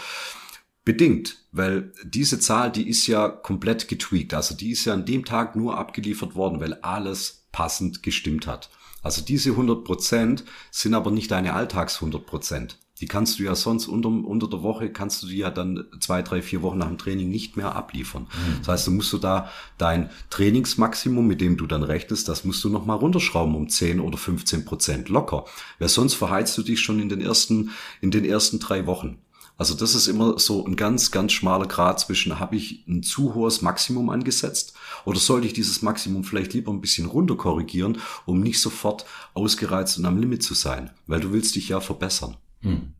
Bedingt, 0.85 1.45
weil 1.53 1.93
diese 2.05 2.39
Zahl, 2.39 2.71
die 2.71 2.89
ist 2.89 3.07
ja 3.07 3.29
komplett 3.29 3.89
getweakt. 3.89 4.33
Also 4.33 4.55
die 4.55 4.71
ist 4.71 4.85
ja 4.85 4.95
an 4.95 5.05
dem 5.05 5.25
Tag 5.25 5.55
nur 5.55 5.77
abgeliefert 5.77 6.35
worden, 6.35 6.61
weil 6.61 6.75
alles 6.75 7.49
passend 7.53 8.03
gestimmt 8.03 8.47
hat. 8.47 8.71
Also 9.03 9.23
diese 9.23 9.51
100 9.51 9.85
Prozent 9.85 10.45
sind 10.71 10.95
aber 10.95 11.11
nicht 11.11 11.31
deine 11.31 11.55
Alltags 11.55 11.97
100 11.97 12.27
Prozent. 12.27 12.79
Die 13.01 13.07
kannst 13.07 13.39
du 13.39 13.45
ja 13.45 13.55
sonst 13.55 13.87
unter, 13.87 14.11
unter 14.11 14.47
der 14.47 14.63
Woche, 14.63 14.93
kannst 14.93 15.23
du 15.23 15.27
die 15.27 15.39
ja 15.39 15.51
dann 15.51 15.87
zwei, 16.01 16.21
drei, 16.21 16.43
vier 16.43 16.61
Wochen 16.61 16.77
nach 16.77 16.89
dem 16.89 16.99
Training 16.99 17.31
nicht 17.31 17.57
mehr 17.57 17.75
abliefern. 17.75 18.25
Mhm. 18.25 18.59
Das 18.59 18.69
heißt, 18.69 18.87
du 18.89 18.91
musst 18.91 19.13
du 19.13 19.19
da 19.19 19.51
dein 19.79 20.11
Trainingsmaximum, 20.29 21.27
mit 21.27 21.41
dem 21.41 21.57
du 21.57 21.67
dann 21.67 21.83
rechnest, 21.83 22.29
das 22.29 22.45
musst 22.45 22.63
du 22.63 22.69
nochmal 22.69 22.99
runterschrauben 22.99 23.55
um 23.55 23.71
10 23.71 24.01
oder 24.01 24.19
15 24.19 24.67
Prozent 24.67 25.09
locker. 25.09 25.47
Weil 25.79 25.89
sonst 25.89 26.15
verheizt 26.15 26.59
du 26.59 26.63
dich 26.63 26.81
schon 26.81 27.01
in 27.01 27.09
den 27.09 27.23
ersten, 27.23 27.71
in 28.03 28.11
den 28.11 28.27
ersten 28.27 28.59
drei 28.59 28.87
Wochen. 28.87 29.19
Also 29.57 29.75
das 29.75 29.95
ist 29.95 30.07
immer 30.07 30.39
so 30.39 30.65
ein 30.65 30.77
ganz, 30.77 31.11
ganz 31.11 31.33
schmaler 31.33 31.67
Grad 31.67 32.01
zwischen, 32.01 32.39
habe 32.39 32.57
ich 32.57 32.85
ein 32.87 33.03
zu 33.03 33.35
hohes 33.35 33.61
Maximum 33.63 34.11
angesetzt 34.11 34.75
oder 35.05 35.19
sollte 35.19 35.47
ich 35.47 35.53
dieses 35.53 35.83
Maximum 35.83 36.25
vielleicht 36.25 36.53
lieber 36.53 36.73
ein 36.73 36.81
bisschen 36.81 37.07
runter 37.07 37.37
korrigieren, 37.37 37.99
um 38.27 38.41
nicht 38.41 38.61
sofort 38.61 39.05
ausgereizt 39.35 39.99
und 39.99 40.07
am 40.07 40.19
Limit 40.19 40.43
zu 40.43 40.55
sein, 40.55 40.91
weil 41.07 41.21
du 41.21 41.33
willst 41.33 41.55
dich 41.57 41.69
ja 41.69 41.81
verbessern. 41.81 42.37
Hm. 42.61 42.95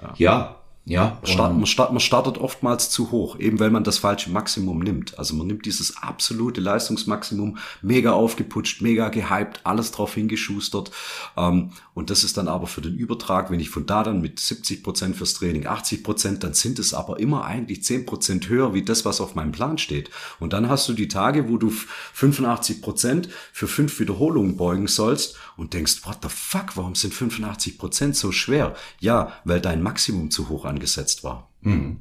Ja. 0.00 0.14
ja, 0.18 0.65
ja. 0.88 1.18
Start, 1.24 1.56
man, 1.56 1.66
start, 1.66 1.90
man 1.90 1.98
startet 1.98 2.38
oftmals 2.38 2.90
zu 2.90 3.10
hoch, 3.10 3.40
eben 3.40 3.58
weil 3.58 3.72
man 3.72 3.82
das 3.82 3.98
falsche 3.98 4.30
Maximum 4.30 4.78
nimmt. 4.78 5.18
Also 5.18 5.34
man 5.34 5.48
nimmt 5.48 5.66
dieses 5.66 5.96
absolute 5.96 6.60
Leistungsmaximum, 6.60 7.58
mega 7.82 8.12
aufgeputscht, 8.12 8.82
mega 8.82 9.08
gehypt, 9.08 9.62
alles 9.64 9.90
drauf 9.90 10.14
hingeschustert. 10.14 10.92
Ähm, 11.36 11.72
und 11.92 12.10
das 12.10 12.22
ist 12.22 12.36
dann 12.36 12.46
aber 12.46 12.68
für 12.68 12.82
den 12.82 12.94
Übertrag, 12.94 13.50
wenn 13.50 13.58
ich 13.58 13.68
von 13.68 13.84
da 13.84 14.04
dann 14.04 14.20
mit 14.20 14.38
70 14.38 14.84
Prozent 14.84 15.16
fürs 15.16 15.34
Training, 15.34 15.66
80 15.66 16.04
Prozent, 16.04 16.44
dann 16.44 16.54
sind 16.54 16.78
es 16.78 16.94
aber 16.94 17.18
immer 17.18 17.44
eigentlich 17.44 17.82
10 17.82 18.06
Prozent 18.06 18.48
höher 18.48 18.72
wie 18.72 18.82
das, 18.82 19.04
was 19.04 19.20
auf 19.20 19.34
meinem 19.34 19.50
Plan 19.50 19.78
steht. 19.78 20.10
Und 20.38 20.52
dann 20.52 20.68
hast 20.68 20.88
du 20.88 20.92
die 20.92 21.08
Tage, 21.08 21.48
wo 21.48 21.56
du 21.56 21.70
85 21.70 22.80
Prozent 22.80 23.28
für 23.52 23.66
fünf 23.66 23.98
Wiederholungen 23.98 24.56
beugen 24.56 24.86
sollst 24.86 25.36
und 25.56 25.72
denkst, 25.72 26.06
what 26.06 26.18
the 26.22 26.28
fuck, 26.28 26.76
warum 26.76 26.94
sind 26.94 27.12
85 27.12 27.76
Prozent 27.76 28.14
so 28.14 28.30
schwer? 28.30 28.76
Ja, 29.00 29.32
weil 29.44 29.60
dein 29.60 29.82
Maximum 29.82 30.30
zu 30.30 30.48
hoch 30.48 30.64
angesetzt 30.76 31.24
war. 31.24 31.48
Mhm. 31.62 32.00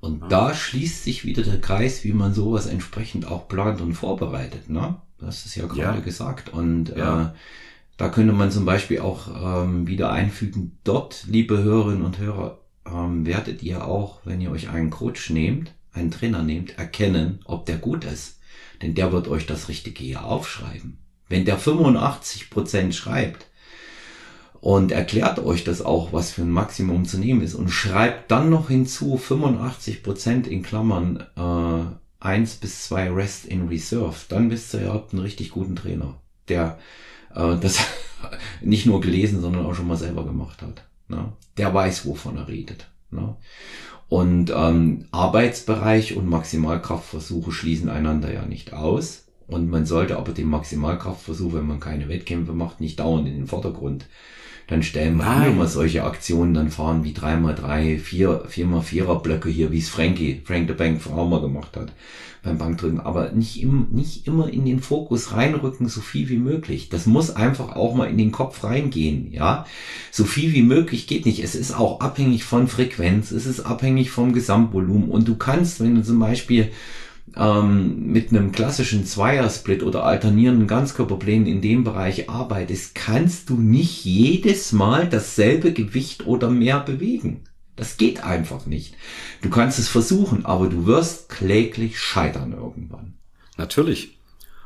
Und 0.00 0.22
ja. 0.22 0.28
da 0.28 0.54
schließt 0.54 1.02
sich 1.02 1.24
wieder 1.24 1.42
der 1.42 1.60
Kreis, 1.60 2.04
wie 2.04 2.12
man 2.12 2.34
sowas 2.34 2.66
entsprechend 2.66 3.26
auch 3.26 3.48
plant 3.48 3.80
und 3.80 3.94
vorbereitet. 3.94 4.68
Ne? 4.68 4.96
Hast 5.20 5.46
es 5.46 5.54
ja 5.54 5.66
gerade 5.66 5.98
ja. 5.98 6.04
gesagt. 6.04 6.50
Und 6.52 6.90
ja. 6.90 7.22
äh, 7.22 7.28
da 7.96 8.08
könnte 8.10 8.32
man 8.32 8.50
zum 8.50 8.66
Beispiel 8.66 9.00
auch 9.00 9.64
ähm, 9.64 9.86
wieder 9.86 10.12
einfügen, 10.12 10.78
dort, 10.84 11.24
liebe 11.26 11.62
Hörerinnen 11.62 12.04
und 12.04 12.18
Hörer, 12.18 12.60
ähm, 12.86 13.26
werdet 13.26 13.62
ihr 13.62 13.86
auch, 13.86 14.20
wenn 14.24 14.40
ihr 14.40 14.50
euch 14.50 14.68
einen 14.68 14.90
Coach 14.90 15.30
nehmt, 15.30 15.72
einen 15.92 16.10
Trainer 16.10 16.42
nehmt, 16.42 16.78
erkennen, 16.78 17.40
ob 17.46 17.64
der 17.66 17.78
gut 17.78 18.04
ist. 18.04 18.38
Denn 18.82 18.94
der 18.94 19.12
wird 19.12 19.28
euch 19.28 19.46
das 19.46 19.68
Richtige 19.68 20.04
hier 20.04 20.24
aufschreiben. 20.24 20.98
Wenn 21.28 21.46
der 21.46 21.58
85 21.58 22.50
Prozent 22.50 22.94
schreibt, 22.94 23.46
und 24.66 24.90
erklärt 24.90 25.38
euch 25.38 25.62
das 25.62 25.80
auch, 25.80 26.12
was 26.12 26.32
für 26.32 26.42
ein 26.42 26.50
Maximum 26.50 27.04
zu 27.04 27.18
nehmen 27.18 27.40
ist 27.40 27.54
und 27.54 27.68
schreibt 27.68 28.32
dann 28.32 28.50
noch 28.50 28.66
hinzu 28.66 29.16
85 29.16 30.02
Prozent 30.02 30.48
in 30.48 30.64
Klammern 30.64 31.24
äh, 31.36 32.24
1 32.24 32.56
bis 32.56 32.82
2 32.86 33.12
Rest 33.12 33.46
in 33.46 33.68
Reserve, 33.68 34.16
dann 34.28 34.50
wisst 34.50 34.74
ihr, 34.74 34.80
ihr 34.80 34.92
habt 34.92 35.12
einen 35.12 35.22
richtig 35.22 35.50
guten 35.52 35.76
Trainer, 35.76 36.20
der 36.48 36.80
äh, 37.32 37.56
das 37.60 37.78
nicht 38.60 38.86
nur 38.86 39.00
gelesen, 39.00 39.40
sondern 39.40 39.66
auch 39.66 39.74
schon 39.74 39.86
mal 39.86 39.96
selber 39.96 40.24
gemacht 40.24 40.60
hat. 40.62 40.82
Ne? 41.06 41.32
Der 41.58 41.72
weiß, 41.72 42.04
wovon 42.04 42.36
er 42.36 42.48
redet. 42.48 42.88
Ne? 43.12 43.36
Und 44.08 44.52
ähm, 44.52 45.04
Arbeitsbereich 45.12 46.16
und 46.16 46.28
Maximalkraftversuche 46.28 47.52
schließen 47.52 47.88
einander 47.88 48.34
ja 48.34 48.44
nicht 48.44 48.72
aus. 48.72 49.28
Und 49.46 49.70
man 49.70 49.86
sollte 49.86 50.16
aber 50.16 50.32
den 50.32 50.48
Maximalkraftversuch, 50.48 51.52
wenn 51.52 51.68
man 51.68 51.78
keine 51.78 52.08
Wettkämpfe 52.08 52.52
macht, 52.52 52.80
nicht 52.80 52.98
dauernd 52.98 53.28
in 53.28 53.36
den 53.36 53.46
Vordergrund 53.46 54.06
dann 54.66 54.82
stellen 54.82 55.16
wir 55.16 55.46
immer 55.46 55.66
solche 55.66 56.04
Aktionen, 56.04 56.54
dann 56.54 56.70
fahren 56.70 57.04
wie 57.04 57.12
3x3, 57.12 57.98
4, 57.98 58.46
4x4er 58.48 59.22
Blöcke 59.22 59.48
hier, 59.48 59.70
wie 59.70 59.78
es 59.78 59.88
Frankie, 59.88 60.42
Frank 60.44 60.68
the 60.68 60.74
Bank 60.74 61.00
Fraumer 61.00 61.40
gemacht 61.40 61.76
hat 61.76 61.92
beim 62.46 62.58
Bankdrücken, 62.58 63.00
aber 63.00 63.32
nicht, 63.32 63.60
im, 63.60 63.88
nicht 63.90 64.26
immer 64.26 64.48
in 64.48 64.64
den 64.64 64.80
Fokus 64.80 65.32
reinrücken, 65.32 65.88
so 65.88 66.00
viel 66.00 66.28
wie 66.30 66.38
möglich. 66.38 66.88
Das 66.88 67.04
muss 67.04 67.34
einfach 67.34 67.76
auch 67.76 67.94
mal 67.94 68.08
in 68.08 68.16
den 68.16 68.32
Kopf 68.32 68.64
reingehen, 68.64 69.32
ja. 69.32 69.66
So 70.10 70.24
viel 70.24 70.52
wie 70.54 70.62
möglich 70.62 71.06
geht 71.06 71.26
nicht. 71.26 71.42
Es 71.42 71.54
ist 71.54 71.76
auch 71.76 72.00
abhängig 72.00 72.44
von 72.44 72.68
Frequenz, 72.68 73.32
es 73.32 73.44
ist 73.44 73.60
abhängig 73.60 74.10
vom 74.10 74.32
Gesamtvolumen 74.32 75.10
und 75.10 75.28
du 75.28 75.36
kannst, 75.36 75.80
wenn 75.80 75.96
du 75.96 76.02
zum 76.02 76.18
Beispiel 76.18 76.70
ähm, 77.34 78.06
mit 78.12 78.30
einem 78.30 78.52
klassischen 78.52 79.04
Zweiersplit 79.04 79.82
oder 79.82 80.04
alternierenden 80.04 80.66
Ganzkörperplänen 80.66 81.46
in 81.46 81.60
dem 81.60 81.84
Bereich 81.84 82.30
arbeitest, 82.30 82.94
kannst 82.94 83.50
du 83.50 83.56
nicht 83.56 84.04
jedes 84.04 84.72
Mal 84.72 85.08
dasselbe 85.08 85.72
Gewicht 85.72 86.26
oder 86.26 86.50
mehr 86.50 86.80
bewegen. 86.80 87.44
Das 87.74 87.98
geht 87.98 88.24
einfach 88.24 88.66
nicht. 88.66 88.94
Du 89.42 89.50
kannst 89.50 89.78
es 89.78 89.88
versuchen, 89.88 90.46
aber 90.46 90.68
du 90.68 90.86
wirst 90.86 91.28
kläglich 91.28 91.98
scheitern 91.98 92.52
irgendwann. 92.52 93.14
Natürlich. 93.58 94.18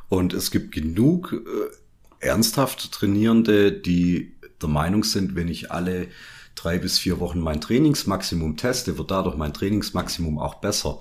Und 0.09 0.33
es 0.33 0.51
gibt 0.51 0.73
genug 0.73 1.33
äh, 1.33 2.27
ernsthaft 2.27 2.93
Trainierende, 2.93 3.73
die 3.73 4.35
der 4.61 4.69
Meinung 4.69 5.05
sind, 5.05 5.35
wenn 5.35 5.49
ich 5.49 5.71
alle 5.73 6.09
drei 6.55 6.79
bis 6.79 6.99
vier 6.99 7.21
Wochen 7.21 7.41
mein 7.41 7.61
Trainingsmaximum 7.61 8.57
teste, 8.57 8.99
wird 8.99 9.11
dadurch 9.11 9.37
mein 9.37 9.55
Trainingsmaximum 9.55 10.39
auch 10.39 10.57
besser. 10.57 10.99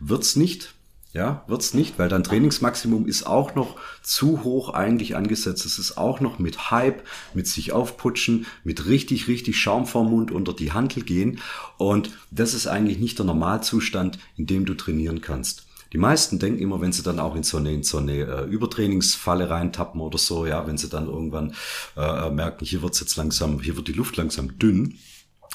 Wird's 0.00 0.36
nicht, 0.36 0.74
Ja, 1.14 1.42
wird's 1.46 1.72
nicht, 1.72 1.98
weil 1.98 2.10
dein 2.10 2.22
Trainingsmaximum 2.22 3.06
ist 3.06 3.26
auch 3.26 3.54
noch 3.54 3.76
zu 4.02 4.44
hoch 4.44 4.74
eigentlich 4.74 5.16
angesetzt. 5.16 5.64
Es 5.64 5.78
ist 5.78 5.96
auch 5.96 6.20
noch 6.20 6.38
mit 6.38 6.70
Hype, 6.70 7.02
mit 7.32 7.46
sich 7.46 7.72
aufputschen, 7.72 8.46
mit 8.62 8.86
richtig, 8.86 9.26
richtig 9.26 9.58
Schaum 9.58 9.86
vorm 9.86 10.10
Mund 10.10 10.30
unter 10.30 10.52
die 10.52 10.72
Handel 10.72 11.02
gehen. 11.02 11.40
Und 11.78 12.10
das 12.30 12.52
ist 12.52 12.66
eigentlich 12.66 12.98
nicht 12.98 13.18
der 13.18 13.24
Normalzustand, 13.24 14.18
in 14.36 14.46
dem 14.46 14.66
du 14.66 14.74
trainieren 14.74 15.22
kannst. 15.22 15.66
Die 15.94 15.98
meisten 15.98 16.38
denken 16.38 16.60
immer, 16.60 16.82
wenn 16.82 16.92
sie 16.92 17.02
dann 17.02 17.18
auch 17.18 17.34
in 17.34 17.42
so 17.42 17.56
eine, 17.56 17.72
in 17.72 17.82
so 17.82 17.96
eine 17.96 18.12
äh, 18.12 18.44
Übertrainingsfalle 18.44 19.48
reintappen 19.48 20.02
oder 20.02 20.18
so, 20.18 20.44
ja, 20.44 20.66
wenn 20.66 20.76
sie 20.76 20.90
dann 20.90 21.06
irgendwann 21.06 21.54
äh, 21.96 22.28
merken, 22.28 22.66
hier 22.66 22.82
wird's 22.82 23.00
jetzt 23.00 23.16
langsam, 23.16 23.60
hier 23.60 23.76
wird 23.76 23.88
die 23.88 23.92
Luft 23.94 24.18
langsam 24.18 24.58
dünn, 24.58 24.98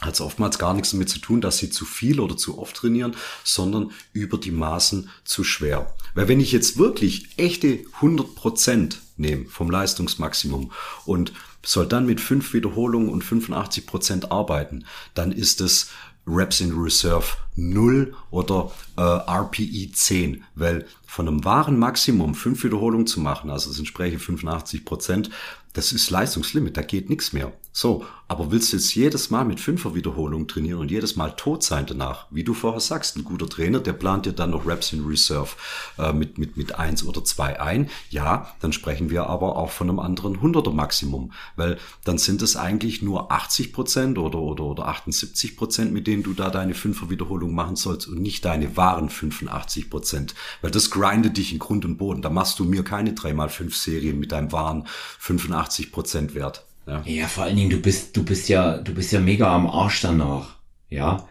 hat 0.06 0.16
es 0.16 0.22
oftmals 0.22 0.60
gar 0.60 0.74
nichts 0.74 0.92
damit 0.92 1.10
zu 1.10 1.20
tun, 1.20 1.42
dass 1.42 1.58
sie 1.58 1.70
zu 1.70 1.86
viel 1.86 2.20
oder 2.20 2.38
zu 2.38 2.60
oft 2.60 2.76
trainieren, 2.76 3.16
sondern 3.44 3.92
über 4.12 4.38
die 4.38 4.52
Maßen 4.52 5.10
zu 5.24 5.44
schwer. 5.44 5.94
Weil 6.14 6.28
wenn 6.28 6.40
ich 6.40 6.52
jetzt 6.52 6.78
wirklich 6.78 7.30
echte 7.38 7.80
100 7.96 8.36
Prozent 8.36 9.02
nehme 9.18 9.46
vom 9.46 9.70
Leistungsmaximum 9.70 10.72
und 11.06 11.34
soll 11.66 11.88
dann 11.88 12.06
mit 12.06 12.20
fünf 12.20 12.54
Wiederholungen 12.54 13.10
und 13.10 13.24
85 13.24 13.86
Prozent 13.86 14.32
arbeiten, 14.32 14.86
dann 15.14 15.32
ist 15.32 15.62
es 15.62 15.90
Reps 16.26 16.62
in 16.62 16.74
Reserve 16.74 17.26
0 17.56 18.16
oder 18.32 18.72
äh, 18.98 19.02
RPE 19.02 19.92
10, 19.92 20.44
weil 20.56 20.86
von 21.06 21.28
einem 21.28 21.44
wahren 21.44 21.78
Maximum 21.78 22.34
fünf 22.34 22.64
Wiederholungen 22.64 23.08
zu 23.08 23.20
machen, 23.20 23.50
also 23.50 23.70
es 23.70 23.80
entspreche 23.80 24.20
85 24.20 24.86
Prozent, 24.86 25.30
das 25.74 25.92
ist 25.92 26.10
Leistungslimit, 26.10 26.78
da 26.78 26.82
geht 26.82 27.10
nichts 27.10 27.34
mehr. 27.34 27.52
So, 27.76 28.06
aber 28.28 28.52
willst 28.52 28.72
du 28.72 28.78
jetzt 28.78 28.94
jedes 28.94 29.32
Mal 29.32 29.46
mit 29.46 29.60
fünfer 29.60 29.96
Wiederholung 29.96 30.48
trainieren 30.48 30.80
und 30.80 30.92
jedes 30.92 31.16
Mal 31.16 31.32
tot 31.32 31.64
sein 31.64 31.88
danach? 31.88 32.28
Wie 32.30 32.44
du 32.44 32.54
vorher 32.54 32.80
sagst, 32.80 33.18
ein 33.18 33.24
guter 33.24 33.50
Trainer, 33.50 33.80
der 33.80 33.94
plant 33.94 34.28
dir 34.28 34.34
dann 34.34 34.52
noch 34.52 34.68
Reps 34.68 34.94
in 34.94 35.04
Reserve 35.04 35.50
äh, 35.98 36.14
mit, 36.14 36.38
mit, 36.38 36.56
mit 36.56 36.76
eins 36.76 37.04
oder 37.04 37.24
zwei 37.24 37.60
ein. 37.60 37.90
Ja, 38.12 38.54
dann 38.60 38.74
sprechen 38.74 39.10
wir 39.10 39.26
aber 39.26 39.56
auch 39.56 39.72
von 39.72 39.90
einem 39.90 39.98
anderen 39.98 40.38
100er 40.38 40.72
Maximum, 40.72 41.32
weil 41.56 41.80
dann 42.04 42.20
sind 42.20 42.44
es 42.44 42.56
eigentlich 42.56 43.02
nur 43.02 43.32
80 43.32 43.74
Prozent 43.74 44.20
oder, 44.20 44.38
oder, 44.38 44.66
oder 44.66 44.88
78 44.88 45.58
Prozent, 45.58 45.94
mit 45.94 46.06
denen 46.06 46.22
du 46.22 46.34
da 46.34 46.52
deine 46.52 46.76
fünfer 46.76 47.10
Wiederholung 47.10 47.56
machen 47.56 47.76
sollst 47.76 48.08
und 48.08 48.22
nicht 48.22 48.46
deine 48.46 48.78
wahren 48.78 49.10
85 49.10 49.90
Prozent, 49.90 50.36
weil 50.62 50.70
das 50.70 50.92
grindet 50.92 51.38
dich 51.38 51.52
in 51.52 51.60
Grund 51.60 51.86
und 51.86 51.98
Boden. 51.98 52.22
Da 52.22 52.30
machst 52.30 52.60
du 52.60 52.66
mir 52.66 52.84
keine 52.84 53.14
3x5 53.14 53.74
Serien 53.74 54.20
mit 54.20 54.32
deinem 54.32 54.52
wahren 54.52 54.86
85 55.18 55.92
Prozent 55.92 56.36
Wert. 56.36 56.68
Ja. 56.86 57.02
ja, 57.06 57.28
vor 57.28 57.46
allen 57.46 57.56
Dingen, 57.56 57.70
du 57.70 57.80
bist, 57.80 58.16
du 58.16 58.24
bist 58.24 58.50
ja, 58.50 58.78
du 58.78 58.94
bist 58.94 59.12
ja 59.12 59.20
mega 59.20 59.54
am 59.54 59.68
Arsch 59.68 60.02
danach. 60.02 60.58
Ja. 60.90 61.28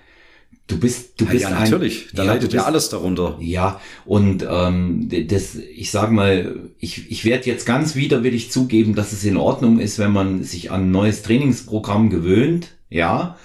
Du 0.67 0.79
bist, 0.79 1.21
du 1.21 1.27
bist 1.27 1.43
ja, 1.43 1.51
natürlich. 1.51 2.05
Ein, 2.05 2.17
da 2.17 2.23
ja, 2.25 2.33
leidet 2.33 2.51
bist, 2.51 2.55
ja 2.55 2.65
alles 2.65 2.89
darunter. 2.89 3.37
Ja, 3.41 3.81
und 4.07 4.47
ähm, 4.49 5.11
das, 5.29 5.57
ich 5.57 5.91
sag 5.91 6.11
mal, 6.11 6.71
ich, 6.79 7.11
ich 7.11 7.25
werde 7.25 7.47
jetzt 7.47 7.67
ganz 7.67 7.95
widerwillig 7.95 8.51
zugeben, 8.51 8.95
dass 8.95 9.13
es 9.13 9.25
in 9.25 9.37
Ordnung 9.37 9.81
ist, 9.81 9.99
wenn 9.99 10.13
man 10.13 10.45
sich 10.45 10.71
an 10.71 10.85
ein 10.85 10.91
neues 10.91 11.23
Trainingsprogramm 11.23 12.09
gewöhnt. 12.09 12.69
Ja, 12.89 13.37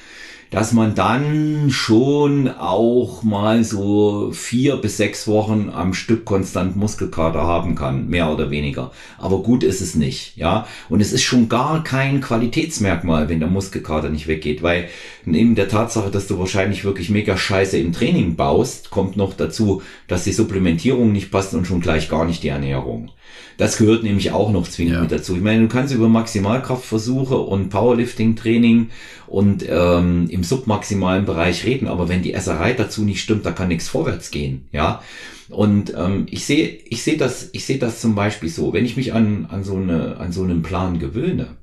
dass 0.49 0.71
man 0.71 0.95
dann 0.95 1.69
schon 1.69 2.49
auch 2.49 3.23
mal 3.23 3.63
so 3.63 4.31
vier 4.31 4.77
bis 4.77 4.97
sechs 4.97 5.27
Wochen 5.27 5.69
am 5.73 5.93
Stück 5.93 6.25
konstant 6.25 6.75
Muskelkater 6.75 7.41
haben 7.41 7.75
kann, 7.75 8.07
mehr 8.07 8.31
oder 8.31 8.49
weniger. 8.49 8.91
Aber 9.17 9.43
gut 9.43 9.63
ist 9.63 9.81
es 9.81 9.95
nicht, 9.95 10.37
ja. 10.37 10.67
Und 10.89 11.01
es 11.01 11.13
ist 11.13 11.23
schon 11.23 11.49
gar 11.49 11.83
kein 11.83 12.21
Qualitätsmerkmal, 12.21 13.29
wenn 13.29 13.39
der 13.39 13.49
Muskelkater 13.49 14.09
nicht 14.09 14.27
weggeht, 14.27 14.63
weil 14.63 14.89
neben 15.25 15.55
der 15.55 15.67
Tatsache, 15.67 16.11
dass 16.11 16.27
du 16.27 16.39
wahrscheinlich 16.39 16.85
wirklich 16.85 17.09
mega 17.09 17.37
Scheiße 17.37 17.77
im 17.77 17.91
Training 17.91 18.35
baust, 18.35 18.89
kommt 18.89 19.17
noch 19.17 19.33
dazu, 19.33 19.81
dass 20.07 20.23
die 20.23 20.33
Supplementierung 20.33 21.11
nicht 21.11 21.31
passt 21.31 21.53
und 21.53 21.65
schon 21.65 21.81
gleich 21.81 22.09
gar 22.09 22.25
nicht 22.25 22.43
die 22.43 22.49
Ernährung. 22.49 23.11
Das 23.57 23.77
gehört 23.77 24.03
nämlich 24.03 24.31
auch 24.31 24.51
noch 24.51 24.67
zwingend 24.67 24.95
ja. 24.95 25.01
mit 25.01 25.11
dazu. 25.11 25.35
Ich 25.35 25.41
meine, 25.41 25.61
du 25.61 25.67
kannst 25.67 25.93
über 25.93 26.07
Maximalkraftversuche 26.07 27.37
und 27.37 27.69
Powerlifting-Training 27.69 28.89
und 29.25 29.65
ähm, 29.67 30.27
im 30.29 30.43
submaximalen 30.43 31.25
Bereich 31.25 31.65
reden, 31.65 31.87
aber 31.87 32.07
wenn 32.07 32.21
die 32.21 32.33
Esserei 32.33 32.73
dazu 32.73 33.03
nicht 33.03 33.21
stimmt, 33.21 33.45
da 33.45 33.51
kann 33.51 33.69
nichts 33.69 33.89
vorwärts 33.89 34.31
gehen, 34.31 34.67
ja. 34.71 35.01
Und 35.49 35.93
ähm, 35.97 36.27
ich 36.29 36.45
sehe, 36.45 36.67
ich 36.67 37.03
sehe 37.03 37.17
das, 37.17 37.49
ich 37.53 37.65
sehe 37.65 37.79
das 37.79 38.01
zum 38.01 38.15
Beispiel 38.15 38.49
so, 38.49 38.73
wenn 38.73 38.85
ich 38.85 38.97
mich 38.97 39.13
an 39.13 39.47
an 39.49 39.63
so 39.63 39.77
eine 39.77 40.17
an 40.17 40.31
so 40.31 40.43
einen 40.43 40.61
Plan 40.61 40.99
gewöhne, 40.99 41.55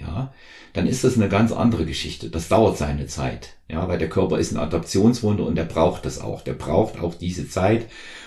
ja, 0.00 0.32
dann 0.78 0.86
ist 0.86 1.02
das 1.02 1.16
eine 1.16 1.28
ganz 1.28 1.50
andere 1.50 1.84
Geschichte. 1.84 2.30
Das 2.30 2.46
dauert 2.46 2.78
seine 2.78 3.08
Zeit, 3.08 3.56
ja, 3.68 3.88
weil 3.88 3.98
der 3.98 4.08
Körper 4.08 4.38
ist 4.38 4.52
ein 4.52 4.58
Adaptionswunder 4.58 5.44
und 5.44 5.56
der 5.56 5.64
braucht 5.64 6.04
das 6.04 6.20
auch. 6.20 6.40
Der 6.42 6.52
braucht 6.52 7.00
auch 7.00 7.16
diese 7.16 7.48
Zeit 7.48 7.86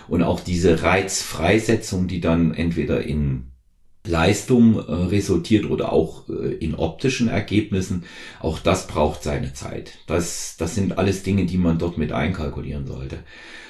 und 0.10 0.22
auch 0.22 0.42
diese 0.42 0.84
Reizfreisetzung, 0.84 2.10
die 2.10 2.20
dann 2.20 2.54
entweder 2.54 3.06
in 3.06 3.51
Leistung 4.06 4.78
äh, 4.78 4.92
resultiert 4.92 5.70
oder 5.70 5.94
auch 5.94 6.28
äh, 6.30 6.54
in 6.56 6.76
optischen 6.76 7.28
Ergebnissen, 7.28 8.04
auch 8.40 8.60
das 8.60 8.88
braucht 8.88 9.24
seine 9.24 9.54
Zeit. 9.54 10.00
Das, 10.08 10.56
das 10.58 10.76
sind 10.76 10.98
alles 10.98 11.24
Dinge, 11.24 11.46
die 11.46 11.58
man 11.58 11.78
dort 11.78 11.98
mit 11.98 12.12
einkalkulieren 12.12 12.88
sollte. 12.88 13.20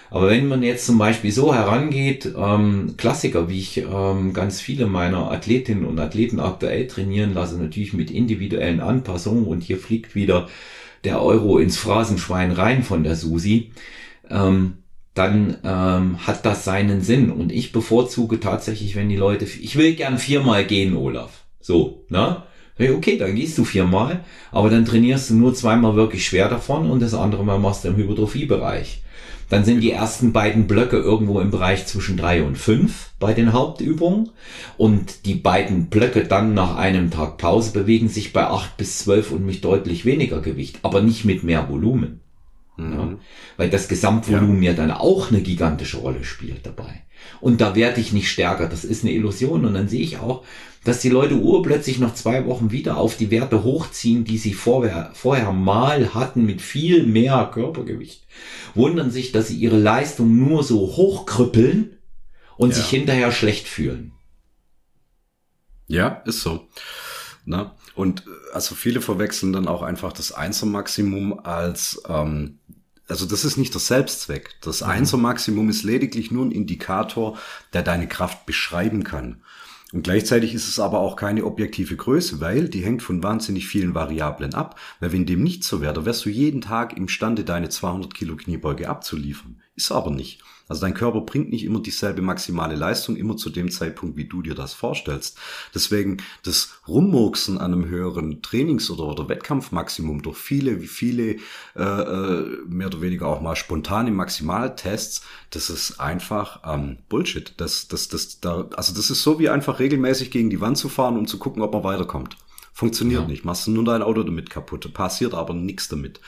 Aber 0.10 0.30
wenn 0.30 0.48
man 0.48 0.62
jetzt 0.62 0.86
zum 0.86 0.98
Beispiel 0.98 1.32
so 1.32 1.56
herangeht, 1.56 2.34
ähm, 2.38 2.96
Klassiker, 2.98 3.50
wie 3.50 3.60
ich 3.60 3.78
ähm, 3.78 4.34
ganz 4.34 4.60
viele 4.60 4.86
meiner 4.86 5.32
Athletinnen 5.32 5.86
und 5.86 6.00
Athleten 6.00 6.42
aktuell 6.42 6.88
trainieren 6.88 7.34
lasse, 7.34 7.58
natürlich 7.58 7.94
mit 7.94 8.12
individuellen 8.12 8.82
Anpassungen 8.82 9.46
und 9.46 9.64
hier 9.64 9.78
fliegt 9.78 10.14
wieder 10.14 10.50
der 11.06 11.22
Euro 11.22 11.60
ins 11.60 11.78
Phrasenschwein 11.78 12.52
rein 12.52 12.84
von 12.84 13.04
der 13.04 13.16
Susi, 13.16 13.72
ähm, 14.30 14.81
dann 15.14 15.58
ähm, 15.64 16.26
hat 16.26 16.46
das 16.46 16.64
seinen 16.64 17.02
Sinn. 17.02 17.32
Und 17.32 17.52
ich 17.52 17.72
bevorzuge 17.72 18.40
tatsächlich, 18.40 18.96
wenn 18.96 19.10
die 19.10 19.18
Leute, 19.18 19.46
ich 19.46 19.76
will 19.76 19.94
gern 19.96 20.18
viermal 20.18 20.66
gehen, 20.66 20.96
Olaf. 20.96 21.46
So, 21.60 22.06
ne? 22.10 22.44
Okay, 22.80 23.18
dann 23.18 23.36
gehst 23.36 23.58
du 23.60 23.64
viermal, 23.64 24.24
aber 24.52 24.72
dann 24.72 24.86
trainierst 24.86 25.30
du 25.30 25.36
nur 25.36 25.54
zweimal 25.54 25.96
wirklich 25.96 26.26
schwer 26.26 26.50
davon 26.50 26.90
und 26.90 27.02
das 27.02 27.14
andere 27.14 27.46
Mal 27.46 27.60
machst 27.60 27.84
du 27.84 27.90
im 27.90 27.96
Hypertrophiebereich. 27.96 29.04
Dann 29.52 29.66
sind 29.66 29.82
die 29.82 29.92
ersten 29.92 30.32
beiden 30.32 30.66
Blöcke 30.66 30.96
irgendwo 30.96 31.42
im 31.42 31.52
Bereich 31.52 31.86
zwischen 31.86 32.16
drei 32.16 32.42
und 32.42 32.58
fünf 32.58 33.12
bei 33.20 33.34
den 33.34 33.52
Hauptübungen. 33.52 34.30
Und 34.78 35.26
die 35.26 35.36
beiden 35.36 35.88
Blöcke 35.88 36.24
dann 36.24 36.54
nach 36.54 36.78
einem 36.78 37.12
Tag 37.12 37.38
Pause 37.38 37.74
bewegen 37.74 38.08
sich 38.08 38.32
bei 38.32 38.48
acht 38.48 38.78
bis 38.78 39.00
zwölf 39.00 39.30
und 39.30 39.46
mit 39.46 39.66
deutlich 39.66 40.06
weniger 40.06 40.40
Gewicht, 40.40 40.80
aber 40.84 41.02
nicht 41.02 41.26
mit 41.26 41.44
mehr 41.44 41.68
Volumen. 41.68 42.21
Mhm. 42.82 42.94
Ja, 42.94 43.18
weil 43.58 43.70
das 43.70 43.88
Gesamtvolumen 43.88 44.62
ja. 44.64 44.72
ja 44.72 44.78
dann 44.78 44.92
auch 44.92 45.32
eine 45.32 45.42
gigantische 45.42 45.98
Rolle 45.98 46.24
spielt 46.24 46.66
dabei. 46.66 47.04
Und 47.40 47.62
da 47.62 47.76
werde 47.76 48.02
ich 48.02 48.14
nicht 48.14 48.30
stärker. 48.30 48.68
Das 48.68 48.84
ist 48.84 49.04
eine 49.04 49.14
Illusion. 49.14 49.66
Und 49.66 49.76
dann 49.76 49.88
sehe 49.88 50.02
ich 50.02 50.18
auch, 50.18 50.44
dass 50.84 51.00
die 51.00 51.10
Leute 51.10 51.36
urplötzlich 51.36 52.00
noch 52.00 52.16
zwei 52.16 52.46
Wochen 52.48 52.72
wieder 52.72 52.98
auf 52.98 53.16
die 53.16 53.30
Werte 53.30 53.64
hochziehen, 53.64 54.24
die 54.24 54.40
sie 54.40 54.54
vorher, 54.54 55.12
vorher 55.14 55.52
mal 55.52 56.16
hatten 56.16 56.46
mit 56.46 56.62
viel 56.62 57.06
mehr 57.06 57.50
Körpergewicht. 57.54 58.26
Wundern 58.74 59.12
sich, 59.12 59.32
dass 59.32 59.50
sie 59.50 59.58
ihre 59.58 59.78
Leistung 59.78 60.36
nur 60.36 60.64
so 60.64 60.80
hochkrüppeln 60.80 61.98
und 62.58 62.70
ja. 62.70 62.76
sich 62.76 62.88
hinterher 62.88 63.32
schlecht 63.32 63.68
fühlen. 63.68 64.14
Ja, 65.88 66.24
ist 66.26 66.42
so. 66.42 66.68
Na, 67.46 67.76
und 67.96 68.22
äh, 68.22 68.54
also 68.54 68.76
viele 68.76 69.02
verwechseln 69.02 69.54
dann 69.54 69.68
auch 69.68 69.82
einfach 69.82 70.14
das 70.14 70.32
Einser-Maximum 70.32 71.40
als, 71.40 72.02
ähm, 72.08 72.60
also 73.12 73.26
das 73.26 73.46
ist 73.46 73.58
nicht 73.58 73.74
der 73.74 73.82
Selbstzweck. 73.82 74.56
Das 74.62 74.82
mhm. 74.82 74.88
Einser-Maximum 74.88 75.70
ist 75.70 75.84
lediglich 75.84 76.32
nur 76.32 76.46
ein 76.46 76.52
Indikator, 76.52 77.38
der 77.74 77.84
deine 77.84 78.08
Kraft 78.08 78.46
beschreiben 78.46 79.04
kann. 79.04 79.44
Und 79.94 80.04
gleichzeitig 80.04 80.54
ist 80.54 80.70
es 80.70 80.80
aber 80.80 81.00
auch 81.00 81.18
keine 81.18 81.44
objektive 81.44 81.96
Größe, 81.98 82.40
weil 82.40 82.70
die 82.70 82.84
hängt 82.84 83.04
von 83.04 83.22
wahnsinnig 83.22 83.68
vielen 83.68 83.94
Variablen 83.94 84.54
ab. 84.54 84.80
Weil 85.02 85.12
wenn 85.12 85.26
dem 85.26 85.44
nicht 85.44 85.66
so 85.66 85.82
wäre, 85.82 85.94
dann 85.94 86.06
wärst 86.06 86.26
du 86.26 86.30
jeden 86.30 86.62
Tag 86.62 86.96
imstande, 86.96 87.44
deine 87.44 87.68
200 87.68 88.14
Kilo 88.14 88.38
Kniebeuge 88.38 88.88
abzuliefern. 88.90 89.62
Ist 89.76 89.92
aber 89.92 90.12
nicht. 90.12 90.42
Also 90.72 90.84
dein 90.84 90.94
Körper 90.94 91.20
bringt 91.20 91.50
nicht 91.50 91.66
immer 91.66 91.82
dieselbe 91.82 92.22
maximale 92.22 92.76
Leistung, 92.76 93.18
immer 93.18 93.36
zu 93.36 93.50
dem 93.50 93.70
Zeitpunkt, 93.70 94.16
wie 94.16 94.24
du 94.24 94.42
dir 94.42 94.56
das 94.56 94.72
vorstellst. 94.72 95.38
Deswegen 95.76 96.24
das 96.44 96.70
Rummurksen 96.88 97.58
an 97.58 97.74
einem 97.74 97.90
höheren 97.90 98.42
Trainings- 98.42 98.90
oder, 98.90 99.04
oder 99.04 99.28
Wettkampfmaximum 99.28 100.22
durch 100.22 100.38
viele, 100.38 100.82
wie 100.82 100.88
viele 100.88 101.36
äh, 101.76 101.84
äh, 101.84 102.58
mehr 102.70 102.88
oder 102.88 103.02
weniger 103.02 103.28
auch 103.28 103.42
mal 103.42 103.58
spontane 103.58 104.12
Maximaltests, 104.12 105.24
das 105.50 105.70
ist 105.70 106.00
einfach 106.00 106.62
ähm, 106.66 107.00
Bullshit. 107.10 107.54
Das, 107.58 107.90
das, 107.90 108.08
das, 108.08 108.40
da, 108.40 108.70
also 108.74 108.94
das 108.96 109.10
ist 109.10 109.24
so 109.24 109.40
wie 109.40 109.50
einfach 109.50 109.80
regelmäßig 109.80 110.32
gegen 110.32 110.50
die 110.50 110.62
Wand 110.62 110.78
zu 110.78 110.88
fahren, 110.88 111.18
um 111.18 111.28
zu 111.28 111.38
gucken, 111.38 111.64
ob 111.64 111.74
man 111.74 111.84
weiterkommt. 111.84 112.38
Funktioniert 112.74 113.24
ja. 113.24 113.28
nicht. 113.28 113.46
Machst 113.46 113.68
du 113.68 113.72
nur 113.72 113.84
dein 113.84 114.02
Auto 114.02 114.24
damit 114.24 114.50
kaputt. 114.50 114.94
Passiert 114.94 115.34
aber 115.34 115.54
nichts 115.54 115.88
damit. 115.90 116.20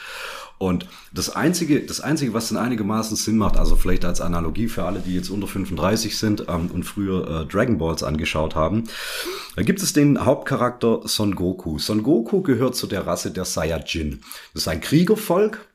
Und 0.58 0.88
das 1.14 1.30
einzige, 1.30 1.82
das 1.82 2.00
einzige, 2.00 2.34
was 2.34 2.50
dann 2.50 2.58
einigermaßen 2.58 3.18
Sinn 3.18 3.38
macht, 3.38 3.58
also 3.58 3.76
vielleicht 3.76 4.06
als 4.06 4.22
Analogie 4.22 4.68
für 4.68 4.84
alle, 4.84 5.00
die 5.00 5.14
jetzt 5.14 5.30
unter 5.30 5.48
35 5.48 6.18
sind 6.18 6.46
ähm, 6.48 6.70
und 6.72 6.84
früher 6.84 7.41
äh, 7.41 7.46
Dragon 7.46 7.78
Balls 7.78 8.04
angeschaut 8.04 8.56
haben, 8.56 8.84
da 9.56 9.64
gibt 9.64 9.82
es 9.82 9.94
den 9.94 10.24
Hauptcharakter 10.24 11.02
Son 11.06 11.36
Goku. 11.36 11.80
Son 11.80 12.04
Goku 12.04 12.41
gehört 12.41 12.76
zu 12.76 12.88
der 12.88 13.06
Rasse 13.06 13.32
der 13.32 13.46
Saiyajin. 13.46 14.22
Das 14.54 14.64
ist 14.64 14.68
ein 14.68 14.82
Kriegervolk 14.82 15.66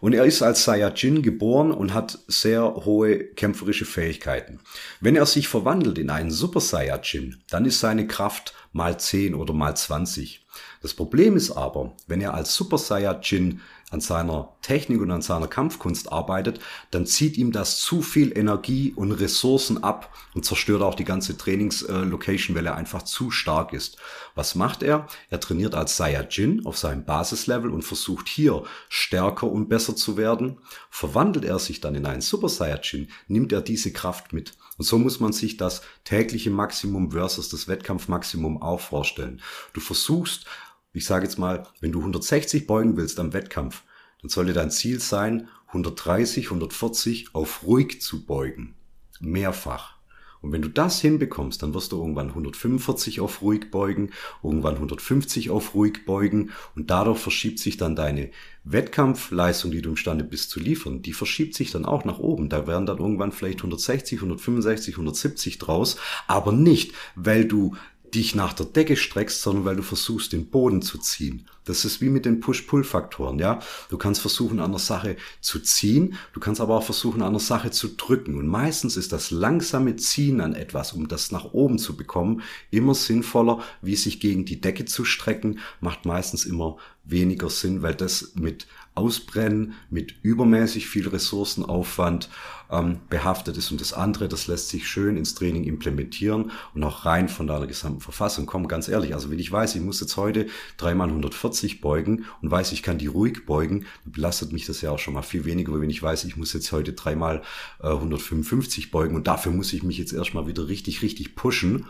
Und 0.00 0.14
er 0.14 0.24
ist 0.24 0.42
als 0.42 0.64
Saiyajin 0.64 1.22
geboren 1.22 1.72
und 1.72 1.92
hat 1.92 2.18
sehr 2.26 2.62
hohe 2.62 3.18
kämpferische 3.18 3.84
Fähigkeiten. 3.84 4.60
Wenn 5.00 5.16
er 5.16 5.26
sich 5.26 5.46
verwandelt 5.46 5.98
in 5.98 6.10
einen 6.10 6.30
Super 6.30 6.60
Saiyajin, 6.60 7.42
dann 7.50 7.66
ist 7.66 7.80
seine 7.80 8.06
Kraft 8.06 8.54
mal 8.72 8.98
10 8.98 9.34
oder 9.34 9.52
mal 9.52 9.76
20. 9.76 10.46
Das 10.82 10.94
Problem 10.94 11.36
ist 11.36 11.50
aber, 11.50 11.92
wenn 12.06 12.22
er 12.22 12.32
als 12.32 12.54
Super 12.54 12.78
Saiyajin 12.78 13.60
an 13.90 14.00
seiner 14.00 14.56
Technik 14.62 15.00
und 15.00 15.10
an 15.10 15.20
seiner 15.20 15.48
Kampfkunst 15.48 16.10
arbeitet, 16.10 16.60
dann 16.90 17.06
zieht 17.06 17.36
ihm 17.36 17.52
das 17.52 17.80
zu 17.80 18.00
viel 18.00 18.36
Energie 18.38 18.92
und 18.94 19.12
Ressourcen 19.12 19.82
ab 19.82 20.14
und 20.34 20.44
zerstört 20.44 20.80
auch 20.80 20.94
die 20.94 21.04
ganze 21.04 21.36
Trainingslocation, 21.36 22.56
weil 22.56 22.66
er 22.66 22.76
einfach 22.76 23.02
zu 23.02 23.30
stark 23.30 23.72
ist. 23.74 23.98
Was 24.34 24.54
macht 24.54 24.82
er? 24.82 25.06
Er 25.28 25.40
trainiert 25.40 25.74
als 25.74 25.96
Saiyajin 25.96 26.64
auf 26.64 26.78
seinem 26.78 27.04
Basislevel 27.04 27.70
und 27.70 27.82
versucht 27.82 28.28
hier 28.28 28.62
stärker 28.88 29.48
und 29.48 29.68
besser 29.68 29.96
zu 29.96 30.16
werden. 30.16 30.58
Verwandelt 30.88 31.44
er 31.44 31.58
sich 31.58 31.80
dann 31.80 31.94
in 31.94 32.06
einen 32.06 32.22
Super 32.22 32.48
Saiyajin, 32.48 33.08
nimmt 33.28 33.52
er 33.52 33.60
diese 33.60 33.92
Kraft 33.92 34.32
mit. 34.32 34.56
Und 34.78 34.86
so 34.86 34.98
muss 34.98 35.20
man 35.20 35.34
sich 35.34 35.58
das 35.58 35.82
tägliche 36.04 36.50
Maximum 36.50 37.10
versus 37.10 37.50
das 37.50 37.68
Wettkampfmaximum 37.68 38.62
auch 38.62 38.80
vorstellen. 38.80 39.42
Du 39.74 39.80
versuchst 39.80 40.46
ich 40.92 41.04
sage 41.04 41.24
jetzt 41.24 41.38
mal, 41.38 41.66
wenn 41.80 41.92
du 41.92 42.00
160 42.00 42.66
beugen 42.66 42.96
willst 42.96 43.20
am 43.20 43.32
Wettkampf, 43.32 43.82
dann 44.20 44.28
sollte 44.28 44.52
dein 44.52 44.70
Ziel 44.70 45.00
sein, 45.00 45.48
130, 45.68 46.46
140 46.46 47.34
auf 47.34 47.62
ruhig 47.62 48.00
zu 48.00 48.26
beugen. 48.26 48.74
Mehrfach. 49.20 50.00
Und 50.40 50.52
wenn 50.52 50.62
du 50.62 50.68
das 50.68 51.00
hinbekommst, 51.00 51.62
dann 51.62 51.74
wirst 51.74 51.92
du 51.92 51.98
irgendwann 51.98 52.28
145 52.28 53.20
auf 53.20 53.42
ruhig 53.42 53.70
beugen, 53.70 54.10
irgendwann 54.42 54.74
150 54.74 55.50
auf 55.50 55.74
ruhig 55.74 56.06
beugen 56.06 56.50
und 56.74 56.90
dadurch 56.90 57.18
verschiebt 57.18 57.58
sich 57.58 57.76
dann 57.76 57.94
deine 57.94 58.30
Wettkampfleistung, 58.64 59.70
die 59.70 59.82
du 59.82 59.90
imstande 59.90 60.24
bist 60.24 60.48
zu 60.48 60.58
liefern, 60.58 61.02
die 61.02 61.12
verschiebt 61.12 61.54
sich 61.54 61.70
dann 61.70 61.84
auch 61.84 62.06
nach 62.06 62.18
oben. 62.18 62.48
Da 62.48 62.66
werden 62.66 62.86
dann 62.86 62.98
irgendwann 62.98 63.32
vielleicht 63.32 63.58
160, 63.58 64.18
165, 64.18 64.94
170 64.94 65.58
draus, 65.58 65.98
aber 66.26 66.52
nicht, 66.52 66.94
weil 67.16 67.44
du 67.44 67.76
dich 68.14 68.34
nach 68.34 68.52
der 68.52 68.66
Decke 68.66 68.96
streckst, 68.96 69.42
sondern 69.42 69.64
weil 69.64 69.76
du 69.76 69.82
versuchst, 69.82 70.32
den 70.32 70.50
Boden 70.50 70.82
zu 70.82 70.98
ziehen. 70.98 71.48
Das 71.64 71.84
ist 71.84 72.00
wie 72.00 72.08
mit 72.08 72.24
den 72.24 72.40
Push-Pull-Faktoren, 72.40 73.38
ja. 73.38 73.60
Du 73.90 73.98
kannst 73.98 74.20
versuchen, 74.20 74.60
an 74.60 74.72
der 74.72 74.80
Sache 74.80 75.16
zu 75.40 75.60
ziehen, 75.60 76.14
du 76.32 76.40
kannst 76.40 76.60
aber 76.60 76.76
auch 76.76 76.82
versuchen, 76.82 77.22
an 77.22 77.32
der 77.32 77.40
Sache 77.40 77.70
zu 77.70 77.88
drücken. 77.88 78.36
Und 78.36 78.46
meistens 78.46 78.96
ist 78.96 79.12
das 79.12 79.30
langsame 79.30 79.96
Ziehen 79.96 80.40
an 80.40 80.54
etwas, 80.54 80.92
um 80.92 81.06
das 81.08 81.30
nach 81.30 81.52
oben 81.52 81.78
zu 81.78 81.96
bekommen, 81.96 82.42
immer 82.70 82.94
sinnvoller, 82.94 83.62
wie 83.82 83.96
sich 83.96 84.20
gegen 84.20 84.44
die 84.44 84.60
Decke 84.60 84.84
zu 84.84 85.04
strecken, 85.04 85.60
macht 85.80 86.06
meistens 86.06 86.44
immer 86.44 86.76
weniger 87.04 87.50
Sinn, 87.50 87.82
weil 87.82 87.94
das 87.94 88.32
mit 88.34 88.66
Ausbrennen, 88.94 89.74
mit 89.90 90.14
übermäßig 90.22 90.88
viel 90.88 91.08
Ressourcenaufwand 91.08 92.28
ähm, 92.70 93.00
behaftet 93.08 93.56
ist. 93.56 93.70
Und 93.70 93.80
das 93.80 93.92
andere, 93.92 94.28
das 94.28 94.46
lässt 94.46 94.68
sich 94.68 94.88
schön 94.88 95.16
ins 95.16 95.34
Training 95.34 95.64
implementieren 95.64 96.50
und 96.74 96.84
auch 96.84 97.04
rein 97.04 97.28
von 97.28 97.46
deiner 97.46 97.66
gesamten 97.66 98.00
Verfassung. 98.00 98.46
Komm, 98.46 98.68
ganz 98.68 98.88
ehrlich, 98.88 99.14
also 99.14 99.30
wenn 99.30 99.38
ich 99.38 99.50
weiß, 99.50 99.74
ich 99.74 99.82
muss 99.82 100.00
jetzt 100.00 100.16
heute 100.16 100.46
dreimal 100.76 101.08
140 101.08 101.80
beugen 101.80 102.24
und 102.42 102.50
weiß, 102.50 102.72
ich 102.72 102.82
kann 102.82 102.98
die 102.98 103.06
ruhig 103.06 103.46
beugen, 103.46 103.86
dann 104.04 104.12
belastet 104.12 104.52
mich 104.52 104.66
das 104.66 104.80
ja 104.80 104.90
auch 104.90 104.98
schon 104.98 105.14
mal 105.14 105.22
viel 105.22 105.44
weniger, 105.44 105.80
wenn 105.80 105.90
ich 105.90 106.02
weiß, 106.02 106.24
ich 106.24 106.36
muss 106.36 106.52
jetzt 106.52 106.72
heute 106.72 106.92
dreimal 106.92 107.42
äh, 107.82 107.88
155 107.88 108.90
beugen 108.90 109.14
und 109.14 109.26
dafür 109.26 109.52
muss 109.52 109.72
ich 109.72 109.82
mich 109.82 109.98
jetzt 109.98 110.12
erstmal 110.12 110.46
wieder 110.46 110.68
richtig, 110.68 111.02
richtig 111.02 111.34
pushen 111.34 111.86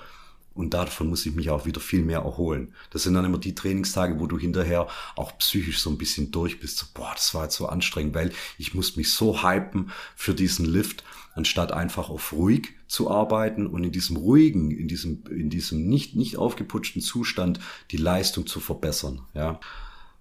und 0.55 0.75
davon 0.75 1.09
muss 1.09 1.25
ich 1.27 1.35
mich 1.35 1.51
auch 1.51 1.65
wieder 1.65 1.81
viel 1.81 2.03
mehr 2.03 2.21
erholen. 2.21 2.75
Das 2.91 3.05
sind 3.05 3.15
dann 3.15 3.25
immer 3.25 3.39
die 3.39 3.55
Trainingstage, 3.55 4.19
wo 4.19 4.27
du 4.27 4.39
hinterher 4.39 4.89
auch 5.17 5.39
psychisch 5.39 5.81
so 5.81 5.91
ein 5.91 5.99
bisschen 5.99 6.33
durch 6.33 6.61
bist. 6.61 6.79
So, 6.79 6.87
boah, 6.93 7.13
das 7.15 7.35
war 7.35 7.45
jetzt 7.45 7.57
so 7.57 7.67
anstrengend, 7.67 8.15
weil 8.15 8.33
ich 8.59 8.75
muss 8.75 8.97
mich 8.97 9.13
so 9.13 9.43
hypen 9.43 9.91
für 10.17 10.35
diesen 10.35 10.67
Lift, 10.67 11.05
anstatt 11.35 11.73
einfach 11.73 12.11
auf 12.11 12.33
ruhig 12.33 12.75
zu 12.89 13.11
arbeiten 13.11 13.67
und 13.67 13.85
in 13.85 13.93
diesem 13.93 14.17
ruhigen, 14.17 14.71
in 14.73 14.89
diesem, 14.89 15.23
in 15.31 15.51
diesem 15.51 15.89
nicht, 15.89 16.17
nicht 16.17 16.37
aufgeputschten 16.37 17.03
Zustand 17.03 17.61
die 17.93 17.97
Leistung 17.97 18.47
zu 18.47 18.61
verbessern, 18.61 19.21
ja. 19.35 19.61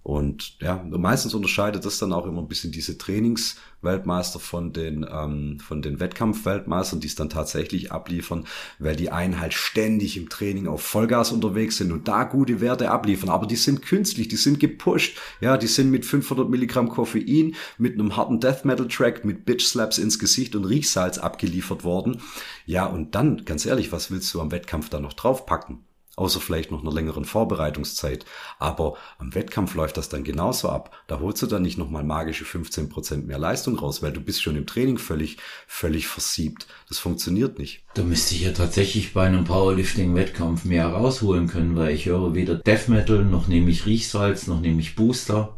Und 0.09 0.59
ja, 0.59 0.83
meistens 0.89 1.35
unterscheidet 1.35 1.85
das 1.85 1.99
dann 1.99 2.13
auch 2.13 2.25
immer 2.25 2.41
ein 2.41 2.47
bisschen 2.47 2.71
diese 2.71 2.97
Trainingsweltmeister 2.97 4.39
von 4.39 4.73
den, 4.73 5.05
ähm, 5.07 5.59
von 5.59 5.83
den 5.83 5.99
Wettkampfweltmeistern, 5.99 6.99
die 6.99 7.05
es 7.05 7.13
dann 7.13 7.29
tatsächlich 7.29 7.91
abliefern, 7.91 8.45
weil 8.79 8.95
die 8.95 9.11
einen 9.11 9.39
halt 9.39 9.53
ständig 9.53 10.17
im 10.17 10.27
Training 10.27 10.65
auf 10.65 10.81
Vollgas 10.81 11.31
unterwegs 11.31 11.77
sind 11.77 11.91
und 11.91 12.07
da 12.07 12.23
gute 12.23 12.59
Werte 12.59 12.89
abliefern. 12.89 13.29
Aber 13.29 13.45
die 13.45 13.55
sind 13.55 13.83
künstlich, 13.83 14.27
die 14.27 14.37
sind 14.37 14.59
gepusht. 14.59 15.19
Ja, 15.41 15.57
die 15.57 15.67
sind 15.67 15.91
mit 15.91 16.07
500 16.07 16.49
Milligramm 16.49 16.89
Koffein, 16.89 17.53
mit 17.77 17.93
einem 17.93 18.17
harten 18.17 18.39
Death 18.39 18.65
Metal 18.65 18.87
Track, 18.87 19.25
mit 19.25 19.45
Bitch 19.45 19.67
Slaps 19.67 19.99
ins 19.99 20.17
Gesicht 20.17 20.55
und 20.55 20.65
Riechsalz 20.65 21.19
abgeliefert 21.19 21.83
worden. 21.83 22.19
Ja, 22.65 22.87
und 22.87 23.13
dann, 23.13 23.45
ganz 23.45 23.63
ehrlich, 23.67 23.91
was 23.91 24.09
willst 24.09 24.33
du 24.33 24.41
am 24.41 24.49
Wettkampf 24.49 24.89
da 24.89 24.99
noch 24.99 25.13
draufpacken? 25.13 25.85
Außer 26.19 26.39
vielleicht 26.39 26.71
noch 26.71 26.81
einer 26.81 26.91
längeren 26.91 27.25
Vorbereitungszeit. 27.25 28.25
Aber 28.59 28.95
am 29.17 29.33
Wettkampf 29.33 29.73
läuft 29.75 29.97
das 29.97 30.09
dann 30.09 30.23
genauso 30.23 30.69
ab. 30.69 30.95
Da 31.07 31.19
holst 31.19 31.41
du 31.41 31.47
dann 31.47 31.61
nicht 31.61 31.77
nochmal 31.77 32.03
magische 32.03 32.45
15 32.45 32.89
Prozent 32.89 33.27
mehr 33.27 33.39
Leistung 33.39 33.77
raus, 33.77 34.03
weil 34.03 34.11
du 34.11 34.21
bist 34.21 34.41
schon 34.41 34.55
im 34.55 34.67
Training 34.67 34.97
völlig, 34.97 35.37
völlig 35.67 36.07
versiebt. 36.07 36.67
Das 36.87 36.99
funktioniert 36.99 37.57
nicht. 37.57 37.83
Da 37.93 38.03
müsste 38.03 38.35
ich 38.35 38.41
ja 38.41 38.51
tatsächlich 38.51 39.13
bei 39.13 39.25
einem 39.25 39.45
Powerlifting-Wettkampf 39.45 40.65
mehr 40.65 40.87
rausholen 40.87 41.47
können, 41.47 41.75
weil 41.75 41.95
ich 41.95 42.05
höre 42.05 42.33
weder 42.33 42.55
Death 42.55 42.89
Metal, 42.89 43.23
noch 43.23 43.47
nehme 43.47 43.71
ich 43.71 43.85
Riechsalz, 43.85 44.47
noch 44.47 44.59
nehme 44.59 44.81
ich 44.81 44.95
Booster. 44.95 45.55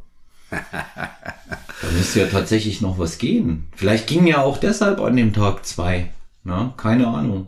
da 0.52 1.92
müsste 1.94 2.20
ja 2.22 2.28
tatsächlich 2.28 2.82
noch 2.82 3.00
was 3.00 3.18
gehen. 3.18 3.68
Vielleicht 3.76 4.08
ging 4.08 4.28
ja 4.28 4.42
auch 4.42 4.58
deshalb 4.58 5.00
an 5.00 5.16
dem 5.16 5.34
Tag 5.34 5.66
zwei. 5.66 6.12
Na, 6.44 6.74
keine 6.78 7.08
Ahnung. 7.08 7.48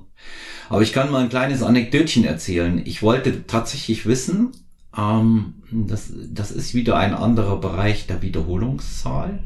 Aber 0.70 0.82
ich 0.82 0.94
kann 0.94 1.12
mal 1.12 1.24
ein 1.24 1.30
kleines 1.30 1.62
Anekdötchen 1.62 2.26
erzählen. 2.26 2.82
Ich 2.86 3.02
wollte 3.02 3.46
tatsächlich 3.48 4.06
wissen, 4.06 4.52
ähm, 4.98 5.56
das, 5.72 6.14
das 6.30 6.52
ist 6.52 6.74
wieder 6.74 6.98
ein 6.98 7.14
anderer 7.14 7.60
Bereich 7.60 8.08
der 8.08 8.22
Wiederholungszahl. 8.22 9.44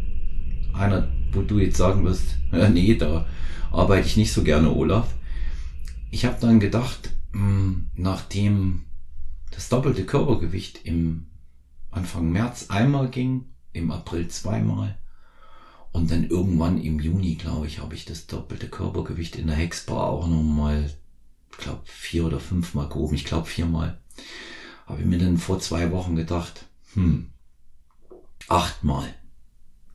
Einer, 0.73 1.07
wo 1.31 1.41
du 1.41 1.59
jetzt 1.59 1.77
sagen 1.77 2.05
wirst, 2.05 2.37
äh, 2.51 2.69
nee, 2.69 2.95
da 2.95 3.25
arbeite 3.71 4.07
ich 4.07 4.17
nicht 4.17 4.31
so 4.31 4.43
gerne, 4.43 4.71
Olaf. 4.71 5.13
Ich 6.11 6.25
habe 6.25 6.37
dann 6.39 6.59
gedacht, 6.59 7.11
mh, 7.33 7.39
hm, 7.41 7.89
nachdem 7.95 8.83
das 9.51 9.69
doppelte 9.69 10.05
Körpergewicht 10.05 10.85
im 10.85 11.27
Anfang 11.89 12.31
März 12.31 12.67
einmal 12.69 13.09
ging, 13.09 13.45
im 13.73 13.91
April 13.91 14.27
zweimal 14.27 14.97
und 15.97 16.11
dann 16.11 16.29
irgendwann 16.29 16.81
im 16.81 16.99
Juni, 16.99 17.35
glaube 17.35 17.67
ich, 17.67 17.79
habe 17.79 17.95
ich 17.95 18.05
das 18.05 18.27
doppelte 18.27 18.69
Körpergewicht 18.69 19.35
in 19.35 19.47
der 19.47 19.55
Hexbar 19.55 20.07
auch 20.07 20.27
nochmal 20.27 20.89
ich 21.57 21.63
glaube, 21.63 21.81
vier 21.85 22.25
oder 22.25 22.39
fünfmal 22.39 22.87
gehoben, 22.87 23.15
ich 23.15 23.25
glaube 23.25 23.47
viermal, 23.47 23.99
habe 24.85 25.01
ich 25.01 25.07
mir 25.07 25.17
dann 25.17 25.37
vor 25.37 25.59
zwei 25.59 25.91
Wochen 25.91 26.15
gedacht, 26.15 26.67
hm, 26.93 27.31
achtmal, 28.47 29.13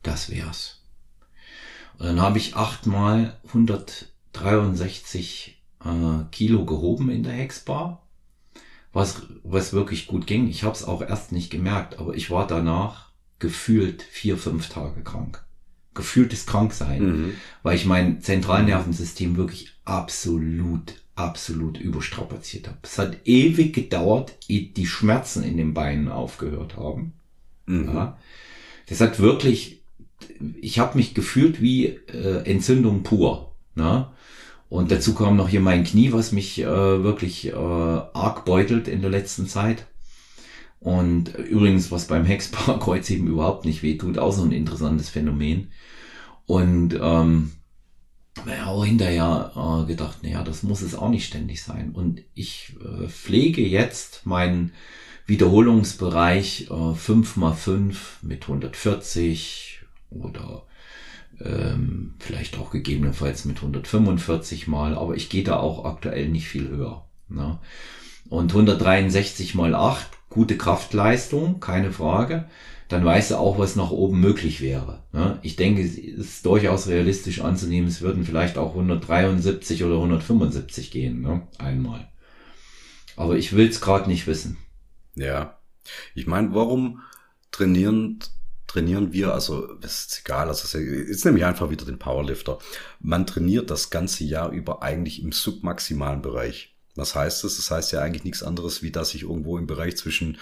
das 0.01 0.29
wär's. 0.29 0.81
Und 1.97 2.07
dann 2.07 2.19
habe 2.21 2.37
ich 2.37 2.57
achtmal 2.57 3.39
163 3.47 5.63
äh, 5.85 6.23
Kilo 6.31 6.65
gehoben 6.65 7.09
in 7.09 7.23
der 7.23 7.33
Hexbar, 7.33 8.05
was, 8.91 9.21
was 9.43 9.71
wirklich 9.73 10.07
gut 10.07 10.27
ging. 10.27 10.49
Ich 10.49 10.63
habe 10.63 10.75
es 10.75 10.83
auch 10.83 11.01
erst 11.01 11.31
nicht 11.31 11.49
gemerkt, 11.49 11.97
aber 11.97 12.13
ich 12.15 12.29
war 12.29 12.45
danach 12.45 13.13
gefühlt 13.39 14.03
vier, 14.03 14.37
fünf 14.37 14.69
Tage 14.69 15.01
krank. 15.01 15.43
Gefühltes 15.93 16.45
Kranksein, 16.45 17.03
mhm. 17.03 17.33
weil 17.61 17.75
ich 17.75 17.85
mein 17.85 18.21
Zentralnervensystem 18.21 19.37
wirklich 19.37 19.69
absolut 19.85 20.95
absolut 21.15 21.79
überstrapaziert 21.79 22.67
habe. 22.67 22.79
Es 22.81 22.97
hat 22.97 23.17
ewig 23.25 23.73
gedauert, 23.73 24.33
ehe 24.47 24.69
die 24.69 24.87
Schmerzen 24.87 25.43
in 25.43 25.57
den 25.57 25.73
Beinen 25.73 26.07
aufgehört 26.09 26.77
haben. 26.77 27.13
Mhm. 27.65 27.87
Ja. 27.93 28.17
Das 28.87 28.99
hat 28.99 29.19
wirklich, 29.19 29.83
ich 30.59 30.79
habe 30.79 30.97
mich 30.97 31.13
gefühlt 31.13 31.61
wie 31.61 31.85
äh, 31.85 32.49
Entzündung 32.49 33.03
pur. 33.03 33.53
Ne? 33.75 34.07
Und 34.69 34.91
dazu 34.91 35.13
kam 35.13 35.35
noch 35.35 35.49
hier 35.49 35.61
mein 35.61 35.83
Knie, 35.83 36.13
was 36.13 36.31
mich 36.31 36.59
äh, 36.59 36.65
wirklich 36.65 37.47
äh, 37.47 37.53
arg 37.53 38.45
beutelt 38.45 38.87
in 38.87 39.01
der 39.01 39.11
letzten 39.11 39.47
Zeit. 39.47 39.85
Und 40.83 41.35
übrigens, 41.35 41.91
was 41.91 42.07
beim 42.07 42.25
Hexparkreuz 42.25 43.09
eben 43.09 43.27
überhaupt 43.27 43.65
nicht 43.65 43.83
wehtut, 43.83 44.17
auch 44.17 44.33
so 44.33 44.43
ein 44.43 44.51
interessantes 44.51 45.09
Phänomen. 45.09 45.71
Und 46.45 46.93
ähm, 47.01 47.51
ja 48.45 48.67
auch 48.67 48.83
hinterher 48.83 49.51
äh, 49.55 49.87
gedacht, 49.87 50.23
naja, 50.23 50.43
das 50.43 50.61
muss 50.63 50.81
es 50.81 50.95
auch 50.95 51.09
nicht 51.09 51.25
ständig 51.25 51.63
sein. 51.63 51.91
Und 51.91 52.21
ich 52.33 52.75
äh, 52.83 53.07
pflege 53.07 53.65
jetzt 53.65 54.25
meinen 54.25 54.73
Wiederholungsbereich 55.25 56.69
äh, 56.69 56.93
5 56.93 57.37
mal 57.37 57.53
5 57.53 58.19
mit 58.21 58.43
140 58.43 59.79
oder 60.09 60.63
ähm, 61.39 62.15
vielleicht 62.19 62.57
auch 62.57 62.71
gegebenenfalls 62.71 63.45
mit 63.45 63.57
145 63.57 64.67
mal, 64.67 64.95
aber 64.95 65.15
ich 65.15 65.29
gehe 65.29 65.43
da 65.43 65.57
auch 65.57 65.85
aktuell 65.85 66.27
nicht 66.27 66.47
viel 66.47 66.67
höher. 66.67 67.05
Ne? 67.29 67.59
Und 68.29 68.51
163 68.51 69.55
mal 69.55 69.75
8, 69.75 70.07
gute 70.33 70.57
Kraftleistung, 70.57 71.59
keine 71.59 71.91
Frage. 71.91 72.45
dann 72.89 73.05
weißt 73.05 73.31
du 73.31 73.37
auch, 73.37 73.57
was 73.57 73.75
nach 73.75 73.89
oben 73.89 74.19
möglich 74.19 74.61
wäre. 74.61 75.03
Ne? 75.13 75.39
Ich 75.41 75.55
denke, 75.55 75.81
es 75.81 75.97
ist 75.97 76.45
durchaus 76.45 76.87
realistisch 76.87 77.41
anzunehmen, 77.41 77.87
es 77.87 78.01
würden 78.01 78.23
vielleicht 78.23 78.57
auch 78.57 78.71
173 78.71 79.83
oder 79.83 79.95
175 79.95 80.91
gehen, 80.91 81.21
ne? 81.21 81.47
einmal. 81.57 82.07
Aber 83.15 83.35
ich 83.35 83.55
will 83.55 83.67
es 83.67 83.81
gerade 83.81 84.09
nicht 84.09 84.27
wissen. 84.27 84.57
Ja. 85.15 85.57
Ich 86.13 86.27
meine, 86.27 86.53
warum 86.53 87.01
trainieren, 87.51 88.19
trainieren 88.67 89.13
wir, 89.13 89.33
also 89.33 89.73
ist 89.81 90.21
egal, 90.23 90.47
also 90.49 90.77
jetzt 90.77 91.25
nehme 91.25 91.37
ich 91.37 91.45
einfach 91.45 91.69
wieder 91.69 91.85
den 91.85 91.99
Powerlifter. 91.99 92.59
Man 92.99 93.25
trainiert 93.25 93.71
das 93.71 93.89
ganze 93.89 94.23
Jahr 94.23 94.51
über 94.51 94.83
eigentlich 94.83 95.23
im 95.23 95.31
submaximalen 95.31 96.21
Bereich. 96.21 96.72
Was 96.95 97.15
heißt 97.15 97.43
das? 97.43 97.57
Das 97.57 97.71
heißt 97.71 97.91
ja 97.91 98.01
eigentlich 98.01 98.23
nichts 98.23 98.43
anderes, 98.43 98.83
wie 98.83 98.91
dass 98.91 99.15
ich 99.15 99.23
irgendwo 99.23 99.57
im 99.57 99.67
Bereich 99.67 99.97
zwischen 99.97 100.37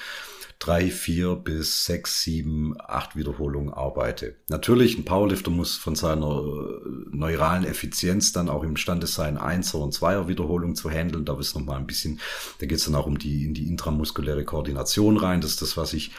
drei, 0.61 0.91
vier 0.91 1.35
bis 1.35 1.85
sechs, 1.85 2.21
sieben, 2.21 2.75
acht 2.79 3.15
Wiederholungen 3.15 3.73
arbeite. 3.73 4.35
Natürlich, 4.47 4.95
ein 4.95 5.05
Powerlifter 5.05 5.49
muss 5.49 5.75
von 5.75 5.95
seiner 5.95 6.27
äh, 6.27 7.15
neuralen 7.15 7.65
Effizienz 7.65 8.31
dann 8.31 8.47
auch 8.47 8.63
imstande 8.63 9.07
sein, 9.07 9.39
Einser- 9.39 9.79
und 9.79 9.93
Zweier 9.93 10.27
Wiederholungen 10.27 10.75
zu 10.75 10.89
handeln. 10.89 11.25
Da 11.25 11.37
ist 11.39 11.55
noch 11.55 11.65
mal 11.65 11.77
ein 11.77 11.87
bisschen, 11.87 12.19
da 12.59 12.67
geht 12.67 12.77
es 12.77 12.85
dann 12.85 12.95
auch 12.95 13.07
um 13.07 13.17
die, 13.17 13.43
in 13.45 13.55
die 13.55 13.67
intramuskuläre 13.67 14.45
Koordination 14.45 15.17
rein. 15.17 15.41
Das 15.41 15.51
ist 15.51 15.63
das, 15.63 15.77
was 15.77 15.93
ich 15.93 16.11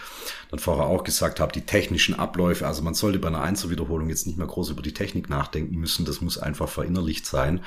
dann 0.51 0.59
vorher 0.59 0.87
auch 0.87 1.05
gesagt 1.05 1.39
habe, 1.39 1.53
die 1.53 1.63
technischen 1.63 2.19
Abläufe. 2.19 2.67
Also 2.67 2.83
man 2.83 2.95
sollte 2.95 3.21
bei 3.21 3.29
einer 3.29 3.43
Einser-Wiederholung 3.43 4.09
jetzt 4.09 4.27
nicht 4.27 4.39
mehr 4.39 4.49
groß 4.49 4.71
über 4.71 4.83
die 4.83 4.95
Technik 4.95 5.31
nachdenken 5.31 5.77
müssen. 5.77 6.05
Das 6.05 6.21
muss 6.21 6.37
einfach 6.37 6.69
verinnerlicht 6.69 7.27
sein. 7.27 7.61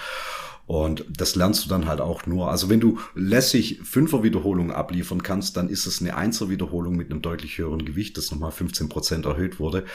Und 0.68 1.06
das 1.10 1.36
lernst 1.36 1.64
du 1.66 1.70
dann 1.70 1.86
halt 1.86 2.02
auch 2.02 2.26
nur. 2.26 2.50
Also 2.50 2.70
wenn 2.70 2.80
du 2.80 3.00
lässig 3.14 3.82
Fünfer-Wiederholungen 3.84 4.72
abliefern 4.72 5.22
kannst, 5.22 5.58
dann 5.58 5.70
ist 5.70 5.86
es 5.86 6.02
eine 6.02 6.16
Einser-Wiederholung 6.16 6.96
mit 6.96 7.12
einem 7.12 7.22
deutlich 7.22 7.60
höheren 7.60 7.86
Gewicht, 7.86 8.18
das 8.18 8.32
nochmal 8.32 8.52
15 8.52 8.90
Prozent 8.90 9.26
erhöht 9.26 9.60
wurde, 9.60 9.86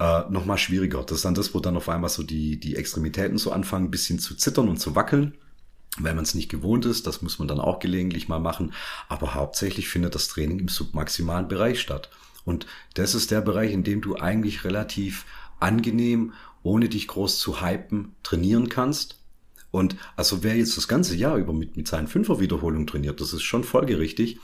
äh, 0.00 0.22
nochmal 0.28 0.58
schwieriger. 0.58 1.02
Das 1.04 1.18
ist 1.18 1.24
dann 1.24 1.34
das, 1.34 1.54
wo 1.54 1.60
dann 1.60 1.76
auf 1.76 1.88
einmal 1.88 2.10
so 2.10 2.24
die, 2.24 2.58
die 2.58 2.74
Extremitäten 2.74 3.38
so 3.38 3.52
anfangen, 3.52 3.86
ein 3.86 3.90
bisschen 3.92 4.18
zu 4.18 4.34
zittern 4.34 4.68
und 4.68 4.78
zu 4.78 4.96
wackeln. 4.96 5.34
Wenn 5.98 6.16
man 6.16 6.24
es 6.24 6.34
nicht 6.34 6.48
gewohnt 6.48 6.86
ist, 6.86 7.06
das 7.06 7.22
muss 7.22 7.38
man 7.38 7.46
dann 7.46 7.60
auch 7.60 7.78
gelegentlich 7.78 8.28
mal 8.28 8.40
machen. 8.40 8.72
Aber 9.08 9.34
hauptsächlich 9.34 9.88
findet 9.88 10.16
das 10.16 10.28
Training 10.28 10.58
im 10.58 10.68
submaximalen 10.68 11.46
Bereich 11.46 11.80
statt. 11.80 12.10
Und 12.44 12.66
das 12.94 13.14
ist 13.14 13.30
der 13.30 13.42
Bereich, 13.42 13.72
in 13.72 13.84
dem 13.84 14.00
du 14.00 14.16
eigentlich 14.16 14.64
relativ 14.64 15.24
angenehm, 15.60 16.32
ohne 16.62 16.88
dich 16.88 17.06
groß 17.06 17.38
zu 17.38 17.62
hypen, 17.62 18.14
trainieren 18.22 18.68
kannst 18.68 19.19
und 19.70 19.96
also 20.16 20.42
wer 20.42 20.56
jetzt 20.56 20.76
das 20.76 20.88
ganze 20.88 21.16
Jahr 21.16 21.36
über 21.36 21.52
mit, 21.52 21.76
mit 21.76 21.86
seinen 21.86 22.08
Fünfer-Wiederholungen 22.08 22.86
trainiert, 22.86 23.20
das 23.20 23.32
ist 23.32 23.42
schon 23.42 23.64
folgerichtig. 23.64 24.38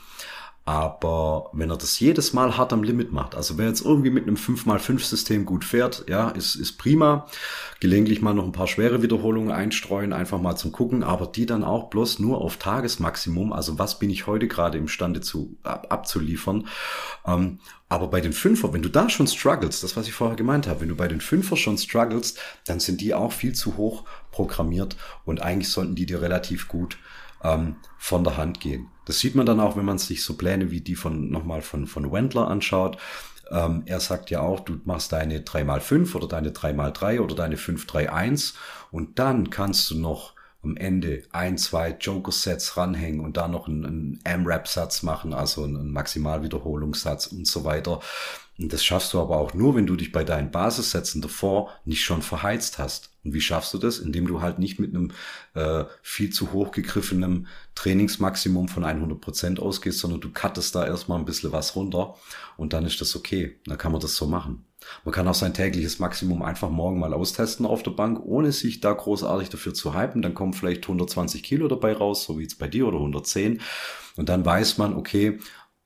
Aber 0.67 1.49
wenn 1.53 1.69
er 1.69 1.77
das 1.77 1.97
jedes 1.97 2.33
Mal 2.33 2.57
hart 2.57 2.73
am 2.73 2.83
Limit 2.83 3.13
macht, 3.13 3.35
also 3.35 3.57
wer 3.57 3.69
jetzt 3.69 3.85
irgendwie 3.85 4.09
mit 4.09 4.27
einem 4.27 4.35
5x5-System 4.35 5.45
gut 5.45 5.63
fährt, 5.63 6.03
ja, 6.09 6.27
ist, 6.27 6.55
ist 6.55 6.73
prima. 6.73 7.25
Gelegentlich 7.79 8.21
mal 8.21 8.33
noch 8.33 8.43
ein 8.43 8.51
paar 8.51 8.67
schwere 8.67 9.01
Wiederholungen 9.01 9.53
einstreuen, 9.53 10.11
einfach 10.11 10.41
mal 10.41 10.57
zum 10.57 10.73
Gucken, 10.73 11.03
aber 11.03 11.27
die 11.27 11.45
dann 11.45 11.63
auch 11.63 11.89
bloß 11.89 12.19
nur 12.19 12.41
auf 12.41 12.57
Tagesmaximum, 12.57 13.53
also 13.53 13.79
was 13.79 13.97
bin 13.97 14.09
ich 14.09 14.27
heute 14.27 14.49
gerade 14.49 14.77
imstande 14.77 15.21
zu, 15.21 15.55
ab, 15.63 15.87
abzuliefern. 15.89 16.67
Ähm, 17.25 17.59
aber 17.87 18.09
bei 18.09 18.19
den 18.19 18.33
Fünfer, 18.33 18.73
wenn 18.73 18.81
du 18.81 18.89
da 18.89 19.09
schon 19.09 19.27
struggles, 19.27 19.79
das 19.79 19.95
was 19.95 20.09
ich 20.09 20.13
vorher 20.13 20.35
gemeint 20.35 20.67
habe, 20.67 20.81
wenn 20.81 20.89
du 20.89 20.97
bei 20.97 21.07
den 21.07 21.21
Fünfer 21.21 21.55
schon 21.55 21.77
struggles, 21.77 22.35
dann 22.65 22.81
sind 22.81 22.99
die 22.99 23.13
auch 23.13 23.31
viel 23.31 23.53
zu 23.53 23.77
hoch 23.77 24.03
programmiert 24.31 24.97
und 25.23 25.41
eigentlich 25.41 25.69
sollten 25.69 25.95
die 25.95 26.05
dir 26.05 26.21
relativ 26.21 26.67
gut 26.67 26.97
ähm, 27.43 27.77
von 27.97 28.23
der 28.23 28.37
Hand 28.37 28.59
gehen. 28.59 28.87
Das 29.05 29.19
sieht 29.19 29.35
man 29.35 29.45
dann 29.45 29.59
auch, 29.59 29.77
wenn 29.77 29.85
man 29.85 29.97
sich 29.97 30.23
so 30.23 30.35
Pläne 30.35 30.71
wie 30.71 30.81
die 30.81 30.95
von 30.95 31.29
nochmal 31.29 31.61
von, 31.61 31.87
von 31.87 32.11
Wendler 32.11 32.47
anschaut. 32.47 32.97
Ähm, 33.49 33.83
er 33.85 33.99
sagt 33.99 34.29
ja 34.29 34.41
auch, 34.41 34.59
du 34.59 34.79
machst 34.85 35.11
deine 35.11 35.39
3x5 35.39 36.15
oder 36.15 36.27
deine 36.27 36.49
3x3 36.49 37.21
oder 37.21 37.35
deine 37.35 37.55
5-3-1 37.55 38.55
und 38.91 39.19
dann 39.19 39.49
kannst 39.49 39.89
du 39.91 39.97
noch 39.97 40.33
am 40.63 40.75
Ende 40.75 41.23
ein, 41.31 41.57
zwei 41.57 41.91
Joker-Sets 41.91 42.77
ranhängen 42.77 43.19
und 43.19 43.37
da 43.37 43.47
noch 43.47 43.67
einen, 43.67 43.85
einen 43.85 44.19
M-Rap-Satz 44.23 45.03
machen, 45.03 45.33
also 45.33 45.63
einen 45.63 45.91
Maximalwiederholungssatz 45.91 47.27
und 47.27 47.47
so 47.47 47.63
weiter. 47.63 48.01
Und 48.59 48.73
das 48.73 48.83
schaffst 48.83 49.13
du 49.13 49.19
aber 49.21 49.37
auch 49.37 49.53
nur, 49.53 49.75
wenn 49.75 49.85
du 49.85 49.95
dich 49.95 50.11
bei 50.11 50.23
deinen 50.23 50.49
Basissätzen 50.49 51.21
davor 51.21 51.71
nicht 51.85 52.03
schon 52.03 52.23
verheizt 52.23 52.79
hast. 52.79 53.11
Und 53.23 53.33
wie 53.33 53.41
schaffst 53.41 53.73
du 53.73 53.77
das? 53.77 53.99
Indem 53.99 54.25
du 54.25 54.41
halt 54.41 54.57
nicht 54.57 54.79
mit 54.79 54.95
einem 54.95 55.11
äh, 55.53 55.85
viel 56.01 56.31
zu 56.31 56.53
hoch 56.53 56.71
gegriffenen 56.71 57.47
Trainingsmaximum 57.75 58.67
von 58.67 58.83
100 58.83 59.21
Prozent 59.21 59.59
ausgehst, 59.59 59.99
sondern 59.99 60.21
du 60.21 60.31
cuttest 60.31 60.73
da 60.73 60.87
erstmal 60.87 61.19
ein 61.19 61.25
bisschen 61.25 61.51
was 61.51 61.75
runter 61.75 62.15
und 62.57 62.73
dann 62.73 62.85
ist 62.85 62.99
das 62.99 63.15
okay. 63.15 63.59
Dann 63.65 63.77
kann 63.77 63.91
man 63.91 64.01
das 64.01 64.15
so 64.15 64.25
machen. 64.25 64.66
Man 65.03 65.13
kann 65.13 65.27
auch 65.27 65.33
sein 65.33 65.53
tägliches 65.53 65.99
Maximum 65.99 66.41
einfach 66.41 66.69
morgen 66.69 66.99
mal 66.99 67.13
austesten 67.13 67.65
auf 67.65 67.83
der 67.83 67.91
Bank, 67.91 68.21
ohne 68.23 68.51
sich 68.51 68.79
da 68.79 68.93
großartig 68.93 69.49
dafür 69.49 69.73
zu 69.73 69.95
hypen. 69.95 70.21
Dann 70.21 70.33
kommen 70.33 70.53
vielleicht 70.53 70.83
120 70.83 71.43
Kilo 71.43 71.67
dabei 71.67 71.93
raus, 71.93 72.23
so 72.23 72.37
wie 72.37 72.43
jetzt 72.43 72.59
bei 72.59 72.67
dir 72.67 72.87
oder 72.87 72.97
110. 72.97 73.61
Und 74.15 74.29
dann 74.29 74.45
weiß 74.45 74.77
man, 74.77 74.95
okay, 74.95 75.39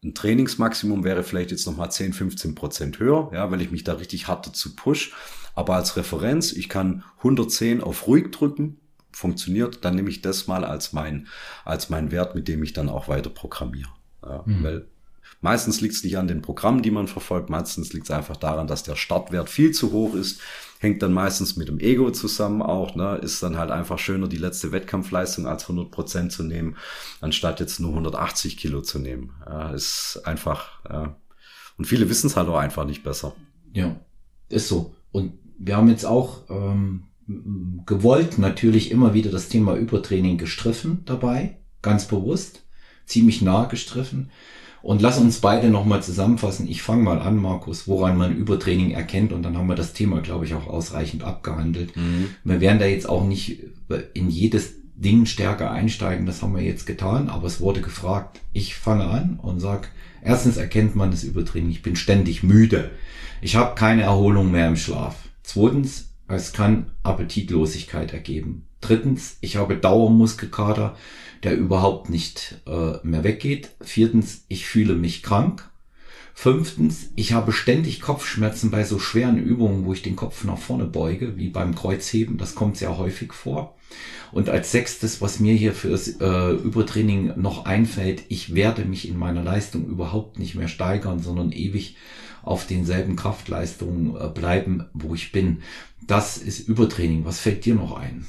ein 0.04 0.14
Trainingsmaximum 0.14 1.04
wäre 1.04 1.24
vielleicht 1.24 1.52
jetzt 1.52 1.68
nochmal 1.68 1.92
10, 1.92 2.14
15 2.14 2.56
Prozent 2.56 3.00
höher, 3.00 3.30
ja, 3.34 3.52
weil 3.52 3.62
ich 3.62 3.72
mich 3.72 3.84
da 3.84 3.94
richtig 3.94 4.28
hart 4.28 4.48
dazu 4.48 4.76
push. 4.76 5.14
Aber 5.54 5.76
als 5.76 5.96
Referenz, 5.96 6.54
ich 6.54 6.70
kann 6.70 7.04
110 7.18 7.82
auf 7.82 8.08
ruhig 8.08 8.32
drücken, 8.32 8.80
funktioniert, 9.12 9.84
dann 9.84 9.96
nehme 9.96 10.10
ich 10.10 10.22
das 10.22 10.48
mal 10.48 10.64
als 10.64 10.94
mein, 10.94 11.28
als 11.66 11.90
mein 11.90 12.12
Wert, 12.12 12.34
mit 12.36 12.48
dem 12.48 12.64
ich 12.64 12.74
dann 12.74 12.90
auch 12.90 13.08
weiter 13.08 13.30
programmiere. 13.30 13.90
Ja, 14.24 14.44
mhm. 14.46 14.64
Weil 14.64 14.88
meistens 15.42 15.82
liegt 15.82 15.96
es 15.96 16.04
nicht 16.04 16.18
an 16.18 16.28
den 16.28 16.42
Programmen, 16.42 16.82
die 16.82 16.92
man 16.92 17.08
verfolgt, 17.08 17.50
meistens 17.50 17.94
liegt 17.94 18.06
es 18.06 18.12
einfach 18.12 18.38
daran, 18.38 18.68
dass 18.68 18.84
der 18.84 18.96
Startwert 18.96 19.50
viel 19.50 19.72
zu 19.72 19.92
hoch 19.92 20.16
ist 20.16 20.40
hängt 20.82 21.04
dann 21.04 21.14
meistens 21.14 21.58
mit 21.58 21.68
dem 21.68 21.80
Ego 21.80 22.10
zusammen 22.10 22.64
auch, 22.64 22.96
ne, 22.96 23.20
ist 23.22 23.44
dann 23.44 23.56
halt 23.56 23.70
einfach 23.70 24.00
schöner, 24.00 24.28
die 24.28 24.38
letzte 24.38 24.72
Wettkampfleistung 24.72 25.46
als 25.46 25.64
100 25.64 25.92
Prozent 25.92 26.32
zu 26.32 26.42
nehmen, 26.42 26.76
anstatt 27.22 27.60
jetzt 27.60 27.80
nur 27.80 27.92
180 27.92 28.58
Kilo 28.58 28.82
zu 28.82 28.98
nehmen. 28.98 29.32
Ja, 29.46 29.70
ist 29.70 30.22
einfach, 30.26 30.84
ja. 30.90 31.16
Und 31.78 31.86
viele 31.86 32.10
wissen 32.10 32.28
es 32.28 32.36
halt 32.36 32.50
auch 32.50 32.58
einfach 32.58 32.86
nicht 32.86 33.04
besser. 33.04 33.36
Ja, 33.74 33.96
ist 34.50 34.68
so. 34.68 34.96
Und 35.12 35.34
wir 35.60 35.78
haben 35.78 35.88
jetzt 35.88 36.06
auch 36.06 36.50
ähm, 36.50 37.04
gewollt 37.86 38.40
natürlich 38.40 38.90
immer 38.90 39.14
wieder 39.14 39.30
das 39.30 39.50
Thema 39.50 39.76
Übertraining 39.76 40.40
gestriffen 40.40 41.04
dabei, 41.06 41.58
ganz 41.84 42.08
bewusst, 42.08 42.64
ziemlich 43.06 43.44
nah 43.44 43.66
gestriffen. 43.66 44.32
Und 44.82 45.02
lass 45.02 45.20
uns 45.20 45.40
beide 45.40 45.70
nochmal 45.70 46.02
zusammenfassen. 46.02 46.68
Ich 46.68 46.82
fange 46.82 47.04
mal 47.04 47.20
an, 47.20 47.38
Markus, 47.38 47.88
woran 47.88 48.18
man 48.18 48.36
Übertraining 48.36 48.92
erkennt. 48.92 49.32
Und 49.32 49.44
dann 49.44 49.58
haben 49.58 49.68
wir 49.68 49.76
das 49.76 49.94
Thema, 49.94 50.22
glaube 50.22 50.46
ich, 50.46 50.54
auch 50.54 50.68
ausreichend 50.68 51.24
abgehandelt. 51.24 51.96
Mhm. 51.96 52.30
Wir 52.44 52.62
werden 52.62 52.80
da 52.80 52.86
jetzt 52.86 53.08
auch 53.08 53.26
nicht 53.26 53.60
in 54.14 54.30
jedes 54.30 54.74
Ding 54.96 55.26
stärker 55.26 55.72
einsteigen. 55.72 56.26
Das 56.26 56.42
haben 56.42 56.56
wir 56.56 56.64
jetzt 56.64 56.86
getan. 56.86 57.30
Aber 57.30 57.48
es 57.48 57.62
wurde 57.62 57.82
gefragt. 57.82 58.42
Ich 58.54 58.76
fange 58.76 59.06
an 59.06 59.40
und 59.42 59.60
sag, 59.60 59.92
erstens 60.24 60.58
erkennt 60.58 60.96
man 60.96 61.12
das 61.12 61.24
Übertraining. 61.24 61.70
Ich 61.70 61.84
bin 61.84 61.96
ständig 61.96 62.42
müde. 62.42 62.92
Ich 63.42 63.56
habe 63.56 63.76
keine 63.76 64.04
Erholung 64.04 64.52
mehr 64.52 64.68
im 64.68 64.76
Schlaf. 64.76 65.16
Zweitens, 65.44 66.10
es 66.28 66.54
kann 66.54 66.92
Appetitlosigkeit 67.04 68.14
ergeben. 68.14 68.66
Drittens, 68.82 69.38
ich 69.42 69.58
habe 69.58 69.78
Dauermuskelkater 69.78 70.96
der 71.44 71.58
überhaupt 71.58 72.10
nicht 72.10 72.62
äh, 72.68 72.98
mehr 73.04 73.24
weggeht. 73.24 73.72
Viertens, 73.82 74.46
ich 74.48 74.66
fühle 74.66 74.96
mich 74.96 75.24
krank. 75.24 75.68
Fünftens, 76.34 77.10
ich 77.16 77.34
habe 77.34 77.52
ständig 77.52 78.02
Kopfschmerzen 78.02 78.72
bei 78.72 78.84
so 78.84 79.00
schweren 79.00 79.38
Übungen, 79.38 79.86
wo 79.86 79.94
ich 79.94 80.02
den 80.02 80.16
Kopf 80.16 80.44
nach 80.44 80.58
vorne 80.58 80.86
beuge, 80.86 81.38
wie 81.38 81.50
beim 81.50 81.76
Kreuzheben. 81.76 82.38
Das 82.38 82.56
kommt 82.56 82.78
sehr 82.78 82.98
häufig 82.98 83.34
vor. 83.34 83.76
Und 84.32 84.50
als 84.50 84.72
sechstes, 84.72 85.22
was 85.22 85.40
mir 85.40 85.54
hier 85.54 85.74
fürs 85.74 86.08
äh, 86.22 86.52
Übertraining 86.52 87.34
noch 87.36 87.66
einfällt, 87.66 88.24
ich 88.30 88.56
werde 88.56 88.86
mich 88.86 89.08
in 89.08 89.18
meiner 89.18 89.44
Leistung 89.44 89.86
überhaupt 89.88 90.40
nicht 90.40 90.56
mehr 90.56 90.70
steigern, 90.70 91.20
sondern 91.20 91.52
ewig 91.52 91.98
auf 92.44 92.66
denselben 92.66 93.18
Kraftleistungen 93.18 94.16
äh, 94.16 94.30
bleiben, 94.30 94.86
wo 94.94 95.14
ich 95.14 95.32
bin. 95.32 95.62
Das 96.08 96.38
ist 96.38 96.68
Übertraining. 96.68 97.26
Was 97.26 97.40
fällt 97.40 97.66
dir 97.66 97.76
noch 97.76 97.98
ein? 97.98 98.26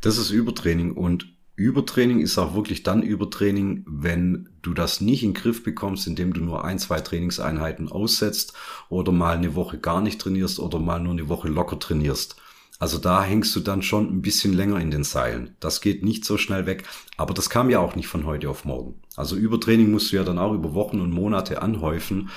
Das 0.00 0.16
ist 0.16 0.30
Übertraining 0.30 0.92
und 0.92 1.26
Übertraining 1.56 2.20
ist 2.20 2.38
auch 2.38 2.54
wirklich 2.54 2.84
dann 2.84 3.02
Übertraining, 3.02 3.84
wenn 3.86 4.48
du 4.62 4.72
das 4.72 5.02
nicht 5.02 5.22
in 5.22 5.34
den 5.34 5.42
Griff 5.42 5.62
bekommst, 5.62 6.06
indem 6.06 6.32
du 6.32 6.40
nur 6.40 6.64
ein, 6.64 6.78
zwei 6.78 7.00
Trainingseinheiten 7.00 7.92
aussetzt 7.92 8.54
oder 8.88 9.12
mal 9.12 9.36
eine 9.36 9.54
Woche 9.54 9.78
gar 9.78 10.00
nicht 10.00 10.18
trainierst 10.18 10.58
oder 10.58 10.78
mal 10.78 11.00
nur 11.00 11.12
eine 11.12 11.28
Woche 11.28 11.48
locker 11.48 11.78
trainierst. 11.78 12.36
Also 12.78 12.96
da 12.96 13.22
hängst 13.22 13.54
du 13.54 13.60
dann 13.60 13.82
schon 13.82 14.06
ein 14.06 14.22
bisschen 14.22 14.54
länger 14.54 14.80
in 14.80 14.90
den 14.90 15.04
Seilen. 15.04 15.54
Das 15.60 15.82
geht 15.82 16.02
nicht 16.02 16.24
so 16.24 16.38
schnell 16.38 16.64
weg, 16.64 16.84
aber 17.18 17.34
das 17.34 17.50
kam 17.50 17.68
ja 17.68 17.78
auch 17.78 17.94
nicht 17.94 18.08
von 18.08 18.24
heute 18.24 18.48
auf 18.48 18.64
morgen. 18.64 18.94
Also 19.16 19.36
Übertraining 19.36 19.90
musst 19.90 20.12
du 20.12 20.16
ja 20.16 20.24
dann 20.24 20.38
auch 20.38 20.54
über 20.54 20.72
Wochen 20.72 21.02
und 21.02 21.10
Monate 21.10 21.60
anhäufen. 21.60 22.30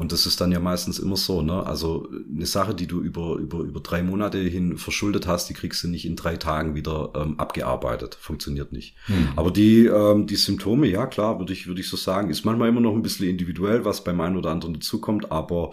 Und 0.00 0.12
das 0.12 0.24
ist 0.24 0.40
dann 0.40 0.50
ja 0.50 0.60
meistens 0.60 0.98
immer 0.98 1.16
so, 1.16 1.42
ne? 1.42 1.66
Also 1.66 2.08
eine 2.34 2.46
Sache, 2.46 2.74
die 2.74 2.86
du 2.86 3.02
über, 3.02 3.36
über, 3.36 3.58
über 3.58 3.80
drei 3.80 4.02
Monate 4.02 4.38
hin 4.38 4.78
verschuldet 4.78 5.26
hast, 5.26 5.50
die 5.50 5.52
kriegst 5.52 5.84
du 5.84 5.88
nicht 5.88 6.06
in 6.06 6.16
drei 6.16 6.36
Tagen 6.36 6.74
wieder 6.74 7.12
ähm, 7.14 7.38
abgearbeitet. 7.38 8.16
Funktioniert 8.18 8.72
nicht. 8.72 8.96
Hm. 9.04 9.28
Aber 9.36 9.50
die, 9.50 9.84
ähm, 9.84 10.26
die 10.26 10.36
Symptome, 10.36 10.86
ja 10.86 11.04
klar, 11.04 11.38
würde 11.38 11.52
ich, 11.52 11.66
würde 11.66 11.82
ich 11.82 11.88
so 11.90 11.98
sagen, 11.98 12.30
ist 12.30 12.46
manchmal 12.46 12.70
immer 12.70 12.80
noch 12.80 12.94
ein 12.94 13.02
bisschen 13.02 13.28
individuell, 13.28 13.84
was 13.84 14.02
beim 14.02 14.22
einen 14.22 14.38
oder 14.38 14.50
anderen 14.50 14.72
dazukommt, 14.72 15.30
aber 15.30 15.72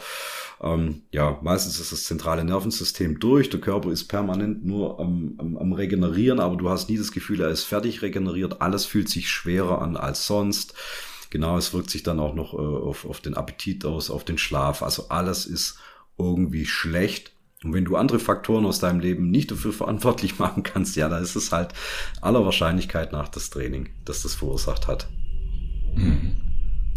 ähm, 0.59 1.03
ja, 1.13 1.39
meistens 1.41 1.79
ist 1.79 1.93
das 1.93 2.03
zentrale 2.03 2.43
Nervensystem 2.43 3.21
durch. 3.21 3.49
Der 3.49 3.61
Körper 3.61 3.91
ist 3.91 4.09
permanent 4.09 4.65
nur 4.65 4.99
am, 4.99 5.35
am, 5.37 5.55
am 5.55 5.71
Regenerieren, 5.71 6.41
aber 6.41 6.57
du 6.57 6.69
hast 6.69 6.89
nie 6.89 6.97
das 6.97 7.13
Gefühl, 7.13 7.39
er 7.39 7.49
ist 7.49 7.63
fertig 7.63 8.01
regeneriert. 8.01 8.61
Alles 8.61 8.83
fühlt 8.83 9.07
sich 9.07 9.29
schwerer 9.29 9.81
an 9.81 9.95
als 9.95 10.27
sonst. 10.27 10.73
Genau, 11.29 11.57
es 11.57 11.73
wirkt 11.73 11.89
sich 11.89 12.03
dann 12.03 12.19
auch 12.19 12.33
noch 12.33 12.53
äh, 12.53 12.57
auf, 12.57 13.05
auf 13.05 13.19
den 13.19 13.35
Appetit 13.35 13.85
aus, 13.85 14.09
auf 14.09 14.23
den 14.23 14.37
Schlaf. 14.37 14.81
Also 14.81 15.09
alles 15.09 15.45
ist 15.45 15.77
irgendwie 16.17 16.65
schlecht. 16.65 17.31
Und 17.63 17.73
wenn 17.73 17.85
du 17.85 17.95
andere 17.95 18.19
Faktoren 18.19 18.65
aus 18.65 18.79
deinem 18.79 18.99
Leben 18.99 19.29
nicht 19.29 19.51
dafür 19.51 19.73
verantwortlich 19.73 20.39
machen 20.39 20.63
kannst, 20.63 20.95
ja, 20.95 21.09
da 21.09 21.19
ist 21.19 21.35
es 21.35 21.51
halt 21.51 21.73
aller 22.21 22.45
Wahrscheinlichkeit 22.45 23.11
nach 23.11 23.27
das 23.27 23.49
Training, 23.49 23.89
das 24.05 24.21
das 24.21 24.35
verursacht 24.35 24.87
hat. 24.87 25.09
Mhm. 25.95 26.35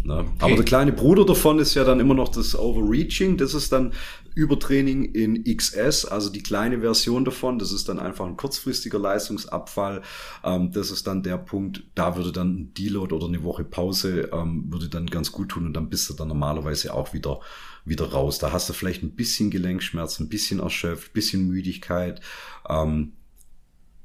Ne? 0.03 0.19
Okay. 0.19 0.29
Aber 0.39 0.55
der 0.55 0.65
kleine 0.65 0.91
Bruder 0.91 1.25
davon 1.25 1.59
ist 1.59 1.75
ja 1.75 1.83
dann 1.83 1.99
immer 1.99 2.13
noch 2.13 2.29
das 2.29 2.57
Overreaching. 2.57 3.37
Das 3.37 3.53
ist 3.53 3.71
dann 3.71 3.93
Übertraining 4.35 5.05
in 5.05 5.43
XS, 5.43 6.05
also 6.05 6.29
die 6.29 6.43
kleine 6.43 6.79
Version 6.79 7.25
davon. 7.25 7.59
Das 7.59 7.71
ist 7.71 7.89
dann 7.89 7.99
einfach 7.99 8.25
ein 8.25 8.37
kurzfristiger 8.37 8.99
Leistungsabfall. 8.99 10.01
Ähm, 10.43 10.71
das 10.71 10.91
ist 10.91 11.07
dann 11.07 11.23
der 11.23 11.37
Punkt, 11.37 11.83
da 11.95 12.15
würde 12.15 12.31
dann 12.31 12.55
ein 12.55 12.73
Deload 12.73 13.13
oder 13.13 13.27
eine 13.27 13.43
Woche 13.43 13.63
Pause 13.63 14.29
ähm, 14.33 14.65
würde 14.69 14.89
dann 14.89 15.07
ganz 15.07 15.31
gut 15.31 15.49
tun 15.49 15.65
und 15.65 15.73
dann 15.73 15.89
bist 15.89 16.09
du 16.09 16.13
dann 16.13 16.29
normalerweise 16.29 16.93
auch 16.93 17.13
wieder 17.13 17.39
wieder 17.85 18.11
raus. 18.11 18.37
Da 18.37 18.51
hast 18.51 18.69
du 18.69 18.73
vielleicht 18.73 19.03
ein 19.03 19.15
bisschen 19.15 19.49
Gelenkschmerzen, 19.49 20.25
ein 20.25 20.29
bisschen 20.29 20.59
erschöpft, 20.59 21.13
bisschen 21.13 21.47
Müdigkeit. 21.47 22.21
Ähm, 22.69 23.13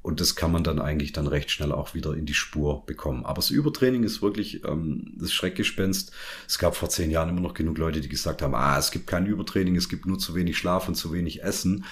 und 0.07 0.21
das 0.21 0.37
kann 0.37 0.53
man 0.53 0.63
dann 0.63 0.79
eigentlich 0.79 1.13
dann 1.13 1.27
recht 1.27 1.51
schnell 1.51 1.73
auch 1.73 1.95
wieder 1.95 2.15
in 2.15 2.27
die 2.27 2.35
Spur 2.35 2.87
bekommen. 2.87 3.27
Aber 3.27 3.41
das 3.41 3.51
Übertraining 3.51 4.05
ist 4.05 4.23
wirklich 4.23 4.63
ähm, 4.65 5.13
das 5.17 5.33
Schreckgespenst. 5.33 6.13
Es 6.47 6.61
gab 6.61 6.77
vor 6.77 6.89
zehn 6.89 7.11
Jahren 7.11 7.29
immer 7.29 7.41
noch 7.41 7.55
genug 7.55 7.77
Leute, 7.77 8.01
die 8.01 8.09
gesagt 8.09 8.41
haben, 8.41 8.55
ah, 8.55 8.79
es 8.79 8.93
gibt 8.93 9.09
kein 9.09 9.27
Übertraining, 9.27 9.75
es 9.75 9.89
gibt 9.89 10.07
nur 10.07 10.21
zu 10.21 10.37
wenig 10.37 10.59
Schlaf 10.59 10.87
und 10.87 10.95
zu 10.95 11.13
wenig 11.13 11.43
Essen. 11.43 11.87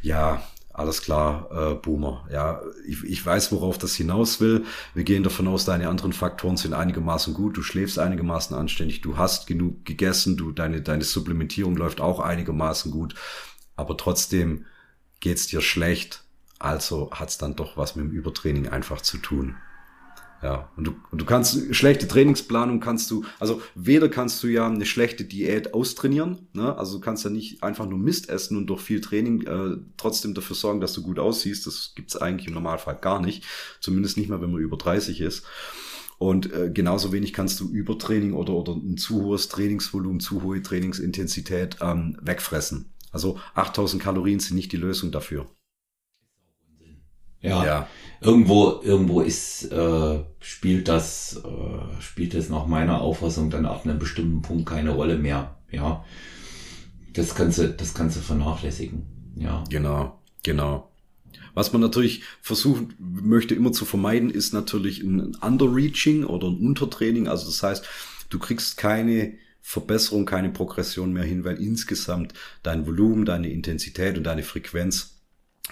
Ja, 0.00 0.46
alles 0.72 1.02
klar, 1.02 1.48
äh, 1.50 1.74
Boomer. 1.74 2.28
Ja, 2.30 2.62
ich, 2.86 3.02
ich 3.02 3.26
weiß, 3.26 3.50
worauf 3.50 3.78
das 3.78 3.96
hinaus 3.96 4.40
will. 4.40 4.64
Wir 4.94 5.02
gehen 5.02 5.24
davon 5.24 5.48
aus, 5.48 5.64
deine 5.64 5.88
anderen 5.88 6.12
Faktoren 6.12 6.56
sind 6.56 6.72
einigermaßen 6.72 7.34
gut. 7.34 7.56
Du 7.56 7.62
schläfst 7.62 7.98
einigermaßen 7.98 8.56
anständig. 8.56 9.00
Du 9.00 9.18
hast 9.18 9.48
genug 9.48 9.84
gegessen. 9.84 10.36
Du, 10.36 10.52
deine, 10.52 10.82
deine 10.82 11.02
Supplementierung 11.02 11.76
läuft 11.76 12.00
auch 12.00 12.20
einigermaßen 12.20 12.92
gut. 12.92 13.16
Aber 13.74 13.96
trotzdem 13.96 14.66
geht's 15.18 15.48
dir 15.48 15.60
schlecht 15.60 16.25
also 16.58 17.10
hat 17.12 17.28
es 17.28 17.38
dann 17.38 17.56
doch 17.56 17.76
was 17.76 17.96
mit 17.96 18.06
dem 18.06 18.12
Übertraining 18.12 18.68
einfach 18.68 19.00
zu 19.00 19.18
tun. 19.18 19.56
Ja, 20.42 20.70
und 20.76 20.86
du, 20.86 20.94
und 21.10 21.20
du 21.20 21.24
kannst, 21.24 21.74
schlechte 21.74 22.06
Trainingsplanung 22.06 22.78
kannst 22.78 23.10
du, 23.10 23.24
also 23.40 23.62
weder 23.74 24.10
kannst 24.10 24.42
du 24.42 24.48
ja 24.48 24.66
eine 24.66 24.84
schlechte 24.84 25.24
Diät 25.24 25.72
austrainieren, 25.72 26.48
ne? 26.52 26.76
also 26.76 26.98
du 26.98 27.00
kannst 27.00 27.24
ja 27.24 27.30
nicht 27.30 27.62
einfach 27.62 27.88
nur 27.88 27.98
Mist 27.98 28.28
essen 28.28 28.58
und 28.58 28.66
durch 28.66 28.82
viel 28.82 29.00
Training 29.00 29.46
äh, 29.46 29.78
trotzdem 29.96 30.34
dafür 30.34 30.54
sorgen, 30.54 30.80
dass 30.80 30.92
du 30.92 31.02
gut 31.02 31.18
aussiehst. 31.18 31.66
Das 31.66 31.92
gibt's 31.96 32.16
eigentlich 32.16 32.48
im 32.48 32.54
Normalfall 32.54 32.96
gar 32.96 33.20
nicht, 33.20 33.44
zumindest 33.80 34.18
nicht 34.18 34.28
mal, 34.28 34.42
wenn 34.42 34.52
man 34.52 34.60
über 34.60 34.76
30 34.76 35.22
ist. 35.22 35.44
Und 36.18 36.52
äh, 36.52 36.70
genauso 36.72 37.12
wenig 37.12 37.32
kannst 37.32 37.60
du 37.60 37.68
Übertraining 37.68 38.34
oder, 38.34 38.52
oder 38.54 38.72
ein 38.72 38.96
zu 38.98 39.22
hohes 39.22 39.48
Trainingsvolumen, 39.48 40.20
zu 40.20 40.42
hohe 40.42 40.62
Trainingsintensität 40.62 41.78
ähm, 41.80 42.18
wegfressen. 42.20 42.92
Also 43.10 43.38
8000 43.54 44.02
Kalorien 44.02 44.40
sind 44.40 44.56
nicht 44.56 44.72
die 44.72 44.78
Lösung 44.78 45.10
dafür. 45.10 45.46
Ja. 47.46 47.64
ja. 47.64 47.88
Irgendwo, 48.20 48.80
irgendwo 48.82 49.20
ist, 49.20 49.70
äh, 49.70 50.20
spielt 50.40 50.88
das, 50.88 51.42
äh, 51.44 52.02
spielt 52.02 52.34
das 52.34 52.48
nach 52.48 52.66
meiner 52.66 53.00
Auffassung 53.00 53.50
dann 53.50 53.66
ab 53.66 53.84
einem 53.84 53.98
bestimmten 53.98 54.42
Punkt 54.42 54.66
keine 54.66 54.90
Rolle 54.90 55.18
mehr. 55.18 55.56
Ja. 55.70 56.04
Das 57.12 57.34
kannst 57.34 57.58
du, 57.58 57.68
das 57.68 57.94
kannst 57.94 58.16
du 58.16 58.20
vernachlässigen. 58.20 59.04
Ja. 59.36 59.64
Genau, 59.70 60.18
genau. 60.42 60.90
Was 61.54 61.72
man 61.72 61.80
natürlich 61.80 62.22
versuchen 62.42 62.94
möchte 62.98 63.54
immer 63.54 63.72
zu 63.72 63.84
vermeiden, 63.84 64.30
ist 64.30 64.52
natürlich 64.52 65.02
ein 65.02 65.34
Underreaching 65.36 66.24
oder 66.24 66.48
ein 66.48 66.58
Untertraining. 66.58 67.28
Also 67.28 67.46
das 67.46 67.62
heißt, 67.62 67.86
du 68.28 68.38
kriegst 68.38 68.76
keine 68.76 69.34
Verbesserung, 69.62 70.26
keine 70.26 70.50
Progression 70.50 71.12
mehr 71.12 71.24
hin, 71.24 71.44
weil 71.44 71.56
insgesamt 71.56 72.34
dein 72.62 72.86
Volumen, 72.86 73.24
deine 73.24 73.50
Intensität 73.50 74.16
und 74.16 74.24
deine 74.24 74.42
Frequenz 74.42 75.15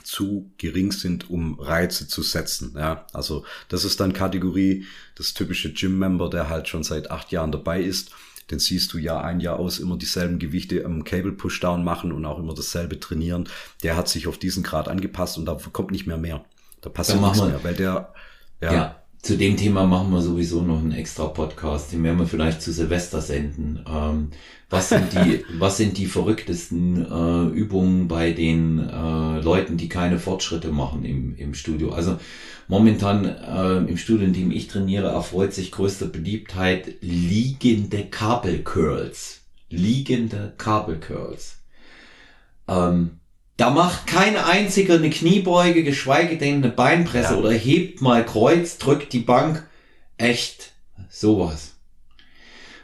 zu 0.02 0.50
gering 0.58 0.92
sind, 0.92 1.30
um 1.30 1.58
Reize 1.58 2.08
zu 2.08 2.22
setzen. 2.22 2.74
Ja, 2.76 3.06
also 3.12 3.44
das 3.68 3.84
ist 3.84 4.00
dann 4.00 4.12
Kategorie 4.12 4.86
das 5.14 5.34
typische 5.34 5.72
Gym-Member, 5.72 6.30
der 6.30 6.48
halt 6.48 6.68
schon 6.68 6.82
seit 6.82 7.10
acht 7.10 7.30
Jahren 7.32 7.52
dabei 7.52 7.80
ist. 7.80 8.10
Den 8.50 8.58
siehst 8.58 8.92
du 8.92 8.98
ja 8.98 9.20
ein 9.20 9.40
Jahr 9.40 9.58
aus 9.58 9.78
immer 9.78 9.96
dieselben 9.96 10.38
Gewichte 10.38 10.84
am 10.84 11.04
Cable 11.04 11.32
Pushdown 11.32 11.82
machen 11.82 12.12
und 12.12 12.24
auch 12.26 12.38
immer 12.38 12.54
dasselbe 12.54 13.00
trainieren. 13.00 13.48
Der 13.82 13.96
hat 13.96 14.08
sich 14.08 14.26
auf 14.26 14.36
diesen 14.36 14.62
Grad 14.62 14.88
angepasst 14.88 15.38
und 15.38 15.46
da 15.46 15.56
kommt 15.72 15.92
nicht 15.92 16.06
mehr 16.06 16.18
mehr. 16.18 16.44
Da 16.82 16.90
passiert 16.90 17.22
nichts 17.22 17.40
mehr, 17.40 17.64
weil 17.64 17.74
der 17.74 18.12
ja, 18.60 18.72
ja 18.72 19.03
zu 19.24 19.38
dem 19.38 19.56
Thema 19.56 19.86
machen 19.86 20.12
wir 20.12 20.20
sowieso 20.20 20.60
noch 20.60 20.78
einen 20.78 20.92
extra 20.92 21.24
Podcast, 21.24 21.92
den 21.92 22.04
werden 22.04 22.18
wir 22.18 22.26
vielleicht 22.26 22.60
zu 22.60 22.72
Silvester 22.72 23.22
senden. 23.22 23.82
Ähm, 23.88 24.28
was 24.68 24.90
sind 24.90 25.14
die, 25.14 25.42
was 25.58 25.78
sind 25.78 25.96
die 25.96 26.04
verrücktesten 26.04 27.06
äh, 27.10 27.56
Übungen 27.56 28.06
bei 28.06 28.32
den 28.32 28.78
äh, 28.78 29.40
Leuten, 29.40 29.78
die 29.78 29.88
keine 29.88 30.18
Fortschritte 30.18 30.68
machen 30.68 31.06
im, 31.06 31.34
im 31.36 31.54
Studio? 31.54 31.92
Also 31.92 32.18
momentan 32.68 33.24
äh, 33.24 33.78
im 33.90 33.96
Studio, 33.96 34.26
in 34.26 34.34
dem 34.34 34.50
ich 34.50 34.68
trainiere, 34.68 35.08
erfreut 35.08 35.54
sich 35.54 35.72
größte 35.72 36.04
Beliebtheit 36.04 36.96
liegende 37.00 38.04
Kabelcurls. 38.04 39.40
Liegende 39.70 40.52
Kabelcurls. 40.58 41.60
Ähm, 42.68 43.20
da 43.56 43.70
macht 43.70 44.06
kein 44.06 44.36
einziger 44.36 44.94
eine 44.94 45.10
Kniebeuge, 45.10 45.84
geschweige 45.84 46.36
denn 46.36 46.56
eine 46.56 46.70
Beinpresse 46.70 47.34
ja. 47.34 47.38
oder 47.38 47.52
hebt 47.52 48.02
mal 48.02 48.24
Kreuz, 48.24 48.78
drückt 48.78 49.12
die 49.12 49.20
Bank. 49.20 49.66
Echt 50.16 50.72
sowas. 51.08 51.74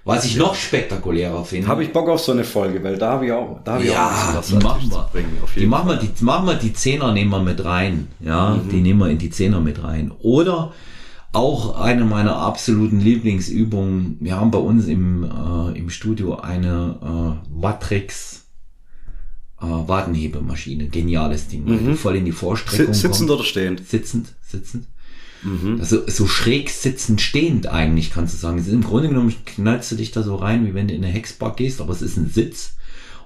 Was 0.04 0.24
ich 0.24 0.36
noch 0.36 0.54
spektakulärer 0.54 1.44
finde. 1.44 1.68
Habe 1.68 1.84
ich 1.84 1.92
Bock 1.92 2.08
auf 2.08 2.20
so 2.20 2.32
eine 2.32 2.44
Folge, 2.44 2.82
weil 2.82 2.96
da 2.96 3.12
habe 3.12 3.26
ich 3.26 3.32
auch, 3.32 3.60
da 3.64 3.74
habe 3.74 3.84
ich 3.84 3.90
ja, 3.90 4.34
auch 4.38 4.42
die 4.42 4.54
machen 4.54 4.90
wir. 4.90 5.08
Bringen, 5.12 5.38
die 5.56 5.66
machen 5.66 5.88
wir, 5.88 5.96
die 5.96 6.24
machen 6.24 6.46
wir, 6.46 6.54
die 6.54 6.72
Zehner 6.72 7.12
nehmen 7.12 7.30
wir 7.30 7.40
mit 7.40 7.64
rein. 7.64 8.08
Ja, 8.20 8.50
mhm. 8.50 8.70
die 8.70 8.80
nehmen 8.80 9.00
wir 9.00 9.08
in 9.08 9.18
die 9.18 9.30
Zehner 9.30 9.60
mit 9.60 9.82
rein. 9.82 10.10
Oder 10.20 10.72
auch 11.32 11.78
eine 11.78 12.04
meiner 12.04 12.36
absoluten 12.36 12.98
Lieblingsübungen. 12.98 14.16
Wir 14.20 14.36
haben 14.36 14.50
bei 14.50 14.58
uns 14.58 14.86
im, 14.86 15.24
äh, 15.24 15.78
im 15.78 15.90
Studio 15.90 16.36
eine 16.36 16.96
äh, 17.02 17.62
Watrix 17.62 18.39
äh, 19.60 19.64
Wadenhebemaschine. 19.64 20.88
Geniales 20.88 21.48
Ding. 21.48 21.64
Mhm. 21.64 21.96
Voll 21.96 22.16
in 22.16 22.24
die 22.24 22.32
Vorstreckung. 22.32 22.94
Sitzend 22.94 23.28
kommt. 23.28 23.40
oder 23.40 23.44
stehend? 23.44 23.86
Sitzend, 23.86 24.34
sitzend. 24.42 24.86
Mhm. 25.42 25.78
Also 25.80 26.06
so 26.06 26.26
schräg 26.26 26.70
sitzend 26.70 27.20
stehend 27.20 27.66
eigentlich, 27.66 28.10
kannst 28.10 28.34
du 28.34 28.38
sagen. 28.38 28.58
Es 28.58 28.66
ist 28.66 28.72
Im 28.72 28.84
Grunde 28.84 29.08
genommen 29.08 29.34
knallst 29.46 29.90
du 29.92 29.96
dich 29.96 30.10
da 30.10 30.22
so 30.22 30.36
rein, 30.36 30.66
wie 30.66 30.74
wenn 30.74 30.88
du 30.88 30.94
in 30.94 31.04
eine 31.04 31.12
Hexbar 31.12 31.56
gehst, 31.56 31.80
aber 31.80 31.92
es 31.92 32.02
ist 32.02 32.16
ein 32.16 32.28
Sitz 32.28 32.74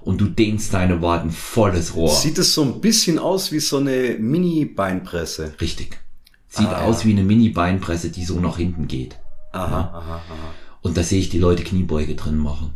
und 0.01 0.21
du 0.21 0.25
dehnst 0.25 0.73
deine 0.73 1.01
Waden 1.01 1.31
volles 1.31 1.95
Rohr. 1.95 2.13
Sieht 2.13 2.37
es 2.37 2.53
so 2.53 2.63
ein 2.63 2.79
bisschen 2.79 3.19
aus 3.19 3.51
wie 3.51 3.59
so 3.59 3.77
eine 3.77 4.17
Mini-Beinpresse. 4.19 5.55
Richtig. 5.59 5.99
Sieht 6.47 6.67
ah, 6.67 6.83
aus 6.83 7.03
ja. 7.03 7.09
wie 7.09 7.13
eine 7.13 7.23
Mini-Beinpresse, 7.23 8.09
die 8.09 8.23
so 8.23 8.39
nach 8.39 8.57
hinten 8.57 8.87
geht. 8.87 9.17
Aha, 9.51 9.69
ja. 9.69 9.77
aha, 9.77 10.15
aha. 10.15 10.53
Und 10.81 10.95
da 10.95 11.03
sehe 11.03 11.19
ich 11.19 11.29
die 11.29 11.39
Leute 11.39 11.63
Kniebeuge 11.63 12.15
drin 12.15 12.37
machen. 12.37 12.73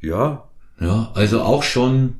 Ja. 0.00 0.48
Ja, 0.80 1.10
also 1.14 1.42
auch 1.42 1.62
schon. 1.62 2.16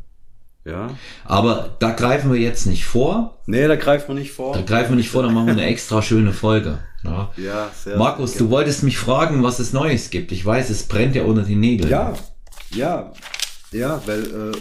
Ja. 0.65 0.91
Aber 1.25 1.77
da 1.79 1.93
greifen 1.93 2.33
wir 2.33 2.41
jetzt 2.41 2.67
nicht 2.67 2.85
vor. 2.85 3.39
Nee, 3.47 3.69
da 3.69 3.77
greifen 3.77 4.09
wir 4.09 4.15
nicht 4.15 4.33
vor. 4.33 4.53
Da 4.53 4.63
greifen 4.63 4.91
wir 4.91 4.97
nicht 4.97 5.11
vor, 5.11 5.23
dann 5.23 5.33
machen 5.33 5.47
wir 5.47 5.53
eine 5.53 5.67
extra 5.67 6.03
schöne 6.03 6.33
Folge. 6.33 6.79
Ja, 7.05 7.31
ja 7.37 7.71
sehr 7.73 7.97
Markus, 7.97 8.33
sehr 8.33 8.43
du 8.43 8.51
wolltest 8.51 8.83
mich 8.83 8.99
fragen, 8.99 9.45
was 9.45 9.61
es 9.61 9.73
Neues 9.73 10.11
gibt. 10.11 10.33
Ich 10.33 10.45
weiß, 10.45 10.71
es 10.71 10.85
brennt 10.85 11.15
ja 11.15 11.23
unter 11.23 11.43
die 11.43 11.55
Nägel. 11.55 11.89
Ja, 11.89 12.15
ja, 12.71 13.13
ja, 13.71 14.03
weil 14.07 14.25
äh, 14.25 14.57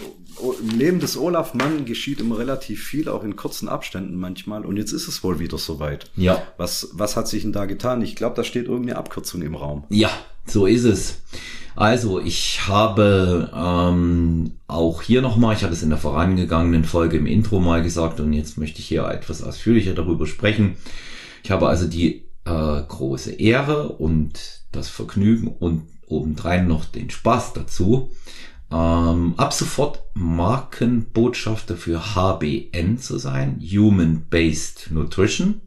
im 0.61 0.77
Leben 0.77 0.99
des 0.99 1.17
Olaf 1.17 1.53
Mann 1.53 1.85
geschieht 1.85 2.19
immer 2.19 2.37
relativ 2.37 2.83
viel, 2.83 3.09
auch 3.09 3.23
in 3.23 3.35
kurzen 3.35 3.69
Abständen 3.69 4.15
manchmal. 4.15 4.65
Und 4.65 4.77
jetzt 4.77 4.91
ist 4.91 5.07
es 5.07 5.23
wohl 5.23 5.39
wieder 5.39 5.57
soweit. 5.57 6.11
Ja. 6.15 6.43
Was, 6.57 6.89
was 6.93 7.15
hat 7.15 7.27
sich 7.27 7.43
denn 7.43 7.53
da 7.53 7.65
getan? 7.65 8.01
Ich 8.01 8.15
glaube, 8.15 8.35
da 8.35 8.43
steht 8.43 8.67
irgendeine 8.67 8.97
Abkürzung 8.97 9.41
im 9.41 9.55
Raum. 9.55 9.85
Ja, 9.89 10.09
so 10.45 10.65
ist 10.65 10.83
es. 10.83 11.21
Also, 11.75 12.21
ich 12.21 12.67
habe 12.67 13.51
ähm, 13.53 14.53
auch 14.67 15.01
hier 15.01 15.21
nochmal, 15.21 15.55
ich 15.55 15.63
hatte 15.63 15.73
es 15.73 15.83
in 15.83 15.89
der 15.89 15.97
vorangegangenen 15.97 16.85
Folge 16.85 17.17
im 17.17 17.25
Intro 17.25 17.59
mal 17.59 17.83
gesagt 17.83 18.19
und 18.19 18.31
jetzt 18.31 18.57
möchte 18.57 18.79
ich 18.79 18.87
hier 18.87 19.05
etwas 19.05 19.43
ausführlicher 19.43 19.93
darüber 19.93 20.25
sprechen. 20.25 20.77
Ich 21.43 21.51
habe 21.51 21.67
also 21.67 21.87
die 21.87 22.25
äh, 22.45 22.81
große 22.87 23.33
Ehre 23.33 23.89
und 23.89 24.61
das 24.71 24.87
Vergnügen 24.87 25.47
und 25.47 25.83
obendrein 26.07 26.67
noch 26.67 26.85
den 26.85 27.09
Spaß 27.09 27.53
dazu, 27.53 28.11
ähm, 28.71 29.33
ab 29.37 29.53
sofort 29.53 30.03
Markenbotschafter 30.13 31.75
für 31.75 32.15
HBN 32.15 32.97
zu 32.99 33.17
sein, 33.17 33.59
Human 33.61 34.25
Based 34.29 34.91
Nutrition. 34.91 35.61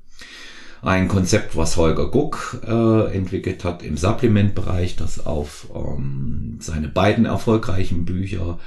Ein 0.81 1.09
Konzept, 1.09 1.57
was 1.57 1.77
Holger 1.77 2.09
Guck 2.09 2.61
äh, 2.67 3.15
entwickelt 3.15 3.65
hat 3.65 3.83
im 3.83 3.97
Supplement-Bereich, 3.97 4.97
das 4.97 5.27
auf 5.27 5.69
ähm, 5.75 6.59
seine 6.61 6.89
beiden 6.89 7.25
erfolgreichen 7.25 8.05
Bücher 8.05 8.59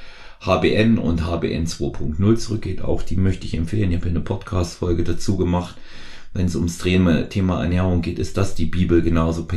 HBN 0.42 0.98
und 0.98 1.26
HBN 1.26 1.68
2.0 1.68 2.36
zurückgeht. 2.36 2.82
Auch 2.82 3.04
die 3.04 3.16
möchte 3.16 3.46
ich 3.46 3.54
empfehlen. 3.54 3.92
Ich 3.92 3.98
habe 3.98 4.10
eine 4.10 4.20
Podcast-Folge 4.20 5.04
dazu 5.04 5.38
gemacht. 5.38 5.76
Wenn 6.34 6.46
es 6.46 6.56
ums 6.56 6.78
Thema 6.78 7.62
Ernährung 7.62 8.02
geht, 8.02 8.18
ist 8.18 8.38
das 8.38 8.56
die 8.56 8.66
Bibel 8.66 9.02
genauso 9.02 9.48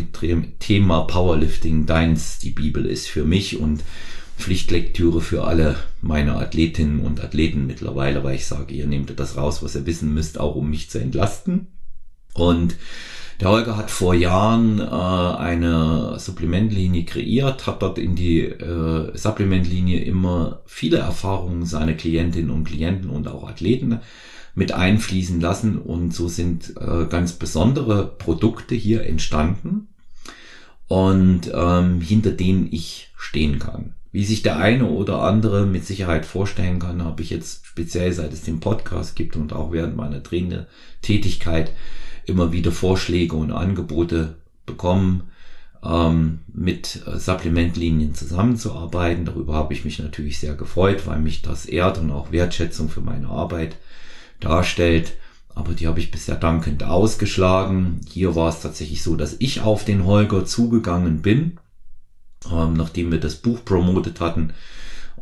Thema 0.58 1.02
Powerlifting 1.02 1.86
deins. 1.86 2.38
Die 2.38 2.50
Bibel 2.50 2.84
ist 2.84 3.08
für 3.08 3.24
mich 3.24 3.58
und 3.58 3.82
Pflichtlektüre 4.36 5.20
für 5.20 5.44
alle 5.44 5.76
meine 6.02 6.36
Athletinnen 6.36 7.00
und 7.00 7.22
Athleten 7.22 7.66
mittlerweile, 7.66 8.24
weil 8.24 8.34
ich 8.34 8.46
sage, 8.46 8.74
ihr 8.74 8.86
nehmt 8.86 9.18
das 9.18 9.36
raus, 9.36 9.62
was 9.62 9.76
ihr 9.76 9.86
wissen 9.86 10.12
müsst, 10.12 10.38
auch 10.38 10.56
um 10.56 10.68
mich 10.68 10.90
zu 10.90 10.98
entlasten. 10.98 11.68
Und 12.34 12.76
der 13.40 13.48
Holger 13.48 13.76
hat 13.76 13.90
vor 13.90 14.14
Jahren 14.14 14.78
äh, 14.78 14.84
eine 14.84 16.18
Supplementlinie 16.18 17.04
kreiert, 17.04 17.66
hat 17.66 17.82
dort 17.82 17.98
in 17.98 18.14
die 18.14 18.42
äh, 18.42 19.16
Supplementlinie 19.16 20.00
immer 20.04 20.60
viele 20.66 20.98
Erfahrungen 20.98 21.66
seiner 21.66 21.94
Klientinnen 21.94 22.50
und 22.50 22.64
Klienten 22.64 23.10
und 23.10 23.26
auch 23.26 23.48
Athleten 23.48 24.00
mit 24.54 24.72
einfließen 24.72 25.40
lassen 25.40 25.78
und 25.78 26.14
so 26.14 26.28
sind 26.28 26.74
äh, 26.76 27.06
ganz 27.06 27.32
besondere 27.32 28.06
Produkte 28.06 28.76
hier 28.76 29.04
entstanden 29.04 29.88
und 30.86 31.50
ähm, 31.52 32.00
hinter 32.00 32.30
denen 32.30 32.68
ich 32.70 33.10
stehen 33.16 33.58
kann. 33.58 33.94
Wie 34.12 34.24
sich 34.24 34.42
der 34.42 34.58
eine 34.58 34.86
oder 34.86 35.22
andere 35.22 35.66
mit 35.66 35.84
Sicherheit 35.84 36.24
vorstellen 36.24 36.78
kann, 36.78 37.02
habe 37.02 37.22
ich 37.22 37.30
jetzt 37.30 37.66
speziell 37.66 38.12
seit 38.12 38.32
es 38.32 38.42
den 38.42 38.60
Podcast 38.60 39.16
gibt 39.16 39.34
und 39.34 39.52
auch 39.52 39.72
während 39.72 39.96
meiner 39.96 40.22
Trainertätigkeit 40.22 41.72
immer 42.26 42.52
wieder 42.52 42.72
Vorschläge 42.72 43.36
und 43.36 43.52
Angebote 43.52 44.36
bekommen, 44.66 45.24
ähm, 45.84 46.40
mit 46.52 47.02
äh, 47.06 47.18
Supplementlinien 47.18 48.14
zusammenzuarbeiten. 48.14 49.24
Darüber 49.24 49.54
habe 49.54 49.74
ich 49.74 49.84
mich 49.84 49.98
natürlich 49.98 50.38
sehr 50.38 50.54
gefreut, 50.54 51.06
weil 51.06 51.20
mich 51.20 51.42
das 51.42 51.66
ehrt 51.66 51.98
und 51.98 52.10
auch 52.10 52.32
Wertschätzung 52.32 52.88
für 52.88 53.02
meine 53.02 53.28
Arbeit 53.28 53.76
darstellt. 54.40 55.14
Aber 55.54 55.72
die 55.72 55.86
habe 55.86 56.00
ich 56.00 56.10
bisher 56.10 56.36
dankend 56.36 56.82
ausgeschlagen. 56.82 58.00
Hier 58.10 58.34
war 58.34 58.48
es 58.48 58.60
tatsächlich 58.60 59.02
so, 59.02 59.14
dass 59.14 59.36
ich 59.38 59.60
auf 59.60 59.84
den 59.84 60.04
Holger 60.04 60.44
zugegangen 60.44 61.22
bin, 61.22 61.58
ähm, 62.50 62.74
nachdem 62.74 63.12
wir 63.12 63.20
das 63.20 63.36
Buch 63.36 63.64
promotet 63.64 64.20
hatten 64.20 64.52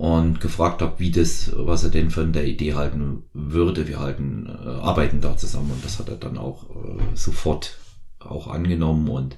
und 0.02 0.40
gefragt 0.40 0.82
habe, 0.82 0.98
wie 0.98 1.12
das, 1.12 1.52
was 1.54 1.84
er 1.84 1.90
denn 1.90 2.10
von 2.10 2.32
der 2.32 2.44
Idee 2.44 2.74
halten 2.74 3.22
würde. 3.34 3.86
Wir 3.86 4.00
halten, 4.00 4.46
äh, 4.48 4.68
arbeiten 4.68 5.20
da 5.20 5.36
zusammen 5.36 5.70
und 5.70 5.84
das 5.84 6.00
hat 6.00 6.08
er 6.08 6.16
dann 6.16 6.38
auch 6.38 6.68
äh, 6.70 6.98
sofort 7.14 7.78
auch 8.18 8.48
angenommen 8.48 9.08
und 9.08 9.36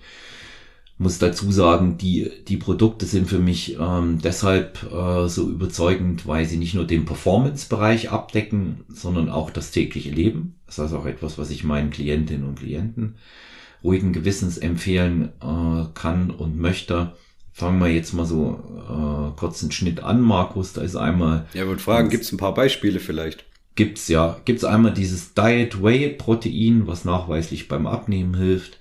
muss 0.96 1.18
dazu 1.18 1.52
sagen, 1.52 1.98
die, 1.98 2.30
die 2.48 2.56
Produkte 2.56 3.04
sind 3.04 3.28
für 3.28 3.40
mich 3.40 3.76
ähm, 3.78 4.20
deshalb 4.22 4.90
äh, 4.90 5.28
so 5.28 5.50
überzeugend, 5.50 6.26
weil 6.26 6.46
sie 6.46 6.56
nicht 6.56 6.72
nur 6.72 6.86
den 6.86 7.04
Performance-Bereich 7.04 8.10
abdecken, 8.10 8.84
sondern 8.88 9.28
auch 9.28 9.50
das 9.50 9.70
tägliche 9.70 10.12
Leben. 10.12 10.54
Das 10.64 10.78
ist 10.78 10.94
auch 10.94 11.04
etwas, 11.04 11.36
was 11.36 11.50
ich 11.50 11.64
meinen 11.64 11.90
Klientinnen 11.90 12.48
und 12.48 12.60
Klienten 12.60 13.16
ruhigen 13.82 14.14
Gewissens 14.14 14.56
empfehlen 14.56 15.28
äh, 15.42 15.84
kann 15.92 16.30
und 16.30 16.58
möchte. 16.58 17.12
Fangen 17.56 17.78
wir 17.78 17.86
jetzt 17.88 18.12
mal 18.14 18.26
so 18.26 18.58
äh, 18.88 19.38
kurz 19.38 19.62
einen 19.62 19.70
Schnitt 19.70 20.02
an, 20.02 20.20
Markus. 20.20 20.72
Da 20.72 20.82
ist 20.82 20.96
einmal. 20.96 21.46
Ja, 21.54 21.68
würde 21.68 21.80
fragen, 21.80 22.08
gibt 22.08 22.24
es 22.24 22.32
ein 22.32 22.36
paar 22.36 22.52
Beispiele 22.52 22.98
vielleicht? 22.98 23.44
Gibt's 23.76 24.08
ja. 24.08 24.40
Gibt's 24.44 24.64
einmal 24.64 24.92
dieses 24.92 25.34
Diet 25.34 25.80
Whey 25.80 26.08
Protein, 26.08 26.88
was 26.88 27.04
nachweislich 27.04 27.68
beim 27.68 27.86
Abnehmen 27.86 28.34
hilft. 28.36 28.78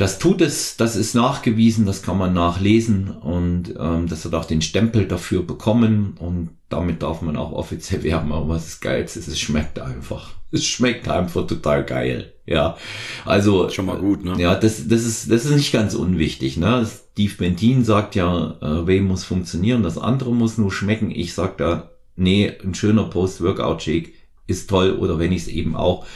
Das 0.00 0.18
tut 0.18 0.40
es, 0.40 0.78
das 0.78 0.96
ist 0.96 1.14
nachgewiesen, 1.14 1.84
das 1.84 2.00
kann 2.00 2.16
man 2.16 2.32
nachlesen 2.32 3.10
und 3.10 3.74
ähm, 3.78 4.08
das 4.08 4.24
hat 4.24 4.32
auch 4.32 4.46
den 4.46 4.62
Stempel 4.62 5.06
dafür 5.06 5.42
bekommen 5.42 6.14
und 6.18 6.48
damit 6.70 7.02
darf 7.02 7.20
man 7.20 7.36
auch 7.36 7.52
offiziell 7.52 8.02
werben. 8.02 8.32
Aber 8.32 8.48
was 8.48 8.66
ist 8.66 8.80
geil, 8.80 9.04
ist, 9.04 9.16
es 9.16 9.38
schmeckt 9.38 9.78
einfach. 9.78 10.30
Es 10.52 10.64
schmeckt 10.64 11.06
einfach 11.06 11.46
total 11.46 11.84
geil. 11.84 12.32
Ja, 12.46 12.78
also 13.26 13.68
schon 13.68 13.84
mal 13.84 13.98
gut, 13.98 14.24
ne? 14.24 14.36
Ja, 14.38 14.54
das, 14.54 14.88
das 14.88 15.04
ist 15.04 15.30
das 15.30 15.44
ist 15.44 15.54
nicht 15.54 15.70
ganz 15.70 15.94
unwichtig. 15.94 16.56
Ne, 16.56 16.88
Steve 17.12 17.34
Bentin 17.36 17.84
sagt 17.84 18.14
ja, 18.14 18.56
äh, 18.62 18.86
Whey 18.86 19.02
muss 19.02 19.24
funktionieren, 19.24 19.82
das 19.82 19.98
andere 19.98 20.34
muss 20.34 20.56
nur 20.56 20.72
schmecken. 20.72 21.10
Ich 21.10 21.34
sag 21.34 21.58
da, 21.58 21.90
nee, 22.16 22.50
ein 22.64 22.74
schöner 22.74 23.04
Post-Workout-Shake 23.04 24.14
ist 24.46 24.70
toll 24.70 24.92
oder 24.92 25.18
wenn 25.18 25.32
ich 25.32 25.42
es 25.42 25.48
eben 25.48 25.76
auch 25.76 26.06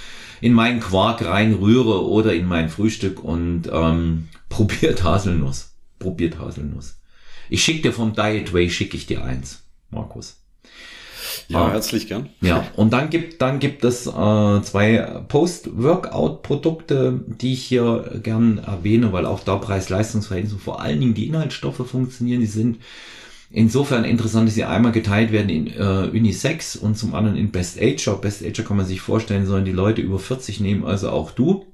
in 0.45 0.53
meinen 0.53 0.80
Quark 0.80 1.24
reinrühre 1.24 2.07
oder 2.07 2.34
in 2.34 2.45
mein 2.45 2.68
Frühstück 2.68 3.24
und 3.24 3.62
ähm, 3.72 4.28
probiert 4.51 5.03
Haselnuss. 5.03 5.72
Probiert 5.99 6.38
Haselnuss. 6.38 7.01
Ich 7.49 7.64
schicke 7.64 7.80
dir 7.80 7.92
vom 7.95 8.12
Diet 8.14 8.53
Way, 8.53 8.68
schicke 8.68 8.99
ich 8.99 9.07
dir 9.07 9.24
eins, 9.24 9.62
Markus. 9.90 10.42
Ja, 11.49 11.61
ah, 11.61 11.72
herzlich 11.72 12.09
gern. 12.09 12.28
Ja, 12.42 12.66
und 12.76 12.92
dann 12.92 13.09
gibt, 13.09 13.40
dann 13.40 13.59
gibt 13.59 13.84
es 13.84 14.07
äh, 14.07 14.11
zwei 14.11 15.24
Post-Workout-Produkte, 15.28 17.24
die 17.26 17.55
ich 17.55 17.64
hier 17.64 18.20
gern 18.22 18.59
erwähne, 18.59 19.14
weil 19.14 19.24
auch 19.24 19.40
da 19.40 19.57
Preis-Leistungs-Verhältnis 19.57 20.53
und 20.53 20.61
vor 20.61 20.82
allen 20.82 21.01
Dingen 21.01 21.14
die 21.14 21.26
Inhaltsstoffe 21.26 21.88
funktionieren. 21.88 22.42
Die 22.42 22.47
sind 22.47 22.80
insofern 23.55 24.05
interessant, 24.05 24.48
dass 24.48 24.55
sie 24.55 24.64
einmal 24.64 24.92
geteilt 24.92 25.32
werden 25.32 25.48
in 25.48 25.68
äh, 25.68 26.11
Unisex 26.11 26.76
und 26.76 26.98
zum 26.98 27.14
anderen 27.14 27.36
in 27.36 27.50
Best 27.50 27.80
Ager. 27.80 28.16
Best 28.16 28.44
Ager 28.44 28.62
kann 28.62 28.76
man 28.76 28.86
sich 28.86 29.00
vorstellen, 29.00 29.46
sollen 29.46 29.64
die 29.64 29.72
Leute 29.72 30.02
über 30.02 30.18
40 30.18 30.61
nehmen, 30.61 30.84
also 30.84 31.11
auch 31.11 31.30
du. 31.30 31.64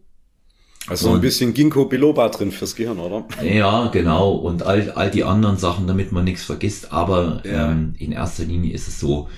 Also 0.86 1.10
und, 1.10 1.16
ein 1.16 1.20
bisschen 1.20 1.54
Ginkgo 1.54 1.84
biloba 1.86 2.28
drin 2.28 2.52
fürs 2.52 2.74
Gehirn, 2.74 2.98
oder? 2.98 3.26
Ja, 3.42 3.88
genau. 3.88 4.32
Und 4.32 4.62
all, 4.62 4.90
all 4.92 5.10
die 5.10 5.24
anderen 5.24 5.56
Sachen, 5.56 5.86
damit 5.86 6.10
man 6.12 6.24
nichts 6.24 6.44
vergisst. 6.44 6.92
Aber 6.92 7.42
ja. 7.44 7.70
ähm, 7.70 7.94
in 7.98 8.12
erster 8.12 8.44
Linie 8.44 8.72
ist 8.72 8.88
es 8.88 8.98
so, 8.98 9.28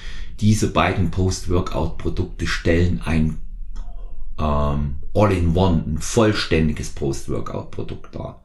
diese 0.41 0.69
beiden 0.69 1.11
Post-Workout-Produkte 1.11 2.47
stellen 2.47 3.01
ein 3.05 3.39
ähm, 4.39 4.97
All-in-One, 5.15 5.85
ein 5.87 5.99
vollständiges 5.99 6.91
Post-Workout-Produkt 6.91 8.15
dar. 8.15 8.42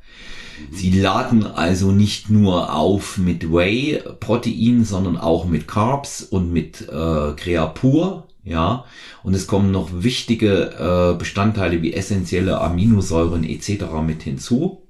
Sie 0.71 0.99
laden 0.99 1.45
also 1.45 1.91
nicht 1.91 2.29
nur 2.29 2.73
auf 2.73 3.17
mit 3.17 3.51
Whey-Protein, 3.51 4.83
sondern 4.85 5.17
auch 5.17 5.45
mit 5.45 5.67
Carbs 5.67 6.23
und 6.23 6.51
mit 6.51 6.81
äh, 6.81 7.33
Creapur. 7.35 8.27
Ja, 8.43 8.85
und 9.23 9.33
es 9.33 9.45
kommen 9.45 9.71
noch 9.71 9.89
wichtige 9.91 11.11
äh, 11.13 11.17
Bestandteile 11.17 11.81
wie 11.81 11.93
essentielle 11.93 12.61
Aminosäuren 12.61 13.43
etc. 13.43 13.83
mit 14.05 14.23
hinzu. 14.23 14.87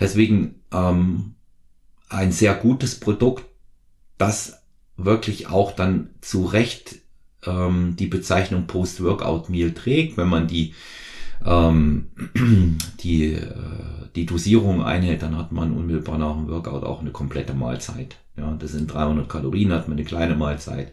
Deswegen 0.00 0.62
ähm, 0.72 1.34
ein 2.08 2.32
sehr 2.32 2.54
gutes 2.54 2.98
Produkt, 2.98 3.44
das 4.16 4.62
wirklich 4.96 5.48
auch 5.48 5.72
dann 5.72 6.08
zu 6.22 6.46
Recht 6.46 6.96
ähm, 7.44 7.96
die 7.98 8.06
Bezeichnung 8.06 8.66
Post-Workout-Meal 8.66 9.72
trägt, 9.72 10.16
wenn 10.16 10.28
man 10.28 10.48
die 10.48 10.74
ähm, 11.44 12.06
die, 13.00 13.34
äh, 13.34 13.52
die 14.14 14.26
Dosierung 14.26 14.82
einhält, 14.82 15.22
dann 15.22 15.36
hat 15.36 15.52
man 15.52 15.72
unmittelbar 15.72 16.18
nach 16.18 16.34
dem 16.34 16.48
Workout 16.48 16.84
auch 16.84 17.00
eine 17.00 17.10
komplette 17.10 17.54
Mahlzeit. 17.54 18.16
Ja, 18.36 18.54
das 18.58 18.72
sind 18.72 18.92
300 18.92 19.28
Kalorien, 19.28 19.72
hat 19.72 19.88
man 19.88 19.96
eine 19.96 20.06
kleine 20.06 20.34
Mahlzeit. 20.34 20.92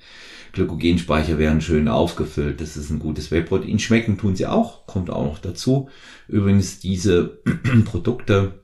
Glykogenspeicher 0.54 1.38
werden 1.38 1.62
schön 1.62 1.88
aufgefüllt. 1.88 2.62
Das 2.62 2.78
ist 2.78 2.89
ein 2.89 3.00
gutes 3.00 3.32
Whey-Protein. 3.32 3.80
Schmecken 3.80 4.18
tun 4.18 4.36
sie 4.36 4.46
auch, 4.46 4.86
kommt 4.86 5.10
auch 5.10 5.26
noch 5.26 5.39
dazu. 5.39 5.89
Übrigens 6.28 6.80
diese 6.80 7.39
Produkte, 7.86 8.62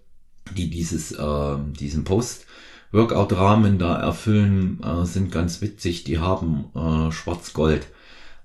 die 0.56 0.70
dieses, 0.70 1.12
äh, 1.12 1.56
diesen 1.80 2.04
Post-Workout-Rahmen 2.04 3.80
da 3.80 4.00
erfüllen, 4.00 4.80
äh, 4.84 5.06
sind 5.06 5.32
ganz 5.32 5.62
witzig. 5.62 6.04
Die 6.04 6.20
haben 6.20 6.66
äh, 6.76 7.12
Schwarz-Gold 7.12 7.88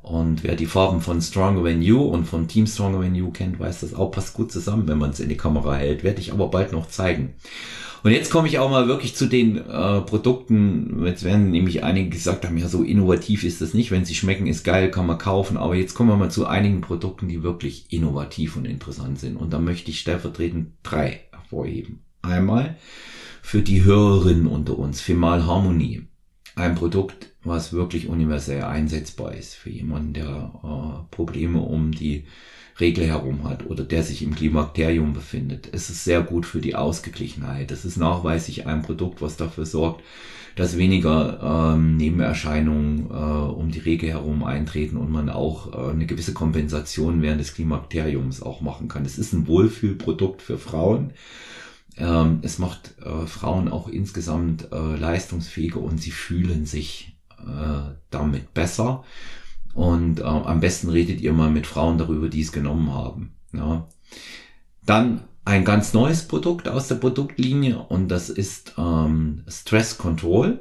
und 0.05 0.45
wer 0.45 0.55
die 0.55 0.67
Farben 0.67 1.01
von 1.01 1.23
Stronger 1.23 1.65
Than 1.65 1.81
You 1.81 2.03
und 2.03 2.27
von 2.27 2.47
Team 2.47 2.67
Stronger 2.67 3.01
Than 3.01 3.15
You 3.15 3.31
kennt, 3.31 3.59
weiß 3.59 3.81
das 3.81 3.95
auch, 3.95 4.11
passt 4.11 4.35
gut 4.35 4.53
zusammen, 4.53 4.87
wenn 4.87 4.99
man 4.99 5.11
es 5.11 5.21
in 5.21 5.31
die 5.31 5.39
Kamera 5.39 5.77
hält. 5.77 6.05
Werde 6.05 6.21
ich 6.21 6.31
aber 6.31 6.49
bald 6.49 6.73
noch 6.73 6.89
zeigen. 6.89 7.33
Und 8.03 8.11
jetzt 8.11 8.31
komme 8.31 8.47
ich 8.47 8.59
auch 8.59 8.71
mal 8.71 8.87
wirklich 8.87 9.17
zu 9.17 9.25
den 9.25 9.57
äh, 9.57 10.03
Produkten. 10.03 11.07
Jetzt 11.07 11.25
werden 11.25 11.51
nämlich 11.51 11.85
einige 11.85 12.11
gesagt 12.11 12.45
haben, 12.45 12.59
ja, 12.59 12.69
so 12.69 12.83
innovativ 12.83 13.45
ist 13.45 13.63
das 13.63 13.73
nicht. 13.73 13.91
Wenn 13.91 14.05
sie 14.05 14.15
schmecken, 14.15 14.47
ist 14.47 14.63
geil, 14.63 14.91
kann 14.91 15.07
man 15.07 15.17
kaufen. 15.17 15.57
Aber 15.57 15.75
jetzt 15.75 15.95
kommen 15.95 16.11
wir 16.11 16.17
mal 16.17 16.31
zu 16.31 16.47
einigen 16.47 16.83
Produkten, 16.83 17.27
die 17.27 17.43
wirklich 17.43 17.87
innovativ 17.89 18.57
und 18.57 18.67
interessant 18.67 19.21
sind. 19.21 19.39
Und 19.39 19.55
da 19.55 19.59
möchte 19.59 19.91
ich 19.91 20.01
stellvertretend 20.01 20.73
drei 20.83 21.23
hervorheben. 21.33 22.01
Einmal 22.21 22.77
für 23.41 23.63
die 23.63 23.85
Hörerinnen 23.85 24.49
unter 24.49 24.79
uns, 24.79 25.01
Femal 25.01 25.47
Harmonie. 25.47 26.03
Ein 26.57 26.75
Produkt, 26.75 27.34
was 27.45 27.73
wirklich 27.73 28.09
universell 28.09 28.63
einsetzbar 28.65 29.35
ist 29.35 29.55
für 29.55 29.71
jemanden, 29.71 30.15
der 30.15 30.53
äh, 30.63 31.15
Probleme 31.15 31.61
um 31.61 31.93
die 31.93 32.25
Regel 32.81 33.07
herum 33.07 33.49
hat 33.49 33.67
oder 33.67 33.85
der 33.85 34.03
sich 34.03 34.23
im 34.23 34.35
Klimakterium 34.35 35.13
befindet. 35.13 35.69
Es 35.73 35.91
ist 35.91 36.05
sehr 36.05 36.23
gut 36.23 36.45
für 36.45 36.61
die 36.61 36.75
Ausgeglichenheit. 36.75 37.71
Es 37.71 37.85
ist 37.85 37.97
nachweislich 37.97 38.67
ein 38.67 38.83
Produkt, 38.83 39.23
was 39.23 39.37
dafür 39.37 39.65
sorgt, 39.65 40.03
dass 40.57 40.77
weniger 40.77 41.75
ähm, 41.75 41.97
Nebenerscheinungen 41.97 43.11
äh, 43.11 43.13
um 43.13 43.71
die 43.71 43.81
Regel 43.81 44.11
herum 44.11 44.45
eintreten 44.45 44.97
und 44.97 45.11
man 45.11 45.29
auch 45.29 45.73
äh, 45.73 45.91
eine 45.91 46.07
gewisse 46.07 46.33
Kompensation 46.33 47.23
während 47.23 47.41
des 47.41 47.55
Klimakteriums 47.55 48.43
auch 48.43 48.61
machen 48.61 48.89
kann. 48.89 49.05
Es 49.05 49.19
ist 49.19 49.33
ein 49.33 49.47
Wohlfühlprodukt 49.47 50.43
für 50.43 50.59
Frauen. 50.59 51.13
Ähm, 51.97 52.41
es 52.43 52.59
macht 52.59 52.95
äh, 53.05 53.27
Frauen 53.27 53.69
auch 53.69 53.89
insgesamt 53.89 54.73
äh, 54.73 54.97
leistungsfähiger 54.97 55.81
und 55.81 56.01
sie 56.01 56.11
fühlen 56.11 56.67
sich 56.67 57.14
äh, 57.41 57.95
damit 58.11 58.55
besser. 58.55 59.05
Und 59.75 60.21
äh, 60.21 60.25
am 60.25 60.61
besten 60.61 60.89
redet 60.89 61.21
ihr 61.21 61.33
mal 61.33 61.51
mit 61.51 61.67
Frauen 61.67 61.99
darüber, 61.99 62.29
die 62.29 62.43
es 62.43 62.53
genommen 62.53 62.93
haben. 62.93 63.35
Ja. 63.53 63.89
Dann 64.87 65.25
ein 65.45 65.65
ganz 65.65 65.93
neues 65.93 66.27
Produkt 66.27 66.69
aus 66.69 66.89
der 66.89 66.95
Produktlinie 66.97 67.79
und 67.79 68.09
das 68.09 68.31
ist 68.31 68.75
ähm, 68.79 69.43
Stress 69.49 69.99
Control. 69.99 70.61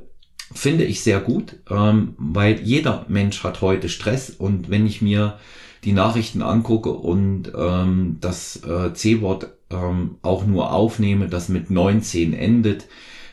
Finde 0.54 0.84
ich 0.84 1.02
sehr 1.02 1.20
gut, 1.20 1.58
ähm, 1.70 2.16
weil 2.18 2.60
jeder 2.62 3.06
Mensch 3.08 3.44
hat 3.44 3.62
heute 3.62 3.90
Stress 3.90 4.30
und 4.30 4.70
wenn 4.70 4.86
ich 4.86 5.02
mir 5.02 5.40
die 5.84 5.94
Nachrichten 5.94 6.42
angucke 6.42 6.92
und 6.92 7.52
ähm, 7.56 8.18
das 8.20 8.62
äh, 8.64 8.94
C-Wort 8.94 9.54
ähm, 9.70 10.18
auch 10.22 10.46
nur 10.46 10.72
aufnehme, 10.72 11.28
das 11.28 11.50
mit 11.50 11.70
19 11.70 12.34
endet, 12.34 12.88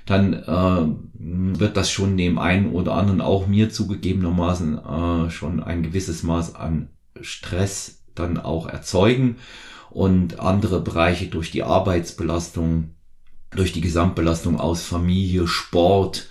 dann 0.06 0.34
äh, 0.34 1.58
wird 1.58 1.76
das 1.76 1.90
schon 1.90 2.16
dem 2.16 2.38
einen 2.38 2.72
oder 2.72 2.94
anderen, 2.94 3.20
auch 3.20 3.46
mir 3.46 3.70
zugegebenermaßen, 3.70 4.78
äh, 4.78 5.30
schon 5.30 5.62
ein 5.62 5.82
gewisses 5.82 6.22
Maß 6.22 6.54
an 6.54 6.88
Stress 7.20 8.02
dann 8.14 8.38
auch 8.38 8.66
erzeugen 8.66 9.36
und 9.90 10.40
andere 10.40 10.80
Bereiche 10.80 11.26
durch 11.26 11.50
die 11.50 11.62
Arbeitsbelastung, 11.62 12.94
durch 13.50 13.72
die 13.72 13.80
Gesamtbelastung 13.80 14.58
aus 14.58 14.84
Familie, 14.84 15.46
Sport, 15.46 16.28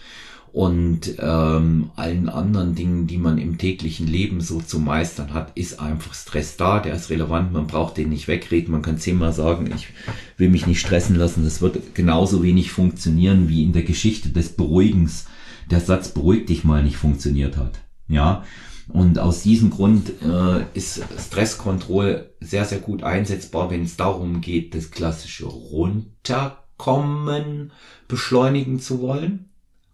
und 0.52 1.16
ähm, 1.20 1.91
allen 1.95 2.28
anderen 2.28 2.74
Dingen, 2.74 3.06
die 3.06 3.18
man 3.18 3.38
im 3.38 3.60
täglichen 3.60 4.08
Leben 4.08 4.41
so 4.41 4.60
zu 4.60 4.80
meistern 4.80 5.32
hat, 5.34 5.52
ist 5.56 5.80
einfach 5.80 6.16
Stress 6.16 6.58
da, 6.58 6.80
der 6.80 6.95
ist 6.95 7.12
relevant, 7.12 7.54
man 7.54 7.68
braucht 7.68 7.97
den 7.97 8.10
nicht 8.10 8.28
wegreden, 8.28 8.72
man 8.72 8.82
kann 8.82 8.97
zehnmal 8.97 9.32
sagen, 9.32 9.70
ich 9.76 9.89
will 10.38 10.50
mich 10.50 10.66
nicht 10.66 10.80
stressen 10.80 11.16
lassen, 11.16 11.43
das 11.43 11.62
wird 11.62 11.93
genauso 11.93 12.41
wenig 12.41 12.72
funktionieren, 12.72 13.47
wie 13.47 13.64
in 13.64 13.74
der 13.74 13.84
Geschichte 13.84 14.30
des 14.30 14.50
Beruhigens. 14.50 15.28
Der 15.70 15.82
Satz 15.82 16.10
beruhig 16.10 16.47
dich 16.47 16.64
mal 16.64 16.84
nicht 16.84 16.97
funktioniert 16.97 17.56
hat. 17.56 17.82
Ja, 18.08 18.43
und 18.88 19.20
aus 19.20 19.43
diesem 19.43 19.70
Grund 19.70 20.14
äh, 20.24 20.64
ist 20.74 21.04
Stresskontrolle 21.20 22.34
sehr, 22.39 22.66
sehr 22.66 22.80
gut 22.80 23.04
einsetzbar, 23.04 23.70
wenn 23.70 23.84
es 23.84 23.97
darum 23.97 24.41
geht, 24.41 24.74
das 24.74 24.89
klassische 24.89 25.45
Runterkommen 25.45 27.72
beschleunigen 28.08 28.80
zu 28.80 29.02
wollen 29.02 29.49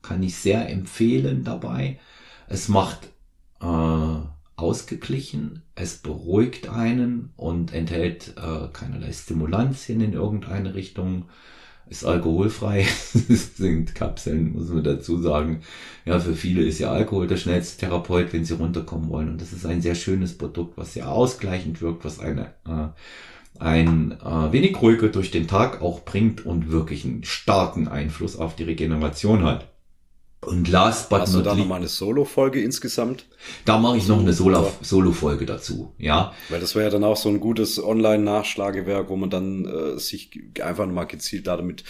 kann 0.08 0.24
ich 0.24 0.36
sehr 0.36 0.70
empfehlen 0.70 1.44
dabei. 1.44 2.00
Es 2.48 2.68
macht 2.70 3.10
äh, 3.62 4.18
ausgeglichen, 4.56 5.64
es 5.76 5.98
beruhigt 5.98 6.70
einen 6.70 7.34
und 7.36 7.74
enthält 7.74 8.36
äh, 8.38 8.68
keinerlei 8.72 9.12
Stimulantien 9.12 10.02
in 10.02 10.14
irgendeine 10.14 10.76
Richtung, 10.76 11.26
ist 11.88 12.06
alkoholfrei, 12.06 12.84
sind 13.12 13.94
Kapseln, 13.94 14.54
muss 14.54 14.70
man 14.70 14.84
dazu 14.84 15.22
sagen. 15.22 15.62
Ja, 16.06 16.20
für 16.20 16.34
viele 16.34 16.64
ist 16.64 16.80
ja 16.80 16.92
Alkohol 16.92 17.28
der 17.28 17.38
schnellste 17.38 17.86
Therapeut, 17.86 18.34
wenn 18.34 18.46
sie 18.46 18.56
runterkommen 18.56 19.10
wollen. 19.10 19.30
Und 19.30 19.42
das 19.42 19.54
ist 19.54 19.66
ein 19.66 19.82
sehr 19.82 19.94
schönes 19.94 20.36
Produkt, 20.36 20.78
was 20.78 20.94
sehr 20.94 21.12
ausgleichend 21.12 21.82
wirkt, 21.82 22.04
was 22.04 22.20
eine 22.20 22.54
äh, 22.68 22.88
ein 23.60 24.12
äh, 24.20 24.52
wenig 24.52 24.82
ruhiger 24.82 25.08
durch 25.10 25.32
den 25.32 25.48
Tag 25.48 25.82
auch 25.82 26.04
bringt 26.04 26.46
und 26.46 26.72
wirklich 26.72 27.06
einen 27.06 27.24
starken 27.24 27.88
Einfluss 27.88 28.36
auf 28.36 28.56
die 28.56 28.64
Regeneration 28.64 29.44
hat. 29.44 29.75
Und 30.46 30.68
last 30.68 31.10
but 31.10 31.22
Hast 31.22 31.34
not 31.34 31.46
du 31.46 31.50
da 31.50 31.56
nochmal 31.56 31.80
eine 31.80 31.88
Solo-Folge 31.88 32.62
insgesamt? 32.62 33.26
Da 33.66 33.78
mache 33.78 33.98
ich 33.98 34.08
noch 34.08 34.20
eine 34.20 34.34
Solo-Folge 34.34 35.46
dazu, 35.46 35.94
ja. 35.98 36.34
Weil 36.50 36.60
das 36.60 36.76
wäre 36.76 36.86
ja 36.86 36.92
dann 36.92 37.04
auch 37.04 37.18
so 37.18 37.30
ein 37.30 37.40
gutes 37.40 37.84
Online-Nachschlagewerk, 37.84 39.10
wo 39.10 39.16
man 39.16 39.30
dann 39.30 39.66
äh, 39.66 40.00
sich 40.00 40.30
einfach 40.62 40.86
nochmal 40.86 41.08
gezielt 41.08 41.48
damit 41.48 41.84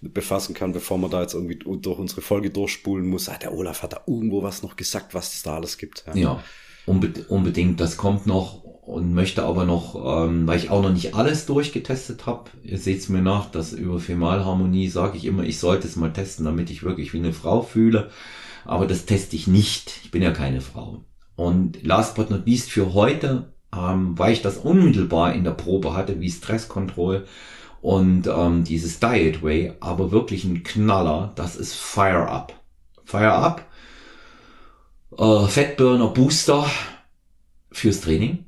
befassen 0.00 0.54
kann, 0.54 0.72
bevor 0.72 0.98
man 0.98 1.10
da 1.10 1.22
jetzt 1.22 1.34
irgendwie 1.34 1.58
durch 1.58 1.98
unsere 1.98 2.20
Folge 2.20 2.50
durchspulen 2.50 3.06
muss. 3.08 3.28
Ah, 3.28 3.38
der 3.38 3.54
Olaf 3.54 3.82
hat 3.82 3.92
da 3.92 4.02
irgendwo 4.06 4.42
was 4.42 4.62
noch 4.62 4.76
gesagt, 4.76 5.14
was 5.14 5.34
es 5.34 5.42
da 5.42 5.56
alles 5.56 5.78
gibt. 5.78 6.04
Ja, 6.06 6.14
ja 6.14 6.44
unbedingt. 6.86 7.80
Das 7.80 7.96
kommt 7.96 8.26
noch 8.26 8.63
und 8.86 9.14
möchte 9.14 9.44
aber 9.44 9.64
noch, 9.64 9.94
ähm, 10.26 10.46
weil 10.46 10.58
ich 10.58 10.70
auch 10.70 10.82
noch 10.82 10.92
nicht 10.92 11.14
alles 11.14 11.46
durchgetestet 11.46 12.26
habe, 12.26 12.50
ihr 12.62 12.78
seht 12.78 12.98
es 12.98 13.08
mir 13.08 13.22
nach, 13.22 13.50
dass 13.50 13.72
über 13.72 13.98
Femalharmonie 13.98 14.88
sage 14.88 15.16
ich 15.16 15.24
immer, 15.24 15.42
ich 15.44 15.58
sollte 15.58 15.86
es 15.86 15.96
mal 15.96 16.12
testen, 16.12 16.44
damit 16.44 16.70
ich 16.70 16.82
wirklich 16.82 17.12
wie 17.14 17.18
eine 17.18 17.32
Frau 17.32 17.62
fühle. 17.62 18.10
Aber 18.64 18.86
das 18.86 19.06
teste 19.06 19.36
ich 19.36 19.46
nicht. 19.46 20.00
Ich 20.04 20.10
bin 20.10 20.22
ja 20.22 20.32
keine 20.32 20.60
Frau. 20.60 21.04
Und 21.36 21.82
last 21.82 22.14
but 22.14 22.30
not 22.30 22.46
least 22.46 22.70
für 22.70 22.94
heute, 22.94 23.52
ähm, 23.74 24.18
weil 24.18 24.32
ich 24.32 24.42
das 24.42 24.58
unmittelbar 24.58 25.34
in 25.34 25.44
der 25.44 25.52
Probe 25.52 25.94
hatte, 25.94 26.20
wie 26.20 26.30
Stresskontroll 26.30 27.26
und 27.80 28.26
ähm, 28.26 28.64
dieses 28.64 29.00
Diet 29.00 29.42
Way, 29.42 29.74
aber 29.80 30.10
wirklich 30.10 30.44
ein 30.44 30.62
Knaller, 30.62 31.32
das 31.36 31.56
ist 31.56 31.74
Fire 31.74 32.28
Up. 32.28 32.54
Fire 33.04 33.32
Up, 33.32 33.66
äh, 35.18 35.46
Fettburner 35.46 36.08
Booster 36.08 36.66
fürs 37.70 38.00
Training 38.00 38.43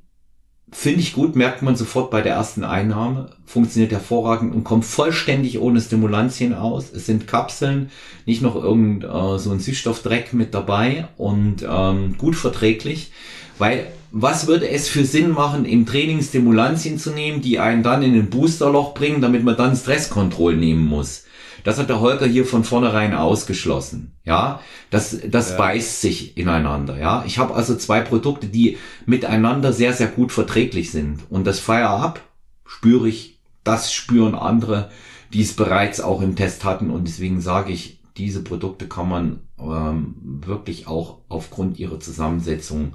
Finde 0.73 1.01
ich 1.01 1.12
gut, 1.12 1.37
merkt 1.37 1.62
man 1.62 1.77
sofort 1.77 2.11
bei 2.11 2.23
der 2.23 2.35
ersten 2.35 2.64
Einnahme. 2.64 3.31
Funktioniert 3.45 3.93
hervorragend 3.93 4.53
und 4.53 4.64
kommt 4.64 4.85
vollständig 4.85 5.61
ohne 5.61 5.81
Stimulantien 5.81 6.55
aus. 6.55 6.93
Es 6.93 7.07
sind 7.07 7.29
Kapseln, 7.29 7.91
nicht 8.25 8.43
noch 8.43 8.57
irgend 8.57 9.05
äh, 9.05 9.39
so 9.39 9.53
ein 9.53 9.61
Süßstoffdreck 9.61 10.33
mit 10.33 10.55
dabei 10.55 11.07
und 11.17 11.64
ähm, 11.69 12.19
gut 12.19 12.35
verträglich. 12.35 13.12
Weil 13.59 13.87
was 14.11 14.49
würde 14.49 14.69
es 14.69 14.89
für 14.89 15.05
Sinn 15.05 15.31
machen, 15.31 15.67
im 15.67 15.87
Training 15.87 16.21
Stimulantien 16.21 16.99
zu 16.99 17.11
nehmen, 17.11 17.43
die 17.43 17.61
einen 17.61 17.85
dann 17.85 18.03
in 18.03 18.14
ein 18.14 18.31
Boosterloch 18.31 18.93
bringen, 18.93 19.21
damit 19.21 19.45
man 19.45 19.57
dann 19.57 19.77
Stresskontroll 19.77 20.57
nehmen 20.57 20.85
muss? 20.85 21.26
Das 21.67 21.79
hat 21.79 21.89
der 21.89 21.99
Holger 21.99 22.27
hier 22.27 22.47
von 22.47 22.62
vornherein 22.62 23.12
ausgeschlossen. 23.12 24.12
Ja, 24.23 24.61
das, 24.91 25.19
das 25.29 25.51
ja. 25.51 25.57
beißt 25.57 26.01
sich 26.01 26.37
ineinander. 26.37 26.97
Ja, 26.97 27.25
ich 27.27 27.39
habe 27.39 27.57
also 27.57 27.75
zwei 27.75 28.03
Produkte, 28.03 28.47
die 28.47 28.79
miteinander 29.05 29.73
sehr, 29.73 29.93
sehr 29.93 30.07
gut 30.07 30.31
verträglich 30.31 30.93
sind. 30.93 31.25
Und 31.29 31.45
das 31.45 31.59
Fire 31.59 31.89
Up 31.89 32.21
spüre 32.64 33.09
ich, 33.09 33.41
das 33.64 33.93
spüren 33.93 34.37
andere, 34.37 34.93
die 35.33 35.43
es 35.43 35.55
bereits 35.55 36.01
auch 36.01 36.23
im 36.23 36.37
Test 36.37 36.62
hatten. 36.62 36.89
Und 36.89 37.09
deswegen 37.09 37.41
sage 37.41 37.73
ich, 37.73 38.01
diese 38.17 38.45
Produkte 38.45 38.87
kann 38.87 39.09
man 39.09 39.41
ähm, 39.59 40.14
wirklich 40.47 40.87
auch 40.87 41.19
aufgrund 41.29 41.81
ihrer 41.81 41.99
Zusammensetzung 41.99 42.95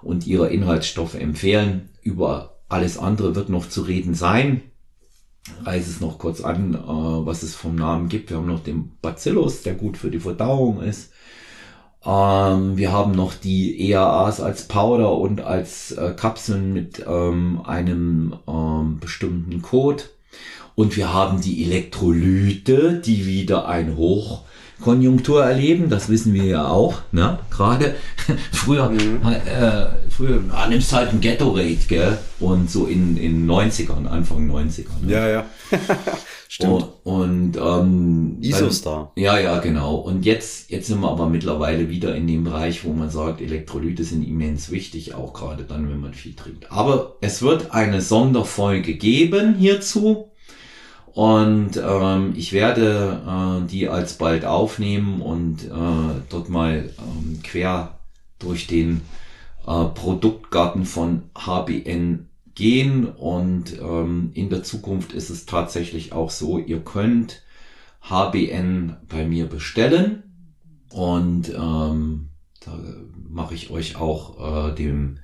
und 0.00 0.26
ihrer 0.26 0.48
Inhaltsstoffe 0.48 1.16
empfehlen. 1.16 1.90
Über 2.00 2.60
alles 2.70 2.96
andere 2.96 3.34
wird 3.34 3.50
noch 3.50 3.68
zu 3.68 3.82
reden 3.82 4.14
sein 4.14 4.62
reiße 5.64 5.90
es 5.90 6.00
noch 6.00 6.18
kurz 6.18 6.40
an, 6.40 6.74
äh, 6.74 6.78
was 6.78 7.42
es 7.42 7.54
vom 7.54 7.74
Namen 7.74 8.08
gibt. 8.08 8.30
Wir 8.30 8.38
haben 8.38 8.46
noch 8.46 8.62
den 8.62 8.92
Bacillus, 9.02 9.62
der 9.62 9.74
gut 9.74 9.96
für 9.96 10.10
die 10.10 10.20
Verdauung 10.20 10.82
ist. 10.82 11.12
Ähm, 12.04 12.76
wir 12.76 12.92
haben 12.92 13.12
noch 13.12 13.34
die 13.34 13.90
EAAs 13.90 14.40
als 14.40 14.68
Powder 14.68 15.12
und 15.16 15.40
als 15.40 15.92
äh, 15.92 16.14
Kapseln 16.16 16.72
mit 16.72 17.04
ähm, 17.06 17.60
einem 17.64 18.36
ähm, 18.46 18.98
bestimmten 19.00 19.62
Code. 19.62 20.04
Und 20.74 20.96
wir 20.96 21.12
haben 21.12 21.40
die 21.40 21.64
Elektrolyte, 21.64 23.00
die 23.00 23.26
wieder 23.26 23.66
ein 23.66 23.96
Hoch 23.96 24.42
Konjunktur 24.80 25.44
erleben, 25.44 25.88
das 25.88 26.08
wissen 26.08 26.34
wir 26.34 26.44
ja 26.44 26.68
auch, 26.68 27.00
ne? 27.10 27.38
Gerade 27.50 27.94
früher, 28.52 28.90
mhm. 28.90 29.20
äh, 29.24 29.86
früher 30.10 30.40
ah, 30.52 30.66
nimmst 30.68 30.92
halt 30.92 31.12
ein 31.12 31.20
Ghetto-Rate, 31.20 31.86
gell? 31.88 32.18
Und 32.40 32.70
so 32.70 32.86
in, 32.86 33.16
in 33.16 33.46
90ern, 33.46 34.06
Anfang 34.06 34.50
90ern. 34.50 35.04
Ne? 35.04 35.12
Ja, 35.12 35.28
ja. 35.28 35.44
Stimmt. 36.48 36.90
Und, 37.04 37.56
und 37.56 37.56
ähm, 37.56 38.36
Isostar. 38.40 39.12
Ja, 39.16 39.38
ja, 39.38 39.58
genau. 39.58 39.96
Und 39.96 40.24
jetzt, 40.24 40.70
jetzt 40.70 40.86
sind 40.86 41.00
wir 41.00 41.10
aber 41.10 41.28
mittlerweile 41.28 41.88
wieder 41.88 42.14
in 42.14 42.26
dem 42.26 42.44
Bereich, 42.44 42.84
wo 42.84 42.92
man 42.92 43.10
sagt, 43.10 43.40
Elektrolyte 43.40 44.04
sind 44.04 44.26
immens 44.26 44.70
wichtig, 44.70 45.14
auch 45.14 45.32
gerade 45.32 45.64
dann, 45.64 45.90
wenn 45.90 46.00
man 46.00 46.14
viel 46.14 46.34
trinkt. 46.34 46.70
Aber 46.70 47.16
es 47.20 47.42
wird 47.42 47.72
eine 47.72 48.00
Sonderfolge 48.00 48.94
geben 48.94 49.54
hierzu. 49.54 50.30
Und 51.16 51.78
ähm, 51.82 52.34
ich 52.36 52.52
werde 52.52 53.22
äh, 53.26 53.66
die 53.66 53.88
alsbald 53.88 54.44
aufnehmen 54.44 55.22
und 55.22 55.64
äh, 55.64 56.20
dort 56.28 56.50
mal 56.50 56.90
ähm, 56.98 57.40
quer 57.42 57.98
durch 58.38 58.66
den 58.66 59.00
äh, 59.66 59.84
Produktgarten 59.86 60.84
von 60.84 61.22
HBN 61.34 62.28
gehen. 62.54 63.06
Und 63.06 63.80
ähm, 63.80 64.30
in 64.34 64.50
der 64.50 64.62
Zukunft 64.62 65.14
ist 65.14 65.30
es 65.30 65.46
tatsächlich 65.46 66.12
auch 66.12 66.28
so, 66.28 66.58
ihr 66.58 66.80
könnt 66.80 67.42
HBN 68.02 68.98
bei 69.08 69.26
mir 69.26 69.46
bestellen. 69.46 70.22
Und 70.90 71.48
ähm, 71.48 72.28
Da 72.60 72.78
mache 73.26 73.54
ich 73.54 73.70
euch 73.70 73.96
auch 73.96 74.68
äh, 74.68 74.74
dem 74.74 75.20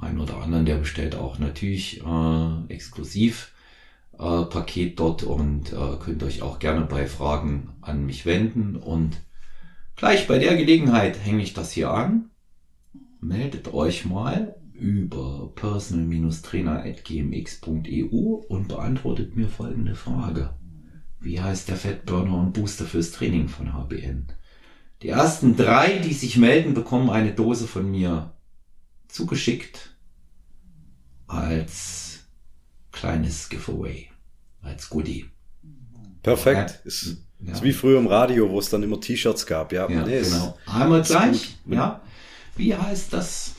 einen 0.00 0.20
oder 0.20 0.38
anderen, 0.38 0.64
der 0.64 0.76
bestellt 0.76 1.16
auch 1.16 1.38
natürlich 1.38 2.00
äh, 2.02 2.72
exklusiv 2.72 3.52
äh, 4.18 4.44
Paket 4.44 4.98
dort 4.98 5.22
und 5.22 5.72
äh, 5.72 5.96
könnt 6.00 6.22
euch 6.22 6.42
auch 6.42 6.58
gerne 6.58 6.84
bei 6.86 7.06
Fragen 7.06 7.70
an 7.80 8.04
mich 8.06 8.26
wenden. 8.26 8.76
Und 8.76 9.22
gleich 9.96 10.26
bei 10.26 10.38
der 10.38 10.56
Gelegenheit 10.56 11.18
hänge 11.24 11.42
ich 11.42 11.54
das 11.54 11.72
hier 11.72 11.90
an. 11.90 12.30
Meldet 13.20 13.72
euch 13.74 14.04
mal 14.04 14.54
über 14.72 15.52
personal-trainer.gmx.eu 15.54 18.34
und 18.48 18.68
beantwortet 18.68 19.36
mir 19.36 19.48
folgende 19.48 19.94
Frage. 19.94 20.54
Wie 21.20 21.40
heißt 21.40 21.68
der 21.68 21.76
Fettburner 21.76 22.38
und 22.38 22.52
Booster 22.52 22.84
fürs 22.84 23.10
Training 23.10 23.48
von 23.48 23.72
HBN? 23.72 24.28
Die 25.02 25.08
ersten 25.08 25.56
drei, 25.56 25.98
die 25.98 26.12
sich 26.12 26.36
melden, 26.36 26.74
bekommen 26.74 27.10
eine 27.10 27.32
Dose 27.32 27.66
von 27.66 27.90
mir 27.90 28.34
zugeschickt 29.08 29.96
als 31.26 32.28
kleines 32.92 33.48
Giveaway, 33.48 34.07
als 34.62 34.88
Goodie. 34.88 35.26
Perfekt. 36.22 36.70
Ja. 36.70 36.76
Ist, 36.84 37.16
ja. 37.40 37.52
ist 37.52 37.62
wie 37.62 37.72
früher 37.72 37.98
im 37.98 38.06
Radio, 38.06 38.50
wo 38.50 38.58
es 38.58 38.70
dann 38.70 38.82
immer 38.82 39.00
T-Shirts 39.00 39.46
gab. 39.46 39.72
Ja, 39.72 39.88
ja 39.88 40.04
nee, 40.04 40.20
genau. 40.20 40.58
Einmal 40.66 41.02
gleich. 41.02 41.56
Ja. 41.66 42.00
Wie 42.56 42.74
heißt 42.74 43.12
das 43.12 43.54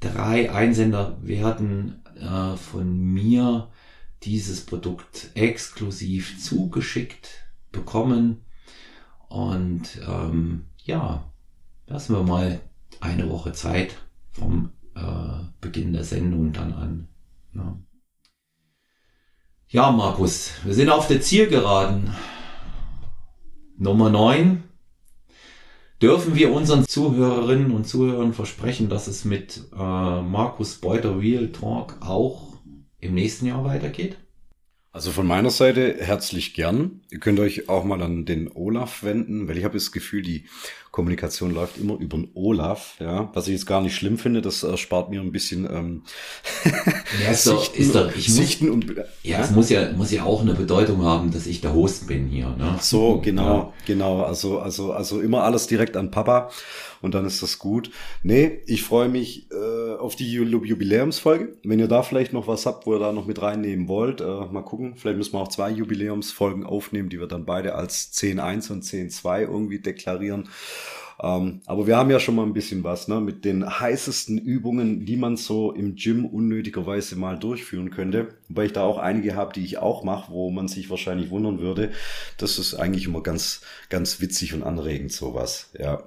drei 0.00 0.52
Einsender 0.52 1.18
werden 1.22 2.03
äh, 2.16 2.56
von 2.56 2.96
mir 2.98 3.68
dieses 4.22 4.64
Produkt 4.64 5.30
exklusiv 5.34 6.42
zugeschickt 6.42 7.28
bekommen. 7.72 8.44
Und 9.28 10.00
ähm, 10.06 10.66
ja, 10.84 11.30
lassen 11.86 12.14
wir 12.14 12.22
mal 12.22 12.60
eine 13.00 13.28
Woche 13.28 13.52
Zeit 13.52 13.96
vom 14.32 14.70
äh, 14.94 15.44
Beginn 15.60 15.92
der 15.92 16.04
Sendung 16.04 16.52
dann 16.52 16.72
an. 16.72 17.08
Ja. 17.54 17.78
ja, 19.68 19.90
Markus, 19.90 20.52
wir 20.64 20.74
sind 20.74 20.90
auf 20.90 21.08
der 21.08 21.20
Zielgeraden. 21.20 22.14
Nummer 23.76 24.08
9 24.08 24.62
Dürfen 26.02 26.34
wir 26.34 26.52
unseren 26.52 26.86
Zuhörerinnen 26.86 27.70
und 27.70 27.86
Zuhörern 27.86 28.32
versprechen, 28.32 28.88
dass 28.88 29.06
es 29.06 29.24
mit 29.24 29.62
äh, 29.72 29.76
Markus 29.76 30.76
Beuter 30.76 31.18
Real 31.18 31.48
Talk 31.48 31.98
auch 32.00 32.54
im 33.00 33.14
nächsten 33.14 33.46
Jahr 33.46 33.64
weitergeht? 33.64 34.16
Also 34.90 35.10
von 35.10 35.26
meiner 35.26 35.50
Seite 35.50 35.96
herzlich 35.98 36.54
gern. 36.54 37.00
Ihr 37.10 37.18
könnt 37.18 37.40
euch 37.40 37.68
auch 37.68 37.84
mal 37.84 38.02
an 38.02 38.24
den 38.24 38.50
Olaf 38.54 39.02
wenden, 39.02 39.48
weil 39.48 39.58
ich 39.58 39.64
habe 39.64 39.74
das 39.74 39.92
Gefühl, 39.92 40.22
die 40.22 40.46
Kommunikation 40.94 41.52
läuft 41.52 41.76
immer 41.78 41.98
über 41.98 42.16
den 42.16 42.28
Olaf, 42.34 42.94
ja, 43.00 43.28
was 43.34 43.48
ich 43.48 43.54
jetzt 43.54 43.66
gar 43.66 43.80
nicht 43.80 43.96
schlimm 43.96 44.16
finde, 44.16 44.42
das 44.42 44.62
erspart 44.62 45.10
mir 45.10 45.20
ein 45.20 45.32
bisschen 45.32 45.64
ähm, 45.64 46.02
ja, 47.24 47.32
ist 47.32 47.48
doch, 47.48 47.74
ist 47.74 47.96
doch, 47.96 48.14
ich 48.14 48.32
Sichten 48.32 48.66
muss, 48.66 48.74
und 48.74 48.94
ja, 49.24 49.40
es 49.40 49.50
muss 49.50 49.70
ja 49.70 49.90
muss 49.90 50.12
ja 50.12 50.22
auch 50.22 50.42
eine 50.42 50.54
Bedeutung 50.54 51.02
haben, 51.02 51.32
dass 51.32 51.48
ich 51.48 51.60
der 51.60 51.74
Host 51.74 52.06
bin 52.06 52.28
hier, 52.28 52.50
ne? 52.50 52.76
So, 52.80 53.20
genau, 53.20 53.56
ja. 53.56 53.72
genau, 53.86 54.22
also 54.22 54.60
also 54.60 54.92
also 54.92 55.20
immer 55.20 55.42
alles 55.42 55.66
direkt 55.66 55.96
an 55.96 56.12
Papa 56.12 56.50
und 57.04 57.14
dann 57.14 57.26
ist 57.26 57.42
das 57.42 57.58
gut. 57.58 57.90
Nee, 58.22 58.62
ich 58.64 58.82
freue 58.82 59.10
mich 59.10 59.50
äh, 59.50 59.92
auf 59.96 60.16
die 60.16 60.32
Jubiläumsfolge. 60.32 61.54
Wenn 61.62 61.78
ihr 61.78 61.86
da 61.86 62.02
vielleicht 62.02 62.32
noch 62.32 62.48
was 62.48 62.64
habt, 62.64 62.86
wo 62.86 62.94
ihr 62.94 62.98
da 62.98 63.12
noch 63.12 63.26
mit 63.26 63.42
reinnehmen 63.42 63.88
wollt, 63.88 64.22
äh, 64.22 64.24
mal 64.24 64.62
gucken. 64.62 64.94
Vielleicht 64.96 65.18
müssen 65.18 65.34
wir 65.34 65.40
auch 65.40 65.48
zwei 65.48 65.70
Jubiläumsfolgen 65.70 66.64
aufnehmen, 66.64 67.10
die 67.10 67.20
wir 67.20 67.26
dann 67.26 67.44
beide 67.44 67.74
als 67.74 68.10
10.1 68.14 68.72
und 68.72 68.84
10.2 68.84 69.42
irgendwie 69.42 69.80
deklarieren. 69.80 70.48
Ähm, 71.22 71.60
aber 71.66 71.86
wir 71.86 71.96
haben 71.96 72.10
ja 72.10 72.18
schon 72.18 72.34
mal 72.34 72.44
ein 72.44 72.52
bisschen 72.52 72.82
was 72.84 73.08
ne, 73.08 73.20
mit 73.20 73.44
den 73.44 73.80
heißesten 73.80 74.38
Übungen, 74.38 75.04
die 75.06 75.16
man 75.16 75.36
so 75.36 75.72
im 75.72 75.94
Gym 75.94 76.24
unnötigerweise 76.26 77.16
mal 77.16 77.38
durchführen 77.38 77.90
könnte. 77.90 78.34
Wobei 78.48 78.66
ich 78.66 78.72
da 78.72 78.82
auch 78.82 78.98
einige 78.98 79.36
habe, 79.36 79.52
die 79.52 79.64
ich 79.64 79.78
auch 79.78 80.02
mache, 80.02 80.32
wo 80.32 80.50
man 80.50 80.68
sich 80.68 80.90
wahrscheinlich 80.90 81.30
wundern 81.30 81.60
würde. 81.60 81.92
Das 82.38 82.58
ist 82.58 82.74
eigentlich 82.74 83.06
immer 83.06 83.22
ganz, 83.22 83.60
ganz 83.88 84.20
witzig 84.20 84.54
und 84.54 84.62
anregend 84.62 85.12
sowas. 85.12 85.70
Ja. 85.78 86.02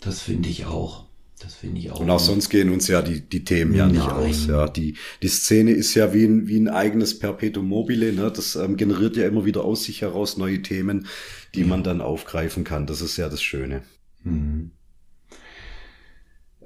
Das 0.00 0.20
finde 0.20 0.48
ich 0.48 0.66
auch. 0.66 1.04
Das 1.40 1.54
finde 1.54 1.80
ich 1.80 1.90
auch. 1.90 2.00
Und 2.00 2.10
auch 2.10 2.20
sonst 2.20 2.48
gehen 2.48 2.70
uns 2.70 2.88
ja 2.88 3.02
die, 3.02 3.20
die 3.20 3.44
Themen 3.44 3.74
ja 3.74 3.86
nicht 3.86 4.06
Nein. 4.06 4.30
aus. 4.30 4.46
Ja, 4.46 4.68
die, 4.68 4.96
die 5.22 5.28
Szene 5.28 5.72
ist 5.72 5.94
ja 5.94 6.14
wie 6.14 6.24
ein, 6.24 6.46
wie 6.46 6.58
ein 6.58 6.68
eigenes 6.68 7.18
Perpetuum 7.18 7.68
mobile. 7.68 8.12
Ne? 8.12 8.32
Das 8.34 8.56
ähm, 8.56 8.76
generiert 8.76 9.16
ja 9.16 9.26
immer 9.26 9.44
wieder 9.44 9.64
aus 9.64 9.84
sich 9.84 10.02
heraus 10.02 10.36
neue 10.36 10.62
Themen, 10.62 11.06
die 11.54 11.60
ja. 11.60 11.66
man 11.66 11.82
dann 11.82 12.00
aufgreifen 12.00 12.64
kann. 12.64 12.86
Das 12.86 13.00
ist 13.00 13.16
ja 13.16 13.28
das 13.28 13.42
Schöne. 13.42 13.82
Mhm. 14.24 14.70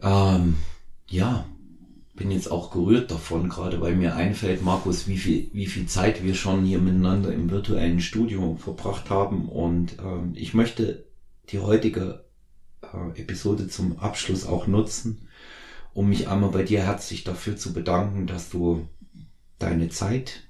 Ähm, 0.00 0.56
ja, 1.08 1.46
bin 2.14 2.30
jetzt 2.30 2.50
auch 2.50 2.70
gerührt 2.70 3.10
davon, 3.10 3.48
gerade 3.48 3.80
weil 3.80 3.94
mir 3.94 4.16
einfällt, 4.16 4.62
Markus, 4.62 5.06
wie 5.06 5.16
viel, 5.16 5.50
wie 5.52 5.66
viel 5.66 5.86
Zeit 5.86 6.24
wir 6.24 6.34
schon 6.34 6.64
hier 6.64 6.80
miteinander 6.80 7.32
im 7.32 7.50
virtuellen 7.50 8.00
Studio 8.00 8.56
verbracht 8.56 9.08
haben. 9.10 9.48
Und 9.48 9.98
ähm, 10.00 10.32
ich 10.34 10.52
möchte 10.54 11.04
die 11.50 11.60
heutige 11.60 12.24
äh, 12.82 13.20
Episode 13.20 13.68
zum 13.68 13.98
Abschluss 13.98 14.46
auch 14.46 14.66
nutzen, 14.66 15.28
um 15.94 16.08
mich 16.08 16.28
einmal 16.28 16.50
bei 16.50 16.64
dir 16.64 16.82
herzlich 16.82 17.24
dafür 17.24 17.56
zu 17.56 17.72
bedanken, 17.72 18.26
dass 18.26 18.50
du 18.50 18.88
deine 19.58 19.88
Zeit 19.88 20.47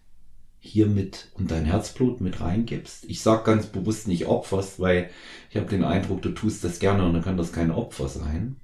hier 0.61 0.87
mit 0.87 1.31
und 1.35 1.51
dein 1.51 1.65
Herzblut 1.65 2.21
mit 2.21 2.41
reingibst. 2.41 3.05
Ich 3.09 3.21
sag 3.21 3.45
ganz 3.45 3.67
bewusst 3.67 4.09
nicht 4.09 4.27
opferst, 4.27 4.81
weil 4.81 5.11
ich 5.51 5.57
habe 5.57 5.69
den 5.69 5.85
Eindruck, 5.85 6.23
du 6.23 6.31
tust 6.31 6.65
das 6.65 6.79
gerne 6.79 7.05
und 7.05 7.15
dann 7.15 7.23
kann 7.23 7.37
das 7.37 7.53
kein 7.53 7.71
Opfer 7.71 8.09
sein. 8.09 8.57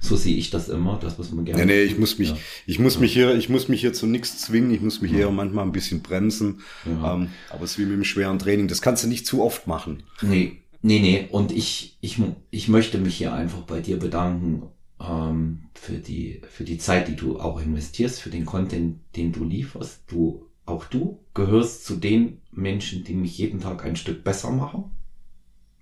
So 0.00 0.14
sehe 0.14 0.36
ich 0.36 0.50
das 0.50 0.68
immer, 0.68 0.96
das 1.02 1.18
was 1.18 1.32
man 1.32 1.44
gerne. 1.44 1.66
Nee, 1.66 1.72
nee, 1.72 1.82
ich 1.82 1.98
muss 1.98 2.18
mich, 2.18 2.30
ja. 2.30 2.36
ich 2.66 2.78
muss 2.78 3.00
mich 3.00 3.12
hier, 3.12 3.34
ich 3.34 3.48
muss 3.48 3.66
mich 3.66 3.80
hier 3.80 3.92
zu 3.92 4.06
nichts 4.06 4.38
zwingen, 4.38 4.70
ich 4.70 4.80
muss 4.80 5.00
mich 5.00 5.10
ja. 5.10 5.18
eher 5.18 5.30
manchmal 5.32 5.64
ein 5.64 5.72
bisschen 5.72 6.02
bremsen. 6.02 6.60
Ja. 6.84 7.14
Ähm, 7.14 7.30
aber 7.50 7.64
es 7.64 7.72
ist 7.72 7.78
wie 7.78 7.84
mit 7.84 7.94
dem 7.94 8.04
schweren 8.04 8.38
Training, 8.38 8.68
das 8.68 8.80
kannst 8.80 9.02
du 9.02 9.08
nicht 9.08 9.26
zu 9.26 9.42
oft 9.42 9.66
machen. 9.66 10.04
Nee, 10.22 10.62
Nee, 10.80 11.00
nee, 11.00 11.28
und 11.30 11.50
ich, 11.50 11.98
ich, 12.00 12.20
ich 12.50 12.68
möchte 12.68 12.98
mich 12.98 13.16
hier 13.16 13.32
einfach 13.32 13.62
bei 13.62 13.80
dir 13.80 13.98
bedanken 13.98 14.68
ähm, 15.00 15.64
für, 15.74 15.98
die, 15.98 16.40
für 16.48 16.64
die 16.64 16.78
Zeit, 16.78 17.08
die 17.08 17.16
du 17.16 17.40
auch 17.40 17.60
investierst, 17.60 18.20
für 18.20 18.30
den 18.30 18.46
Content, 18.46 19.00
den 19.16 19.32
du 19.32 19.44
lieferst. 19.44 20.02
Du, 20.06 20.46
auch 20.68 20.84
du 20.84 21.20
gehörst 21.34 21.84
zu 21.84 21.96
den 21.96 22.40
Menschen, 22.50 23.04
die 23.04 23.14
mich 23.14 23.38
jeden 23.38 23.60
Tag 23.60 23.84
ein 23.84 23.96
Stück 23.96 24.24
besser 24.24 24.50
machen. 24.50 24.84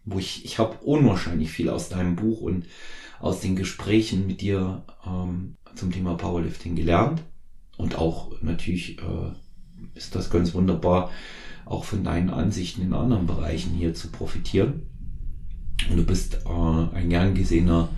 Wo 0.05 0.19
ich, 0.19 0.45
ich 0.45 0.59
habe 0.59 0.77
unwahrscheinlich 0.85 1.51
viel 1.51 1.69
aus 1.69 1.89
deinem 1.89 2.17
Buch 2.17 2.41
und 2.41 2.67
aus 3.19 3.41
den 3.41 3.57
Gesprächen 3.57 4.27
mit 4.27 4.41
dir 4.41 4.85
ähm, 5.05 5.57
zum 5.75 5.91
Thema 5.91 6.15
Powerlifting 6.15 6.77
gelernt. 6.77 7.23
Und 7.77 7.99
auch 7.99 8.41
natürlich 8.43 8.99
äh, 8.99 9.33
ist 9.95 10.15
das 10.15 10.31
ganz 10.31 10.55
wunderbar, 10.55 11.11
auch 11.65 11.85
von 11.85 12.05
deinen 12.05 12.31
Ansichten 12.31 12.83
in 12.83 12.93
anderen 12.93 13.27
Bereichen 13.27 13.75
hier 13.75 13.95
zu 13.95 14.09
profitieren. 14.09 14.83
Und 15.91 15.97
du 15.97 16.05
bist 16.05 16.41
äh, 16.47 16.97
ein 16.97 17.11
gern 17.11 17.35
gesehener 17.35 17.89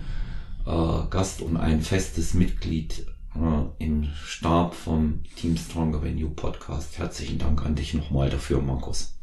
äh, 0.65 1.09
Gast 1.09 1.41
und 1.41 1.57
ein 1.57 1.81
festes 1.81 2.33
Mitglied 2.33 3.05
äh, 3.35 3.83
im 3.83 4.09
Stab 4.25 4.75
vom 4.75 5.23
Team 5.35 5.57
Stronger 5.57 6.03
Venue 6.03 6.29
Podcast. 6.29 6.97
Herzlichen 6.97 7.37
Dank 7.37 7.65
an 7.65 7.75
dich 7.75 7.93
nochmal 7.93 8.29
dafür, 8.29 8.61
Markus. 8.61 9.15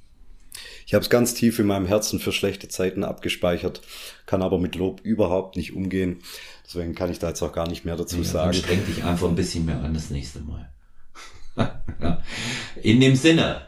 Ich 0.86 0.94
habe 0.94 1.02
es 1.02 1.10
ganz 1.10 1.34
tief 1.34 1.58
in 1.58 1.66
meinem 1.66 1.86
Herzen 1.86 2.20
für 2.20 2.32
schlechte 2.32 2.68
Zeiten 2.68 3.04
abgespeichert, 3.04 3.82
kann 4.24 4.42
aber 4.42 4.58
mit 4.58 4.74
Lob 4.76 5.00
überhaupt 5.02 5.56
nicht 5.56 5.74
umgehen. 5.74 6.18
Deswegen 6.64 6.94
kann 6.94 7.10
ich 7.10 7.18
da 7.18 7.28
jetzt 7.28 7.42
auch 7.42 7.52
gar 7.52 7.68
nicht 7.68 7.84
mehr 7.84 7.96
dazu 7.96 8.18
ja, 8.18 8.24
sagen. 8.24 8.54
Streng 8.54 8.86
dich 8.86 9.04
einfach 9.04 9.28
ein 9.28 9.34
bisschen 9.34 9.66
mehr 9.66 9.80
an 9.80 9.94
das 9.94 10.10
nächste 10.10 10.40
Mal. 10.40 10.72
In 12.82 13.00
dem 13.00 13.16
Sinne, 13.16 13.66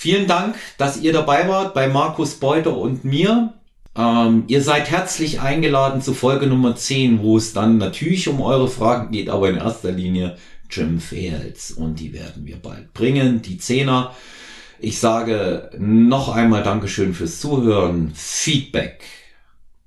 Vielen 0.00 0.28
Dank, 0.28 0.54
dass 0.76 1.00
ihr 1.00 1.12
dabei 1.12 1.48
wart 1.48 1.74
bei 1.74 1.88
Markus 1.88 2.36
Beuter 2.36 2.76
und 2.76 3.02
mir. 3.04 3.54
Ähm, 3.98 4.44
ihr 4.46 4.62
seid 4.62 4.90
herzlich 4.90 5.40
eingeladen 5.40 6.00
zu 6.00 6.14
Folge 6.14 6.46
Nummer 6.46 6.76
10, 6.76 7.20
wo 7.20 7.36
es 7.36 7.52
dann 7.52 7.78
natürlich 7.78 8.28
um 8.28 8.40
eure 8.40 8.68
Fragen 8.68 9.10
geht, 9.10 9.28
aber 9.28 9.50
in 9.50 9.56
erster 9.56 9.90
Linie 9.90 10.36
Jim 10.70 11.00
Fails. 11.00 11.72
Und 11.72 11.98
die 11.98 12.12
werden 12.12 12.46
wir 12.46 12.58
bald 12.58 12.94
bringen, 12.94 13.42
die 13.42 13.58
Zehner. 13.58 14.14
Ich 14.78 15.00
sage 15.00 15.70
noch 15.76 16.28
einmal 16.28 16.62
Dankeschön 16.62 17.12
fürs 17.12 17.40
Zuhören. 17.40 18.12
Feedback 18.14 19.02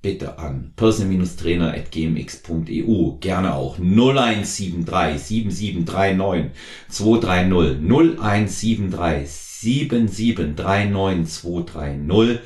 bitte 0.01 0.37
an 0.39 0.73
person-trainer.gmx.eu. 0.75 3.17
Gerne 3.19 3.55
auch 3.55 3.79
0173 3.79 5.21
7739 5.21 6.51
230 6.89 7.79
0173 7.79 9.51
7739230, 9.61 12.39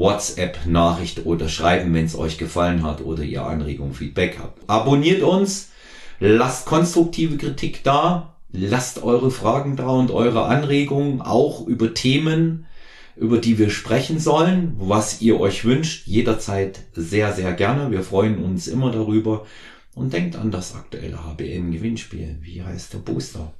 WhatsApp-Nachricht 0.00 1.26
oder 1.26 1.48
schreiben, 1.48 1.92
wenn 1.94 2.06
es 2.06 2.16
euch 2.16 2.38
gefallen 2.38 2.82
hat 2.82 3.02
oder 3.02 3.22
ihr 3.22 3.44
Anregungen, 3.44 3.94
Feedback 3.94 4.38
habt. 4.40 4.62
Abonniert 4.68 5.22
uns, 5.22 5.70
lasst 6.18 6.66
konstruktive 6.66 7.36
Kritik 7.36 7.84
da, 7.84 8.34
lasst 8.50 9.02
eure 9.02 9.30
Fragen 9.30 9.76
da 9.76 9.88
und 9.88 10.10
eure 10.10 10.46
Anregungen 10.46 11.20
auch 11.20 11.66
über 11.66 11.92
Themen, 11.92 12.66
über 13.14 13.38
die 13.38 13.58
wir 13.58 13.68
sprechen 13.68 14.18
sollen, 14.18 14.74
was 14.78 15.20
ihr 15.20 15.38
euch 15.38 15.64
wünscht, 15.66 16.06
jederzeit 16.06 16.80
sehr, 16.94 17.34
sehr 17.34 17.52
gerne. 17.52 17.90
Wir 17.90 18.02
freuen 18.02 18.42
uns 18.42 18.66
immer 18.66 18.90
darüber. 18.90 19.46
Und 19.94 20.12
denkt 20.12 20.36
an 20.36 20.50
das 20.50 20.74
aktuelle 20.74 21.24
HBN-Gewinnspiel. 21.24 22.38
Wie 22.40 22.62
heißt 22.62 22.94
der 22.94 23.00
Booster? 23.00 23.52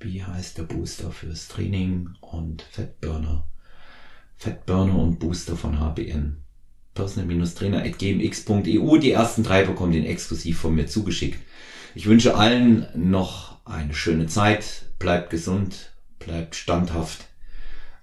Wie 0.00 0.24
heißt 0.24 0.58
der 0.58 0.64
Booster 0.64 1.12
fürs 1.12 1.48
Training 1.48 2.08
und 2.20 2.62
Fettburner? 2.62 3.46
Fettburner 4.36 4.98
und 4.98 5.18
Booster 5.18 5.56
von 5.56 5.80
HBN. 5.80 6.42
Personal-Trainer.gmx.eu. 6.94 8.98
Die 8.98 9.12
ersten 9.12 9.42
drei 9.42 9.64
bekommen 9.64 9.92
den 9.92 10.04
exklusiv 10.04 10.60
von 10.60 10.74
mir 10.74 10.86
zugeschickt. 10.86 11.40
Ich 11.94 12.06
wünsche 12.06 12.36
allen 12.36 12.86
noch 12.94 13.56
eine 13.64 13.94
schöne 13.94 14.26
Zeit. 14.26 14.92
Bleibt 14.98 15.30
gesund, 15.30 15.94
bleibt 16.18 16.54
standhaft. 16.54 17.28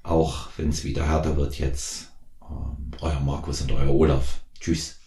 Auch 0.03 0.49
wenn 0.57 0.69
es 0.69 0.83
wieder 0.83 1.07
härter 1.07 1.37
wird 1.37 1.59
jetzt. 1.59 2.11
Ähm, 2.41 2.91
euer 3.01 3.19
Markus 3.19 3.61
und 3.61 3.71
euer 3.71 3.93
Olaf. 3.93 4.41
Tschüss. 4.59 4.99